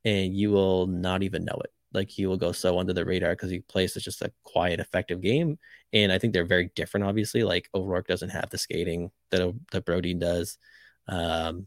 and 0.04 0.34
you 0.36 0.50
will 0.50 0.86
not 0.86 1.22
even 1.22 1.44
know 1.44 1.58
it. 1.64 1.72
Like 1.94 2.10
he 2.10 2.26
will 2.26 2.38
go 2.38 2.52
so 2.52 2.78
under 2.78 2.92
the 2.92 3.04
radar 3.04 3.32
because 3.32 3.50
he 3.50 3.60
plays 3.60 3.94
such 3.94 4.04
just 4.04 4.22
a 4.22 4.32
quiet, 4.44 4.80
effective 4.80 5.20
game. 5.20 5.58
And 5.92 6.10
I 6.10 6.18
think 6.18 6.32
they're 6.32 6.44
very 6.44 6.70
different. 6.74 7.04
Obviously, 7.04 7.44
like 7.44 7.68
O'Rourke 7.74 8.06
doesn't 8.06 8.30
have 8.30 8.48
the 8.50 8.58
skating 8.58 9.10
that 9.30 9.54
that 9.72 9.84
Brodin 9.84 10.18
does, 10.18 10.58
um, 11.08 11.66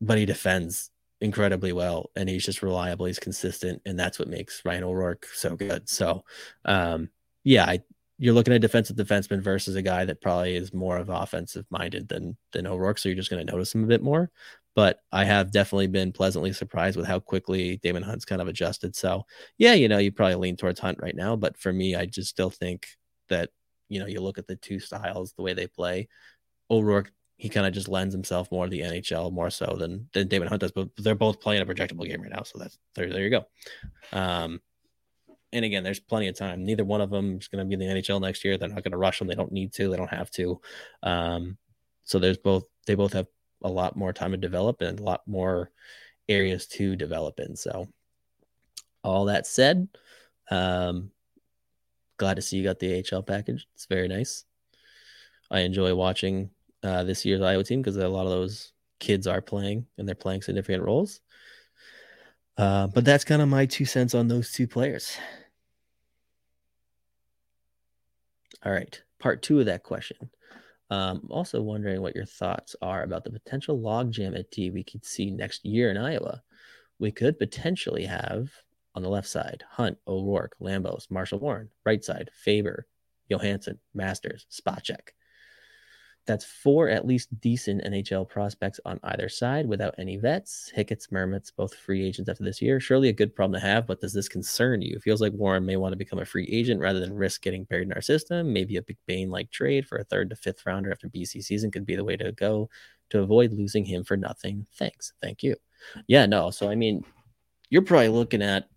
but 0.00 0.18
he 0.18 0.26
defends 0.26 0.90
incredibly 1.22 1.72
well 1.72 2.10
and 2.16 2.28
he's 2.28 2.44
just 2.44 2.62
reliable 2.62 3.06
he's 3.06 3.18
consistent 3.18 3.80
and 3.86 3.98
that's 3.98 4.18
what 4.18 4.28
makes 4.28 4.60
ryan 4.64 4.82
o'rourke 4.82 5.26
so 5.32 5.54
good. 5.56 5.88
So 5.88 6.24
um 6.64 7.08
yeah 7.44 7.64
I, 7.64 7.80
you're 8.18 8.34
looking 8.34 8.52
at 8.52 8.60
defensive 8.60 8.96
defenseman 8.96 9.40
versus 9.40 9.76
a 9.76 9.82
guy 9.82 10.04
that 10.04 10.20
probably 10.20 10.56
is 10.56 10.74
more 10.74 10.98
of 10.98 11.08
offensive 11.08 11.64
minded 11.70 12.08
than 12.08 12.36
than 12.50 12.66
o'rourke 12.66 12.98
so 12.98 13.08
you're 13.08 13.16
just 13.16 13.30
going 13.30 13.44
to 13.44 13.52
notice 13.52 13.74
him 13.74 13.84
a 13.84 13.86
bit 13.88 14.02
more. 14.02 14.30
But 14.74 15.00
i 15.12 15.24
have 15.24 15.52
definitely 15.52 15.86
been 15.86 16.12
pleasantly 16.12 16.52
surprised 16.52 16.96
with 16.96 17.06
how 17.06 17.20
quickly 17.20 17.76
Damon 17.78 18.02
hunt's 18.02 18.24
kind 18.24 18.42
of 18.42 18.48
adjusted. 18.48 18.96
So 18.96 19.24
yeah 19.58 19.74
you 19.74 19.88
know 19.88 19.98
you 19.98 20.10
probably 20.10 20.34
lean 20.34 20.56
towards 20.56 20.80
hunt 20.80 20.98
right 21.00 21.16
now 21.16 21.36
but 21.36 21.56
for 21.56 21.72
me 21.72 21.94
i 21.94 22.04
just 22.04 22.30
still 22.30 22.50
think 22.50 22.88
that 23.28 23.50
you 23.88 24.00
know 24.00 24.06
you 24.06 24.20
look 24.20 24.38
at 24.38 24.48
the 24.48 24.56
two 24.56 24.80
styles 24.80 25.34
the 25.34 25.42
way 25.42 25.54
they 25.54 25.68
play 25.68 26.08
o'rourke 26.68 27.12
he 27.42 27.48
kind 27.48 27.66
of 27.66 27.72
just 27.72 27.88
lends 27.88 28.14
himself 28.14 28.52
more 28.52 28.66
to 28.66 28.70
the 28.70 28.82
NHL 28.82 29.32
more 29.32 29.50
so 29.50 29.74
than 29.76 30.08
than 30.12 30.28
Damon 30.28 30.46
Hunt 30.46 30.60
does. 30.60 30.70
But 30.70 30.90
they're 30.96 31.16
both 31.16 31.40
playing 31.40 31.60
a 31.60 31.66
projectable 31.66 32.06
game 32.06 32.22
right 32.22 32.30
now, 32.30 32.44
so 32.44 32.56
that's 32.56 32.78
there. 32.94 33.10
There 33.10 33.24
you 33.24 33.30
go. 33.30 33.46
Um, 34.12 34.60
and 35.52 35.64
again, 35.64 35.82
there's 35.82 35.98
plenty 35.98 36.28
of 36.28 36.38
time. 36.38 36.64
Neither 36.64 36.84
one 36.84 37.00
of 37.00 37.10
them 37.10 37.38
is 37.38 37.48
going 37.48 37.58
to 37.58 37.64
be 37.64 37.74
in 37.74 37.80
the 37.80 38.00
NHL 38.00 38.20
next 38.20 38.44
year. 38.44 38.56
They're 38.56 38.68
not 38.68 38.84
going 38.84 38.92
to 38.92 38.96
rush 38.96 39.18
them. 39.18 39.26
They 39.26 39.34
don't 39.34 39.50
need 39.50 39.72
to. 39.72 39.90
They 39.90 39.96
don't 39.96 40.08
have 40.08 40.30
to. 40.30 40.60
Um, 41.02 41.58
so 42.04 42.20
there's 42.20 42.38
both. 42.38 42.62
They 42.86 42.94
both 42.94 43.12
have 43.14 43.26
a 43.64 43.68
lot 43.68 43.96
more 43.96 44.12
time 44.12 44.30
to 44.30 44.36
develop 44.36 44.80
and 44.80 45.00
a 45.00 45.02
lot 45.02 45.22
more 45.26 45.72
areas 46.28 46.68
to 46.68 46.94
develop 46.94 47.40
in. 47.40 47.56
So, 47.56 47.88
all 49.02 49.24
that 49.24 49.48
said, 49.48 49.88
um, 50.48 51.10
glad 52.18 52.34
to 52.34 52.42
see 52.42 52.58
you 52.58 52.62
got 52.62 52.78
the 52.78 53.04
AHL 53.12 53.24
package. 53.24 53.66
It's 53.74 53.86
very 53.86 54.06
nice. 54.06 54.44
I 55.50 55.62
enjoy 55.62 55.92
watching 55.96 56.50
uh, 56.82 57.04
this 57.04 57.24
year's 57.24 57.40
Iowa 57.40 57.64
team 57.64 57.80
because 57.80 57.96
a 57.96 58.08
lot 58.08 58.24
of 58.24 58.30
those 58.30 58.72
kids 58.98 59.26
are 59.26 59.40
playing 59.40 59.86
and 59.98 60.06
they're 60.06 60.14
playing 60.14 60.42
significant 60.42 60.84
roles. 60.84 61.20
Uh, 62.56 62.86
but 62.88 63.04
that's 63.04 63.24
kind 63.24 63.42
of 63.42 63.48
my 63.48 63.66
two 63.66 63.84
cents 63.84 64.14
on 64.14 64.28
those 64.28 64.52
two 64.52 64.66
players. 64.66 65.16
All 68.64 68.72
right, 68.72 69.00
part 69.18 69.42
two 69.42 69.58
of 69.60 69.66
that 69.66 69.82
question. 69.82 70.30
Um, 70.90 71.26
also 71.30 71.62
wondering 71.62 72.02
what 72.02 72.14
your 72.14 72.26
thoughts 72.26 72.76
are 72.82 73.02
about 73.02 73.24
the 73.24 73.30
potential 73.30 73.78
logjam 73.78 74.38
at 74.38 74.50
D 74.50 74.70
we 74.70 74.84
could 74.84 75.04
see 75.04 75.30
next 75.30 75.64
year 75.64 75.90
in 75.90 75.96
Iowa. 75.96 76.42
We 76.98 77.10
could 77.10 77.38
potentially 77.38 78.04
have 78.04 78.50
on 78.94 79.02
the 79.02 79.08
left 79.08 79.28
side 79.28 79.64
Hunt, 79.70 79.96
O'Rourke, 80.06 80.54
Lambos, 80.60 81.10
Marshall 81.10 81.38
Warren. 81.38 81.70
Right 81.84 82.04
side, 82.04 82.30
Faber, 82.34 82.86
Johansson, 83.30 83.78
Masters, 83.94 84.46
Spacek. 84.50 85.08
That's 86.24 86.44
four 86.44 86.88
at 86.88 87.04
least 87.04 87.40
decent 87.40 87.82
NHL 87.82 88.28
prospects 88.28 88.78
on 88.84 89.00
either 89.02 89.28
side 89.28 89.66
without 89.66 89.96
any 89.98 90.16
vets. 90.16 90.70
Hicketts, 90.76 91.10
Mermis, 91.10 91.50
both 91.56 91.74
free 91.74 92.06
agents 92.06 92.30
after 92.30 92.44
this 92.44 92.62
year. 92.62 92.78
Surely 92.78 93.08
a 93.08 93.12
good 93.12 93.34
problem 93.34 93.60
to 93.60 93.66
have, 93.66 93.88
but 93.88 94.00
does 94.00 94.12
this 94.12 94.28
concern 94.28 94.82
you? 94.82 94.94
It 94.96 95.02
feels 95.02 95.20
like 95.20 95.32
Warren 95.32 95.66
may 95.66 95.76
want 95.76 95.92
to 95.92 95.96
become 95.96 96.20
a 96.20 96.24
free 96.24 96.48
agent 96.50 96.80
rather 96.80 97.00
than 97.00 97.12
risk 97.12 97.42
getting 97.42 97.64
buried 97.64 97.88
in 97.88 97.92
our 97.92 98.00
system. 98.00 98.52
Maybe 98.52 98.76
a 98.76 98.82
Big 98.82 98.98
Bane 99.06 99.30
like 99.30 99.50
trade 99.50 99.86
for 99.86 99.98
a 99.98 100.04
third 100.04 100.30
to 100.30 100.36
fifth 100.36 100.64
rounder 100.64 100.92
after 100.92 101.08
BC 101.08 101.42
season 101.42 101.72
could 101.72 101.86
be 101.86 101.96
the 101.96 102.04
way 102.04 102.16
to 102.16 102.30
go 102.30 102.70
to 103.10 103.20
avoid 103.20 103.52
losing 103.52 103.84
him 103.84 104.04
for 104.04 104.16
nothing. 104.16 104.66
Thanks. 104.74 105.12
Thank 105.20 105.42
you. 105.42 105.56
Yeah, 106.06 106.26
no. 106.26 106.50
So, 106.50 106.70
I 106.70 106.76
mean, 106.76 107.04
you're 107.68 107.82
probably 107.82 108.08
looking 108.08 108.42
at 108.42 108.68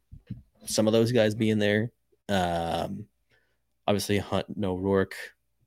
some 0.65 0.87
of 0.87 0.93
those 0.93 1.11
guys 1.11 1.35
being 1.35 1.59
there. 1.59 1.91
Um, 2.27 3.05
obviously, 3.87 4.17
Hunt, 4.17 4.45
no 4.57 4.75
Rourke 4.75 5.15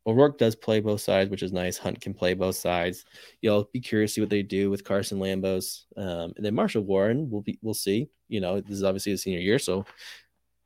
O'Rourke 0.09 0.39
does 0.39 0.57
play 0.57 0.81
both 0.81 1.03
sides, 1.03 1.31
which 1.31 1.43
is 1.43 1.53
nice. 1.53 1.77
Hunt 1.77 2.01
can 2.01 2.15
play 2.15 2.33
both 2.33 2.57
sides. 2.57 3.05
You'll 3.43 3.69
be 3.75 3.81
curious 3.81 4.13
to 4.13 4.15
see 4.15 4.21
what 4.23 4.31
they 4.31 4.43
do 4.43 4.71
with 4.71 4.83
Carson 4.83 5.19
Lambos, 5.19 5.85
um, 5.99 6.33
and 6.35 6.45
then 6.45 6.55
Marshall 6.55 6.83
Warren. 6.83 7.29
We'll 7.29 7.43
be 7.43 7.59
we'll 7.61 7.75
see. 7.75 8.09
You 8.27 8.41
know, 8.41 8.59
this 8.59 8.79
is 8.79 8.85
obviously 8.85 9.13
his 9.13 9.23
senior 9.23 9.41
year, 9.41 9.59
so 9.59 9.85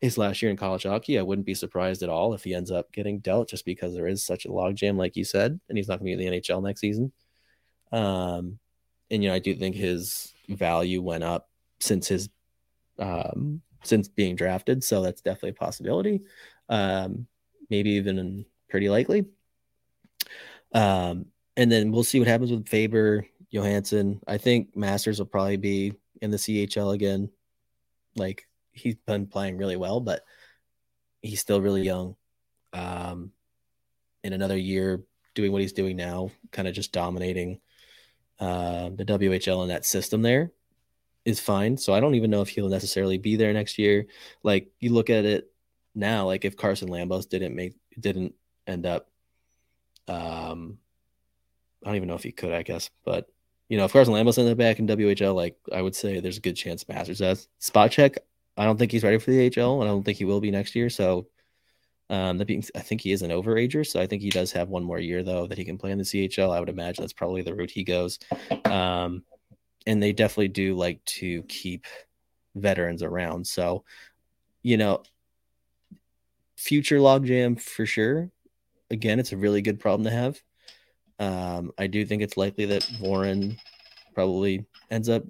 his 0.01 0.16
last 0.16 0.43
year 0.43 0.51
in 0.53 0.57
college 0.57 0.84
hockey. 0.84 1.18
I 1.18 1.22
wouldn't 1.22 1.47
be 1.47 1.55
surprised 1.55 2.05
at 2.05 2.09
all 2.09 2.34
if 2.34 2.45
he 2.45 2.55
ends 2.55 2.70
up 2.70 2.93
getting 2.93 3.18
dealt, 3.18 3.49
just 3.49 3.64
because 3.64 3.95
there 3.95 4.07
is 4.07 4.24
such 4.24 4.45
a 4.45 4.49
logjam, 4.49 4.97
like 4.97 5.16
you 5.16 5.24
said, 5.24 5.59
and 5.68 5.76
he's 5.76 5.88
not 5.88 5.99
going 5.99 6.12
to 6.12 6.16
be 6.16 6.24
in 6.24 6.32
the 6.32 6.40
NHL 6.40 6.62
next 6.62 6.80
season. 6.80 7.12
Um, 7.90 8.61
and 9.11 9.24
you 9.24 9.28
know, 9.28 9.34
I 9.34 9.40
do 9.40 9.57
think 9.57 9.74
his 9.74 10.32
value 10.49 11.03
went 11.03 11.24
up 11.24 11.49
since 11.80 12.07
his 12.07 12.28
um 13.01 13.61
since 13.82 14.07
being 14.07 14.36
drafted, 14.36 14.84
so 14.84 15.03
that's 15.03 15.20
definitely 15.20 15.51
a 15.51 15.55
possibility. 15.55 16.20
Um, 16.68 17.26
maybe 17.70 17.90
even 17.90 18.45
pretty 18.73 18.89
likely. 18.89 19.27
Um, 20.75 21.27
and 21.59 21.70
then 21.70 21.93
we'll 21.93 22.05
see 22.05 22.18
what 22.18 22.27
happens 22.27 22.51
with 22.51 22.66
Faber, 22.66 23.27
Johansson. 23.51 24.20
I 24.27 24.39
think 24.39 24.75
Masters 24.75 25.18
will 25.18 25.27
probably 25.27 25.59
be 25.59 25.93
in 26.23 26.31
the 26.31 26.39
CHL 26.39 26.95
again. 26.95 27.29
Like 28.16 28.49
he's 28.73 28.95
been 28.95 29.27
playing 29.27 29.59
really 29.59 29.77
well, 29.77 30.01
but 30.01 30.25
he's 31.20 31.41
still 31.41 31.61
really 31.61 31.83
young. 31.83 32.16
Um, 32.73 33.33
in 34.25 34.33
another 34.33 34.57
year, 34.57 35.03
doing 35.35 35.53
what 35.53 35.61
he's 35.61 35.75
doing 35.75 35.97
now, 35.97 36.31
kind 36.51 36.66
of 36.66 36.73
just 36.73 36.93
dominating 36.93 37.61
uh, 38.41 38.89
the 38.95 39.05
WHL 39.05 39.62
in 39.64 39.68
that 39.68 39.85
system 39.85 40.23
there 40.23 40.51
is 41.27 41.41
fine. 41.41 41.77
So 41.77 41.93
I 41.93 42.01
don't 42.01 42.14
even 42.14 42.31
know 42.31 42.41
if 42.41 42.49
he'll 42.49 42.70
necessarily 42.70 43.18
be 43.18 43.37
there 43.37 43.53
next 43.53 43.79
year. 43.79 44.07
Like 44.43 44.70
you 44.81 44.95
look 44.95 45.11
at 45.11 45.27
it 45.27 45.53
now, 45.95 46.25
like 46.25 46.47
if 46.47 46.57
Carson 46.57 46.89
Lambos 46.89 47.29
didn't 47.29 47.55
make 47.55 47.75
didn't 48.01 48.35
end 48.67 48.87
up. 48.87 49.09
Um, 50.09 50.79
I 51.83 51.89
don't 51.89 51.97
even 51.97 52.09
know 52.09 52.15
if 52.15 52.23
he 52.23 52.33
could, 52.33 52.53
I 52.53 52.63
guess, 52.63 52.91
but 53.05 53.29
you 53.69 53.79
know, 53.79 53.85
if 53.85 53.93
Carson 53.93 54.13
Lambos 54.13 54.39
ended 54.39 54.53
up 54.53 54.59
back 54.59 54.79
in 54.79 54.87
WHL, 54.87 55.35
like 55.35 55.57
I 55.73 55.81
would 55.81 55.97
say, 55.97 56.21
there's 56.21 56.37
a 56.37 56.43
good 56.43 56.57
chance 56.57 56.87
Masters 56.89 57.21
does. 57.21 57.49
Spacek, 57.61 58.19
I 58.57 58.65
don't 58.65 58.77
think 58.77 58.93
he's 58.93 59.03
ready 59.03 59.19
for 59.19 59.31
the 59.31 59.49
HL, 59.51 59.81
and 59.81 59.85
I 59.85 59.93
don't 59.93 60.03
think 60.03 60.19
he 60.19 60.27
will 60.27 60.41
be 60.41 60.51
next 60.51 60.75
year. 60.75 60.91
So, 60.91 61.29
um, 62.11 62.37
that 62.39 62.45
being, 62.45 62.63
I 62.75 62.81
think 62.81 63.01
he 63.01 63.13
is 63.13 63.23
an 63.23 63.31
overager, 63.31 63.87
so 63.87 64.01
I 64.01 64.07
think 64.07 64.21
he 64.21 64.29
does 64.29 64.53
have 64.53 64.69
one 64.69 64.85
more 64.85 64.99
year 64.99 65.23
though 65.23 65.47
that 65.47 65.57
he 65.57 65.65
can 65.65 65.79
play 65.79 65.91
in 65.91 65.99
the 65.99 66.05
CHL. 66.05 66.55
I 66.55 66.61
would 66.61 66.69
imagine 66.69 67.03
that's 67.03 67.15
probably 67.15 67.41
the 67.41 67.55
route 67.55 67.71
he 67.71 67.85
goes. 67.85 68.19
Um, 68.67 69.25
and 69.87 70.03
they 70.03 70.13
definitely 70.13 70.49
do 70.49 70.75
like 70.75 71.03
to 71.07 71.43
keep 71.45 71.87
veterans 72.55 73.03
around. 73.03 73.47
So, 73.47 73.85
you 74.63 74.77
know, 74.77 75.03
future 76.57 76.99
logjam 76.99 77.61
for 77.61 77.87
sure 77.87 78.31
again, 78.93 79.18
it's 79.18 79.32
a 79.32 79.36
really 79.36 79.62
good 79.62 79.80
problem 79.80 80.05
to 80.05 80.11
have. 80.11 80.40
Um, 81.18 81.72
I 81.78 81.88
do 81.88 82.07
think 82.07 82.22
it's 82.22 82.36
likely 82.36 82.66
that 82.66 82.88
Warren 83.01 83.57
probably 84.14 84.66
ends 84.90 85.09
up 85.09 85.24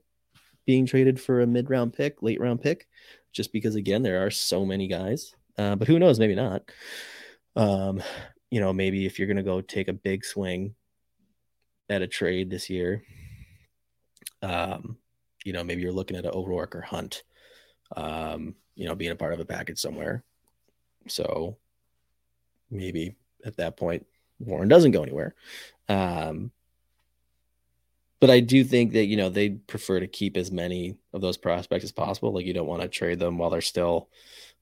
being 0.67 0.87
traded 0.87 1.21
for 1.21 1.41
a 1.41 1.47
mid 1.47 1.71
round 1.71 1.95
pick, 1.95 2.23
late 2.23 2.41
round 2.41 2.61
pick, 2.61 2.87
just 3.33 3.53
because 3.53 3.75
again 3.75 4.03
there 4.03 4.25
are 4.25 4.31
so 4.31 4.65
many 4.67 4.87
guys 4.89 5.35
uh, 5.59 5.77
but 5.77 5.89
who 5.89 5.99
knows? 5.99 6.19
Maybe 6.19 6.35
not. 6.35 6.63
Um, 7.57 8.03
you 8.51 8.61
know, 8.61 8.73
maybe 8.73 9.07
if 9.07 9.19
you're 9.19 9.29
going 9.29 9.37
to 9.37 9.43
go 9.43 9.61
take 9.61 9.89
a 9.89 9.93
big 9.93 10.25
swing 10.25 10.75
at 11.89 12.03
a 12.03 12.07
trade 12.07 12.51
this 12.51 12.71
year, 12.71 13.03
um, 14.43 14.97
you 15.45 15.53
know, 15.53 15.65
maybe 15.65 15.83
you're 15.83 15.93
looking 15.93 16.17
at 16.17 16.25
an 16.25 16.33
O'Rourke 16.35 16.77
or 16.77 16.81
Hunt, 16.81 17.23
um, 17.97 18.55
you 18.75 18.87
know, 18.87 18.95
being 18.95 19.11
a 19.11 19.17
part 19.17 19.33
of 19.33 19.41
a 19.41 19.45
package 19.45 19.79
somewhere. 19.79 20.25
So 21.09 21.59
maybe 22.71 23.17
at 23.45 23.57
that 23.57 23.77
point, 23.77 24.07
Warren 24.39 24.69
doesn't 24.69 24.93
go 24.93 25.03
anywhere. 25.03 25.35
Um, 25.89 26.51
but 28.21 28.31
I 28.31 28.41
do 28.41 28.63
think 28.63 28.93
that 28.93 29.07
you 29.07 29.17
know 29.17 29.29
they 29.29 29.51
prefer 29.51 29.99
to 29.99 30.07
keep 30.07 30.37
as 30.37 30.53
many 30.53 30.97
of 31.13 31.21
those 31.21 31.37
prospects 31.37 31.85
as 31.85 31.93
possible. 31.93 32.33
Like 32.33 32.47
you 32.47 32.55
don't 32.55 32.69
want 32.69 32.83
to 32.83 32.89
trade 32.89 33.19
them 33.19 33.37
while 33.37 33.51
they're 33.51 33.61
still, 33.61 34.09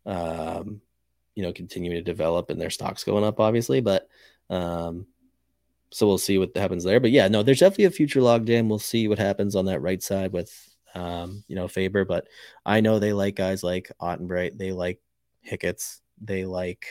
um, 0.07 0.81
you 1.35 1.43
know, 1.43 1.53
continuing 1.53 1.97
to 1.97 2.03
develop 2.03 2.49
and 2.49 2.59
their 2.59 2.71
stocks 2.71 3.05
going 3.05 3.23
up, 3.23 3.39
obviously. 3.39 3.83
But 3.83 4.09
um, 4.49 5.07
so 5.91 6.07
we'll 6.07 6.17
see 6.17 6.39
what 6.39 6.57
happens 6.57 6.85
there. 6.85 7.01
But 7.01 7.11
yeah, 7.11 7.29
no, 7.29 7.43
there's 7.43 7.61
definitely 7.61 7.85
a 7.85 7.91
future 7.91 8.21
logjam. 8.21 8.69
We'll 8.69 8.79
see 8.79 9.09
what 9.09 9.19
happens 9.19 9.55
on 9.55 9.67
that 9.67 9.83
right 9.83 10.03
side 10.03 10.33
with 10.33 10.51
um, 10.95 11.45
you 11.47 11.55
know 11.55 11.69
Faber. 11.69 12.07
But 12.07 12.29
I 12.65 12.81
know 12.81 12.99
they 12.99 13.13
like 13.13 13.37
guys 13.37 13.63
like 13.63 13.93
Ottenbreit. 14.01 14.57
They 14.57 14.73
like 14.73 15.01
Hicketts. 15.47 16.01
They 16.23 16.47
like 16.47 16.87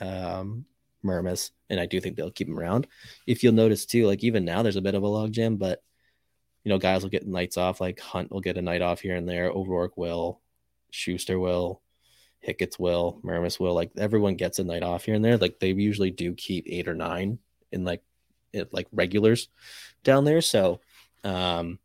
um, 0.00 0.64
Mermis, 1.06 1.50
and 1.70 1.80
I 1.80 1.86
do 1.86 2.00
think 2.00 2.16
they'll 2.16 2.30
keep 2.30 2.48
him 2.48 2.58
around. 2.58 2.86
If 3.26 3.42
you'll 3.42 3.52
notice 3.52 3.86
too, 3.86 4.06
like 4.06 4.22
even 4.24 4.44
now 4.44 4.62
there's 4.62 4.76
a 4.76 4.82
bit 4.82 4.94
of 4.94 5.02
a 5.02 5.06
logjam, 5.06 5.58
but 5.58 5.82
you 6.64 6.70
know, 6.70 6.78
guys 6.78 7.02
will 7.02 7.10
get 7.10 7.26
nights 7.26 7.56
off. 7.56 7.80
Like 7.80 8.00
Hunt 8.00 8.32
will 8.32 8.40
get 8.40 8.58
a 8.58 8.62
night 8.62 8.82
off 8.82 9.00
here 9.00 9.14
and 9.14 9.28
there. 9.28 9.50
O'Rourke 9.50 9.96
will, 9.96 10.40
Schuster 10.90 11.38
will, 11.38 11.80
Hicketts 12.46 12.78
will, 12.78 13.20
Mermis 13.24 13.60
will. 13.60 13.74
Like 13.74 13.92
everyone 13.96 14.34
gets 14.34 14.58
a 14.58 14.64
night 14.64 14.82
off 14.82 15.04
here 15.04 15.14
and 15.14 15.24
there. 15.24 15.38
Like 15.38 15.60
they 15.60 15.70
usually 15.70 16.10
do 16.10 16.34
keep 16.34 16.64
eight 16.68 16.88
or 16.88 16.94
nine 16.94 17.38
in 17.70 17.84
like 17.84 18.02
it, 18.52 18.72
like 18.72 18.88
regulars 18.92 19.48
down 20.02 20.24
there. 20.24 20.40
So, 20.40 20.80
um, 21.22 21.78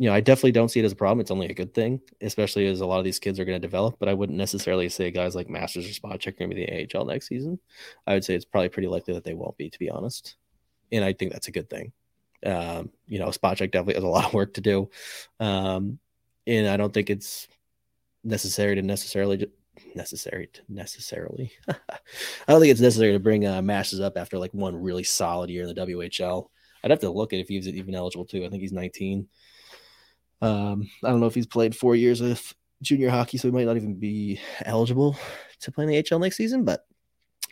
you 0.00 0.08
know, 0.08 0.14
I 0.14 0.20
definitely 0.20 0.52
don't 0.52 0.70
see 0.70 0.80
it 0.80 0.86
as 0.86 0.92
a 0.92 0.96
problem. 0.96 1.20
It's 1.20 1.30
only 1.30 1.50
a 1.50 1.54
good 1.54 1.74
thing, 1.74 2.00
especially 2.22 2.66
as 2.66 2.80
a 2.80 2.86
lot 2.86 3.00
of 3.00 3.04
these 3.04 3.18
kids 3.18 3.38
are 3.38 3.44
going 3.44 3.60
to 3.60 3.68
develop. 3.68 3.96
But 3.98 4.08
I 4.08 4.14
wouldn't 4.14 4.38
necessarily 4.38 4.88
say 4.88 5.10
guys 5.10 5.34
like 5.34 5.50
Masters 5.50 5.84
or 5.84 5.90
Spacek 5.90 6.28
are 6.28 6.30
going 6.30 6.48
to 6.48 6.56
be 6.56 6.64
the 6.64 6.98
AHL 6.98 7.04
next 7.04 7.28
season. 7.28 7.58
I 8.06 8.14
would 8.14 8.24
say 8.24 8.34
it's 8.34 8.46
probably 8.46 8.70
pretty 8.70 8.88
likely 8.88 9.12
that 9.12 9.24
they 9.24 9.34
won't 9.34 9.58
be, 9.58 9.68
to 9.68 9.78
be 9.78 9.90
honest. 9.90 10.36
And 10.90 11.04
I 11.04 11.12
think 11.12 11.32
that's 11.32 11.48
a 11.48 11.52
good 11.52 11.68
thing. 11.68 11.92
Um, 12.46 12.88
you 13.08 13.18
know, 13.18 13.26
Spacek 13.26 13.72
definitely 13.72 13.96
has 13.96 14.02
a 14.02 14.08
lot 14.08 14.24
of 14.24 14.32
work 14.32 14.54
to 14.54 14.62
do. 14.62 14.88
Um, 15.38 15.98
and 16.46 16.66
I 16.66 16.78
don't 16.78 16.94
think 16.94 17.10
it's 17.10 17.46
necessary 18.24 18.76
to 18.76 18.82
necessarily 18.82 19.48
necessary 19.94 20.48
to 20.54 20.62
necessarily. 20.70 21.52
I 21.68 21.74
don't 22.48 22.62
think 22.62 22.70
it's 22.70 22.80
necessary 22.80 23.12
to 23.12 23.18
bring 23.18 23.46
uh, 23.46 23.60
Masters 23.60 24.00
up 24.00 24.16
after 24.16 24.38
like 24.38 24.54
one 24.54 24.82
really 24.82 25.04
solid 25.04 25.50
year 25.50 25.66
in 25.66 25.74
the 25.74 25.86
WHL. 25.86 26.48
I'd 26.82 26.90
have 26.90 27.00
to 27.00 27.10
look 27.10 27.34
at 27.34 27.40
if 27.40 27.48
he's 27.48 27.68
even 27.68 27.94
eligible 27.94 28.24
too. 28.24 28.46
I 28.46 28.48
think 28.48 28.62
he's 28.62 28.72
19. 28.72 29.28
Um, 30.42 30.88
I 31.04 31.10
don't 31.10 31.20
know 31.20 31.26
if 31.26 31.34
he's 31.34 31.46
played 31.46 31.76
four 31.76 31.96
years 31.96 32.20
of 32.20 32.54
junior 32.82 33.10
hockey, 33.10 33.38
so 33.38 33.48
he 33.48 33.52
might 33.52 33.66
not 33.66 33.76
even 33.76 33.94
be 33.94 34.40
eligible 34.64 35.16
to 35.60 35.72
play 35.72 35.84
in 35.84 35.90
the 35.90 36.02
HL 36.02 36.20
next 36.20 36.36
season. 36.36 36.64
But 36.64 36.86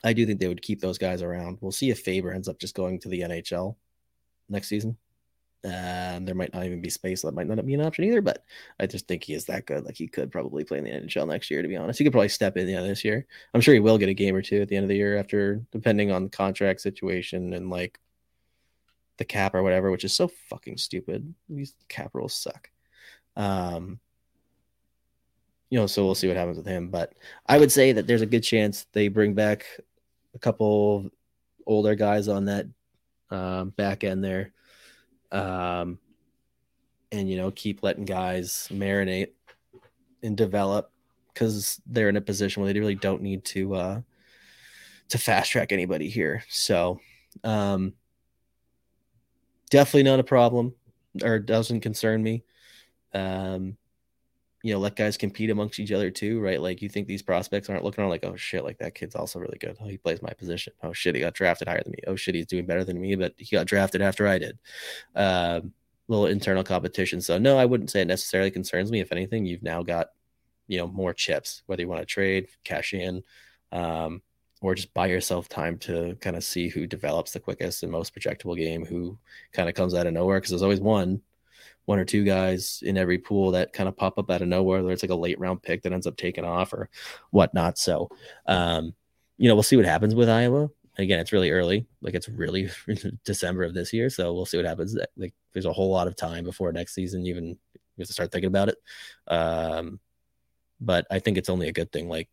I 0.05 0.13
do 0.13 0.25
think 0.27 0.41
they 0.41 0.49
would 0.49 0.63
keep 0.63 0.81
those 0.81 0.99
guys 0.99 1.23
around. 1.23 1.59
We'll 1.61 1.73
see 1.73 1.91
if 1.91 2.01
Faber 2.01 2.33
ends 2.33 2.49
up 2.49 2.59
just 2.59 2.75
going 2.75 3.01
to 3.01 3.09
the 3.09 3.21
NHL 3.21 3.77
next 4.49 4.69
season. 4.69 4.97
Um, 5.65 6.25
there 6.25 6.37
might 6.37 6.55
not 6.55 6.65
even 6.65 6.81
be 6.81 6.89
space. 6.89 7.23
That 7.23 7.35
might 7.35 7.49
not 7.49 7.67
be 7.67 7.75
an 7.75 7.81
option 7.81 8.05
either. 8.05 8.23
But 8.23 8.45
I 8.79 8.87
just 8.87 9.09
think 9.09 9.25
he 9.25 9.35
is 9.35 9.47
that 9.47 9.67
good. 9.67 9.85
Like 9.85 9.97
he 9.97 10.07
could 10.07 10.31
probably 10.31 10.65
play 10.65 10.79
in 10.79 10.85
the 10.85 10.91
NHL 10.91 11.27
next 11.27 11.51
year. 11.51 11.63
To 11.63 11.69
be 11.69 11.77
honest, 11.77 11.99
he 11.99 12.05
could 12.05 12.13
probably 12.13 12.29
step 12.29 12.57
in 12.57 12.69
yeah 12.69 12.81
this 12.81 13.05
year. 13.05 13.27
I'm 13.53 13.61
sure 13.61 13.75
he 13.75 13.81
will 13.81 13.99
get 13.99 14.09
a 14.09 14.15
game 14.15 14.37
or 14.37 14.43
two 14.43 14.63
at 14.63 14.69
the 14.69 14.77
end 14.77 14.85
of 14.85 14.89
the 14.89 14.97
year 14.97 15.19
after, 15.19 15.63
depending 15.73 16.13
on 16.13 16.25
the 16.25 16.31
contract 16.31 16.81
situation 16.81 17.55
and 17.55 17.71
like 17.71 17.99
the 19.19 19.25
cap 19.25 19.55
or 19.55 19.65
whatever, 19.65 19.91
which 19.91 20.05
is 20.05 20.13
so 20.13 20.29
fucking 20.49 20.79
stupid. 20.79 21.35
These 21.49 21.75
cap 21.89 22.11
rules 22.15 22.35
suck. 22.35 22.71
Um, 23.39 23.99
you 25.71 25.79
know, 25.79 25.87
so 25.87 26.05
we'll 26.05 26.15
see 26.15 26.29
what 26.29 26.37
happens 26.37 26.59
with 26.59 26.67
him. 26.67 26.89
But 26.91 27.15
I 27.47 27.59
would 27.59 27.73
say 27.73 27.93
that 27.93 28.07
there's 28.07 28.23
a 28.23 28.27
good 28.27 28.43
chance 28.43 28.87
they 28.93 29.09
bring 29.09 29.35
back 29.35 29.65
a 30.35 30.39
couple 30.39 31.09
older 31.67 31.95
guys 31.95 32.29
on 32.29 32.47
that 32.47 32.67
um, 33.31 33.71
back 33.71 34.05
end 34.05 34.25
there. 34.25 34.53
Um, 35.31 35.99
and, 37.13 37.29
you 37.31 37.37
know, 37.37 37.51
keep 37.51 37.83
letting 37.83 38.05
guys 38.05 38.69
marinate 38.71 39.31
and 40.23 40.37
develop 40.37 40.91
because 41.33 41.81
they're 41.87 42.09
in 42.09 42.17
a 42.17 42.23
position 42.23 42.63
where 42.63 42.73
they 42.73 42.81
really 42.81 42.95
don't 42.95 43.23
need 43.23 43.45
to, 43.45 43.75
uh, 43.75 44.01
to 45.11 45.19
fast 45.19 45.53
track 45.53 45.71
anybody 45.71 46.09
here. 46.09 46.43
So, 46.49 47.01
um, 47.45 47.95
definitely 49.71 50.03
not 50.03 50.21
a 50.21 50.25
problem 50.25 50.75
or 51.23 51.39
doesn't 51.39 51.81
concern 51.81 52.23
me. 52.23 52.43
Um, 53.15 53.77
you 54.63 54.73
know, 54.73 54.81
let 54.81 54.97
guys 54.97 55.17
compete 55.17 55.51
amongst 55.51 55.79
each 55.79 55.93
other 55.93 56.11
too, 56.11 56.41
right? 56.41 56.61
Like 56.61 56.83
you 56.83 56.89
think 56.89 57.07
these 57.07 57.23
prospects 57.23 57.71
aren't 57.71 57.85
looking 57.85 58.03
around 58.03 58.11
like, 58.11 58.25
oh 58.25 58.37
shit, 58.37 58.65
like 58.65 58.79
that 58.79 58.95
kid's 58.95 59.15
also 59.15 59.39
really 59.39 59.59
good. 59.59 59.77
Oh, 59.81 59.87
he 59.87 59.99
plays 59.99 60.21
my 60.21 60.33
position. 60.33 60.73
Oh 60.83 60.93
shit, 60.93 61.15
he 61.15 61.21
got 61.21 61.35
drafted 61.35 61.69
higher 61.69 61.83
than 61.83 61.93
me. 61.93 61.99
Oh 62.07 62.17
shit, 62.17 62.35
he's 62.35 62.47
doing 62.47 62.67
better 62.67 62.85
than 62.85 63.01
me, 63.01 63.15
but 63.15 63.35
he 63.37 63.55
got 63.55 63.67
drafted 63.67 64.03
after 64.03 64.27
I 64.27 64.39
did. 64.39 64.59
Um, 65.15 65.73
little 66.09 66.27
internal 66.27 66.65
competition. 66.65 67.21
So 67.21 67.39
no, 67.39 67.57
I 67.57 67.67
wouldn't 67.67 67.91
say 67.91 68.01
it 68.01 68.09
necessarily 68.09 68.51
concerns 68.51 68.91
me. 68.91 69.01
If 69.01 69.13
anything, 69.13 69.47
you've 69.47 69.63
now 69.63 69.83
got, 69.83 70.09
you 70.67 70.79
know, 70.79 70.89
more 70.89 71.15
chips, 71.15 71.63
whether 71.67 71.83
you 71.83 71.89
want 71.89 72.01
to 72.01 72.07
trade, 72.07 72.49
cash 72.65 72.95
in, 72.95 73.23
um, 73.71 74.23
or 74.61 74.75
just 74.75 74.93
buy 74.93 75.07
yourself 75.07 75.49
time 75.49 75.79
to 75.79 76.17
kind 76.21 76.35
of 76.35 76.43
see 76.43 76.69
who 76.69 76.87
develops 76.87 77.33
the 77.33 77.41
quickest 77.41 77.85
and 77.85 77.93
most 77.93 78.13
projectable 78.15 78.57
game, 78.57 78.85
who 78.85 79.17
kind 79.53 79.69
of 79.69 79.75
comes 79.77 79.95
out 79.95 80.07
of 80.07 80.15
nowhere. 80.15 80.41
Cause 80.41 80.51
there's 80.51 80.63
always 80.63 80.81
one 80.81 81.21
one 81.89 81.99
or 81.99 82.05
two 82.05 82.23
guys 82.23 82.83
in 82.85 82.99
every 82.99 83.17
pool 83.17 83.51
that 83.53 83.73
kind 83.73 83.89
of 83.89 83.97
pop 83.97 84.19
up 84.19 84.31
out 84.31 84.43
of 84.43 84.49
nowhere. 84.49 84.83
Where 84.83 84.93
it's 84.93 85.03
like 85.03 85.11
a 85.11 85.15
late 85.15 85.41
round 85.41 85.63
pick 85.63 85.83
that 85.83 85.93
ends 85.95 86.07
up 86.07 86.19
taking 86.19 86.45
off 86.45 86.75
or 86.75 86.91
whatnot. 87.31 87.79
So, 87.79 88.11
um, 88.45 88.95
you 89.39 89.49
know, 89.49 89.55
we'll 89.55 89.63
see 89.63 89.77
what 89.77 89.87
happens 89.87 90.15
with 90.15 90.29
Iowa. 90.29 90.69
Again, 90.99 91.19
it's 91.19 91.33
really 91.33 91.51
early. 91.51 91.87
Like 92.03 92.13
it's 92.13 92.29
really 92.29 92.69
December 93.25 93.63
of 93.63 93.73
this 93.73 93.95
year, 93.95 94.11
so 94.11 94.35
we'll 94.35 94.45
see 94.45 94.59
what 94.59 94.67
happens. 94.67 94.99
Like 95.17 95.33
there's 95.55 95.65
a 95.65 95.73
whole 95.73 95.91
lot 95.91 96.09
of 96.09 96.15
time 96.15 96.45
before 96.45 96.71
next 96.73 96.95
season. 96.95 97.25
Even 97.25 97.47
you 97.47 97.57
have 98.01 98.07
to 98.07 98.13
start 98.13 98.33
thinking 98.33 98.49
about 98.49 98.69
it. 98.69 98.77
Um, 99.27 99.99
but 100.83 101.07
I 101.11 101.21
think 101.21 101.39
it's 101.39 101.49
only 101.49 101.69
a 101.69 101.73
good 101.73 101.91
thing. 101.91 102.11
Like 102.11 102.29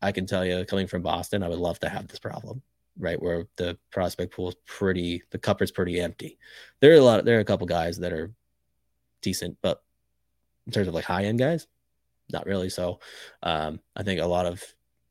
I 0.00 0.12
can 0.12 0.26
tell 0.26 0.46
you, 0.46 0.64
coming 0.64 0.86
from 0.86 1.02
Boston, 1.02 1.42
I 1.42 1.48
would 1.48 1.58
love 1.58 1.80
to 1.80 1.88
have 1.88 2.06
this 2.06 2.20
problem 2.20 2.62
right? 2.98 3.20
Where 3.20 3.46
the 3.56 3.78
prospect 3.90 4.34
pool 4.34 4.48
is 4.48 4.56
pretty, 4.66 5.22
the 5.30 5.38
cupboard's 5.38 5.72
pretty 5.72 6.00
empty. 6.00 6.38
There 6.80 6.92
are 6.92 6.96
a 6.96 7.02
lot, 7.02 7.24
there 7.24 7.38
are 7.38 7.40
a 7.40 7.44
couple 7.44 7.66
guys 7.66 7.98
that 7.98 8.12
are 8.12 8.32
decent, 9.22 9.56
but 9.62 9.82
in 10.66 10.72
terms 10.72 10.88
of 10.88 10.94
like 10.94 11.04
high 11.04 11.24
end 11.24 11.38
guys, 11.38 11.66
not 12.30 12.46
really. 12.46 12.68
So 12.68 13.00
um, 13.42 13.80
I 13.96 14.02
think 14.02 14.20
a 14.20 14.26
lot 14.26 14.46
of 14.46 14.62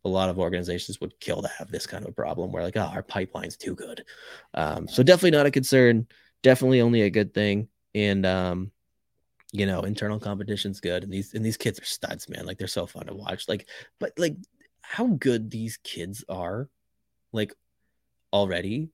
a 0.06 0.10
lot 0.10 0.30
of 0.30 0.40
organizations 0.40 1.02
would 1.02 1.20
kill 1.20 1.42
to 1.42 1.50
have 1.50 1.70
this 1.70 1.86
kind 1.86 2.04
of 2.04 2.10
a 2.10 2.14
problem 2.14 2.52
where 2.52 2.64
like, 2.64 2.78
oh, 2.78 2.82
our 2.82 3.04
pipeline's 3.04 3.58
too 3.58 3.76
good. 3.76 4.06
Um, 4.54 4.88
so 4.88 5.04
definitely 5.04 5.32
not 5.32 5.46
a 5.46 5.52
concern. 5.52 6.08
Definitely 6.44 6.82
only 6.82 7.02
a 7.02 7.10
good 7.10 7.34
thing. 7.34 7.68
And 7.94 8.26
um, 8.26 8.72
you 9.52 9.66
know, 9.66 9.82
internal 9.82 10.20
competition's 10.20 10.80
good. 10.80 11.04
And 11.04 11.12
these 11.12 11.34
and 11.34 11.44
these 11.44 11.58
kids 11.58 11.80
are 11.80 11.86
studs, 11.86 12.30
man. 12.30 12.46
Like 12.46 12.58
they're 12.58 12.68
so 12.68 12.86
fun 12.86 13.08
to 13.08 13.16
watch. 13.16 13.48
Like, 13.48 13.68
but 14.00 14.14
like 14.18 14.36
how 14.82 15.08
good 15.08 15.50
these 15.50 15.78
kids 15.84 16.24
are, 16.30 16.70
like 17.34 17.54
already 18.34 18.90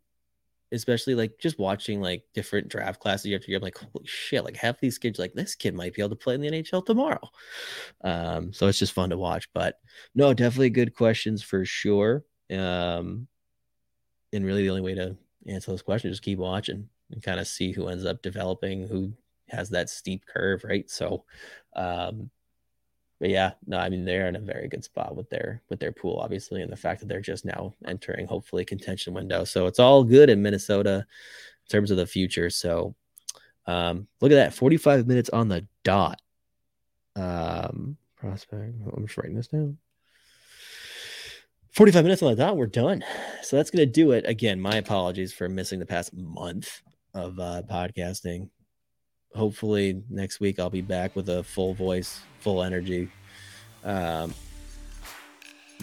especially 0.74 1.14
like 1.14 1.38
just 1.40 1.60
watching 1.60 2.02
like 2.02 2.24
different 2.34 2.68
draft 2.68 3.00
classes 3.00 3.28
year 3.28 3.38
after 3.38 3.52
year. 3.52 3.58
I'm 3.58 3.64
like, 3.64 3.78
holy 3.78 4.06
shit, 4.06 4.44
like 4.44 4.56
half 4.56 4.80
these 4.80 4.98
kids, 4.98 5.20
like 5.20 5.34
this 5.34 5.56
kid 5.56 5.76
might 5.76 5.94
be 5.94 6.02
able 6.02 6.10
to 6.10 6.16
play 6.16 6.34
in 6.34 6.42
the 6.42 6.50
NHL 6.50 6.86
tomorrow. 6.86 7.22
Um, 8.04 8.52
so 8.52 8.68
it's 8.68 8.80
just 8.80 8.94
fun 8.94 9.12
to 9.12 9.18
watch. 9.18 9.48
But 9.54 9.80
no, 10.16 10.34
definitely 10.34 10.72
good 10.72 10.96
questions 10.96 11.44
for 11.44 11.64
sure. 11.64 12.26
Um, 12.52 13.28
and 14.34 14.44
really 14.44 14.64
the 14.64 14.70
only 14.70 14.82
way 14.82 14.96
to 14.96 15.16
answer 15.48 15.72
those 15.72 15.84
questions 15.84 16.14
is 16.14 16.20
keep 16.20 16.40
watching 16.40 16.90
and 17.12 17.22
kind 17.22 17.40
of 17.40 17.48
see 17.48 17.72
who 17.72 17.88
ends 17.88 18.06
up 18.06 18.24
developing, 18.24 18.88
who 18.88 19.14
has 19.50 19.70
that 19.70 19.90
steep 19.90 20.26
curve, 20.26 20.64
right? 20.64 20.90
So 20.90 21.24
um 21.76 22.30
but 23.24 23.30
yeah, 23.30 23.52
no, 23.66 23.78
I 23.78 23.88
mean 23.88 24.04
they're 24.04 24.28
in 24.28 24.36
a 24.36 24.40
very 24.40 24.68
good 24.68 24.84
spot 24.84 25.16
with 25.16 25.30
their 25.30 25.62
with 25.70 25.80
their 25.80 25.94
pool, 25.94 26.20
obviously, 26.22 26.62
and 26.62 26.70
the 26.70 26.76
fact 26.76 27.00
that 27.00 27.08
they're 27.08 27.22
just 27.22 27.46
now 27.46 27.74
entering 27.88 28.28
hopefully 28.28 28.66
contention 28.66 29.14
window. 29.14 29.46
So 29.46 29.66
it's 29.66 29.80
all 29.80 30.04
good 30.04 30.30
in 30.30 30.42
Minnesota 30.42 30.96
in 30.98 31.72
terms 31.72 31.90
of 31.90 31.96
the 31.96 32.06
future. 32.06 32.50
So 32.50 32.96
um, 33.66 34.10
look 34.20 34.34
at 34.34 34.36
that, 34.36 34.54
45 34.54 35.08
minutes 35.08 35.30
on 35.30 35.48
the 35.48 35.66
dot. 35.86 36.22
Um, 37.16 37.96
prospect. 38.18 38.76
I'm 38.94 39.08
just 39.08 39.18
writing 39.18 39.38
this 39.38 39.48
down. 39.48 39.78
45 41.72 42.04
minutes 42.04 42.24
on 42.24 42.32
the 42.32 42.36
dot. 42.36 42.58
We're 42.58 42.68
done. 42.68 43.06
So 43.42 43.56
that's 43.56 43.70
to 43.72 43.86
do 43.86 44.12
it. 44.12 44.26
Again, 44.28 44.60
my 44.60 44.76
apologies 44.76 45.32
for 45.32 45.48
missing 45.48 45.80
the 45.80 45.86
past 45.86 46.14
month 46.14 46.82
of 47.14 47.40
uh, 47.40 47.62
podcasting 47.72 48.50
hopefully 49.36 50.02
next 50.10 50.40
week 50.40 50.60
I'll 50.60 50.70
be 50.70 50.82
back 50.82 51.16
with 51.16 51.30
a 51.30 51.44
full 51.44 51.74
voice, 51.74 52.20
full 52.40 52.64
energy. 52.64 53.10
Um, 53.84 54.34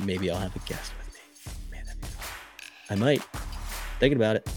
maybe 0.05 0.31
I'll 0.31 0.39
have 0.39 0.55
a 0.57 0.61
guest 0.61 0.93
with 0.99 1.15
me. 1.15 1.53
Man, 1.71 1.85
that'd 1.85 2.01
be 2.01 2.07
fun. 2.07 2.27
I 2.91 2.95
might. 2.95 3.23
Thinking 3.99 4.17
about 4.17 4.37
it. 4.37 4.49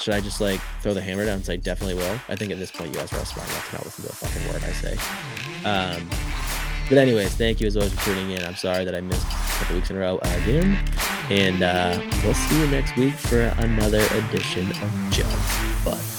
Should 0.00 0.14
I 0.14 0.20
just 0.20 0.40
like 0.40 0.60
throw 0.80 0.94
the 0.94 1.00
hammer 1.00 1.24
down 1.24 1.34
and 1.34 1.44
say 1.44 1.56
definitely 1.56 1.94
will? 1.94 2.18
I 2.28 2.36
think 2.36 2.52
at 2.52 2.58
this 2.58 2.70
point 2.70 2.92
you 2.92 2.96
guys 2.96 3.12
are 3.12 3.18
all 3.18 3.24
smart 3.24 3.48
enough 3.48 3.70
to 3.70 3.76
not 3.76 3.84
listen 3.84 4.04
to 4.04 4.10
a 4.10 4.14
fucking 4.14 4.52
word 4.52 4.62
I 4.64 4.72
say. 4.72 4.96
Um, 5.64 6.08
but 6.88 6.98
anyways, 6.98 7.34
thank 7.34 7.60
you 7.60 7.66
as 7.66 7.76
always 7.76 7.92
for 7.92 8.04
tuning 8.04 8.30
in. 8.30 8.44
I'm 8.44 8.56
sorry 8.56 8.84
that 8.84 8.94
I 8.94 9.00
missed 9.00 9.26
a 9.26 9.58
couple 9.58 9.76
weeks 9.76 9.90
in 9.90 9.96
a 9.96 10.00
row 10.00 10.18
again, 10.22 10.78
and 11.28 11.62
uh, 11.62 12.00
we'll 12.24 12.32
see 12.32 12.58
you 12.58 12.66
next 12.68 12.96
week 12.96 13.14
for 13.14 13.40
another 13.58 14.00
edition 14.12 14.70
of 14.70 14.90
Judd'z 15.10 15.84
Budz. 15.84 16.17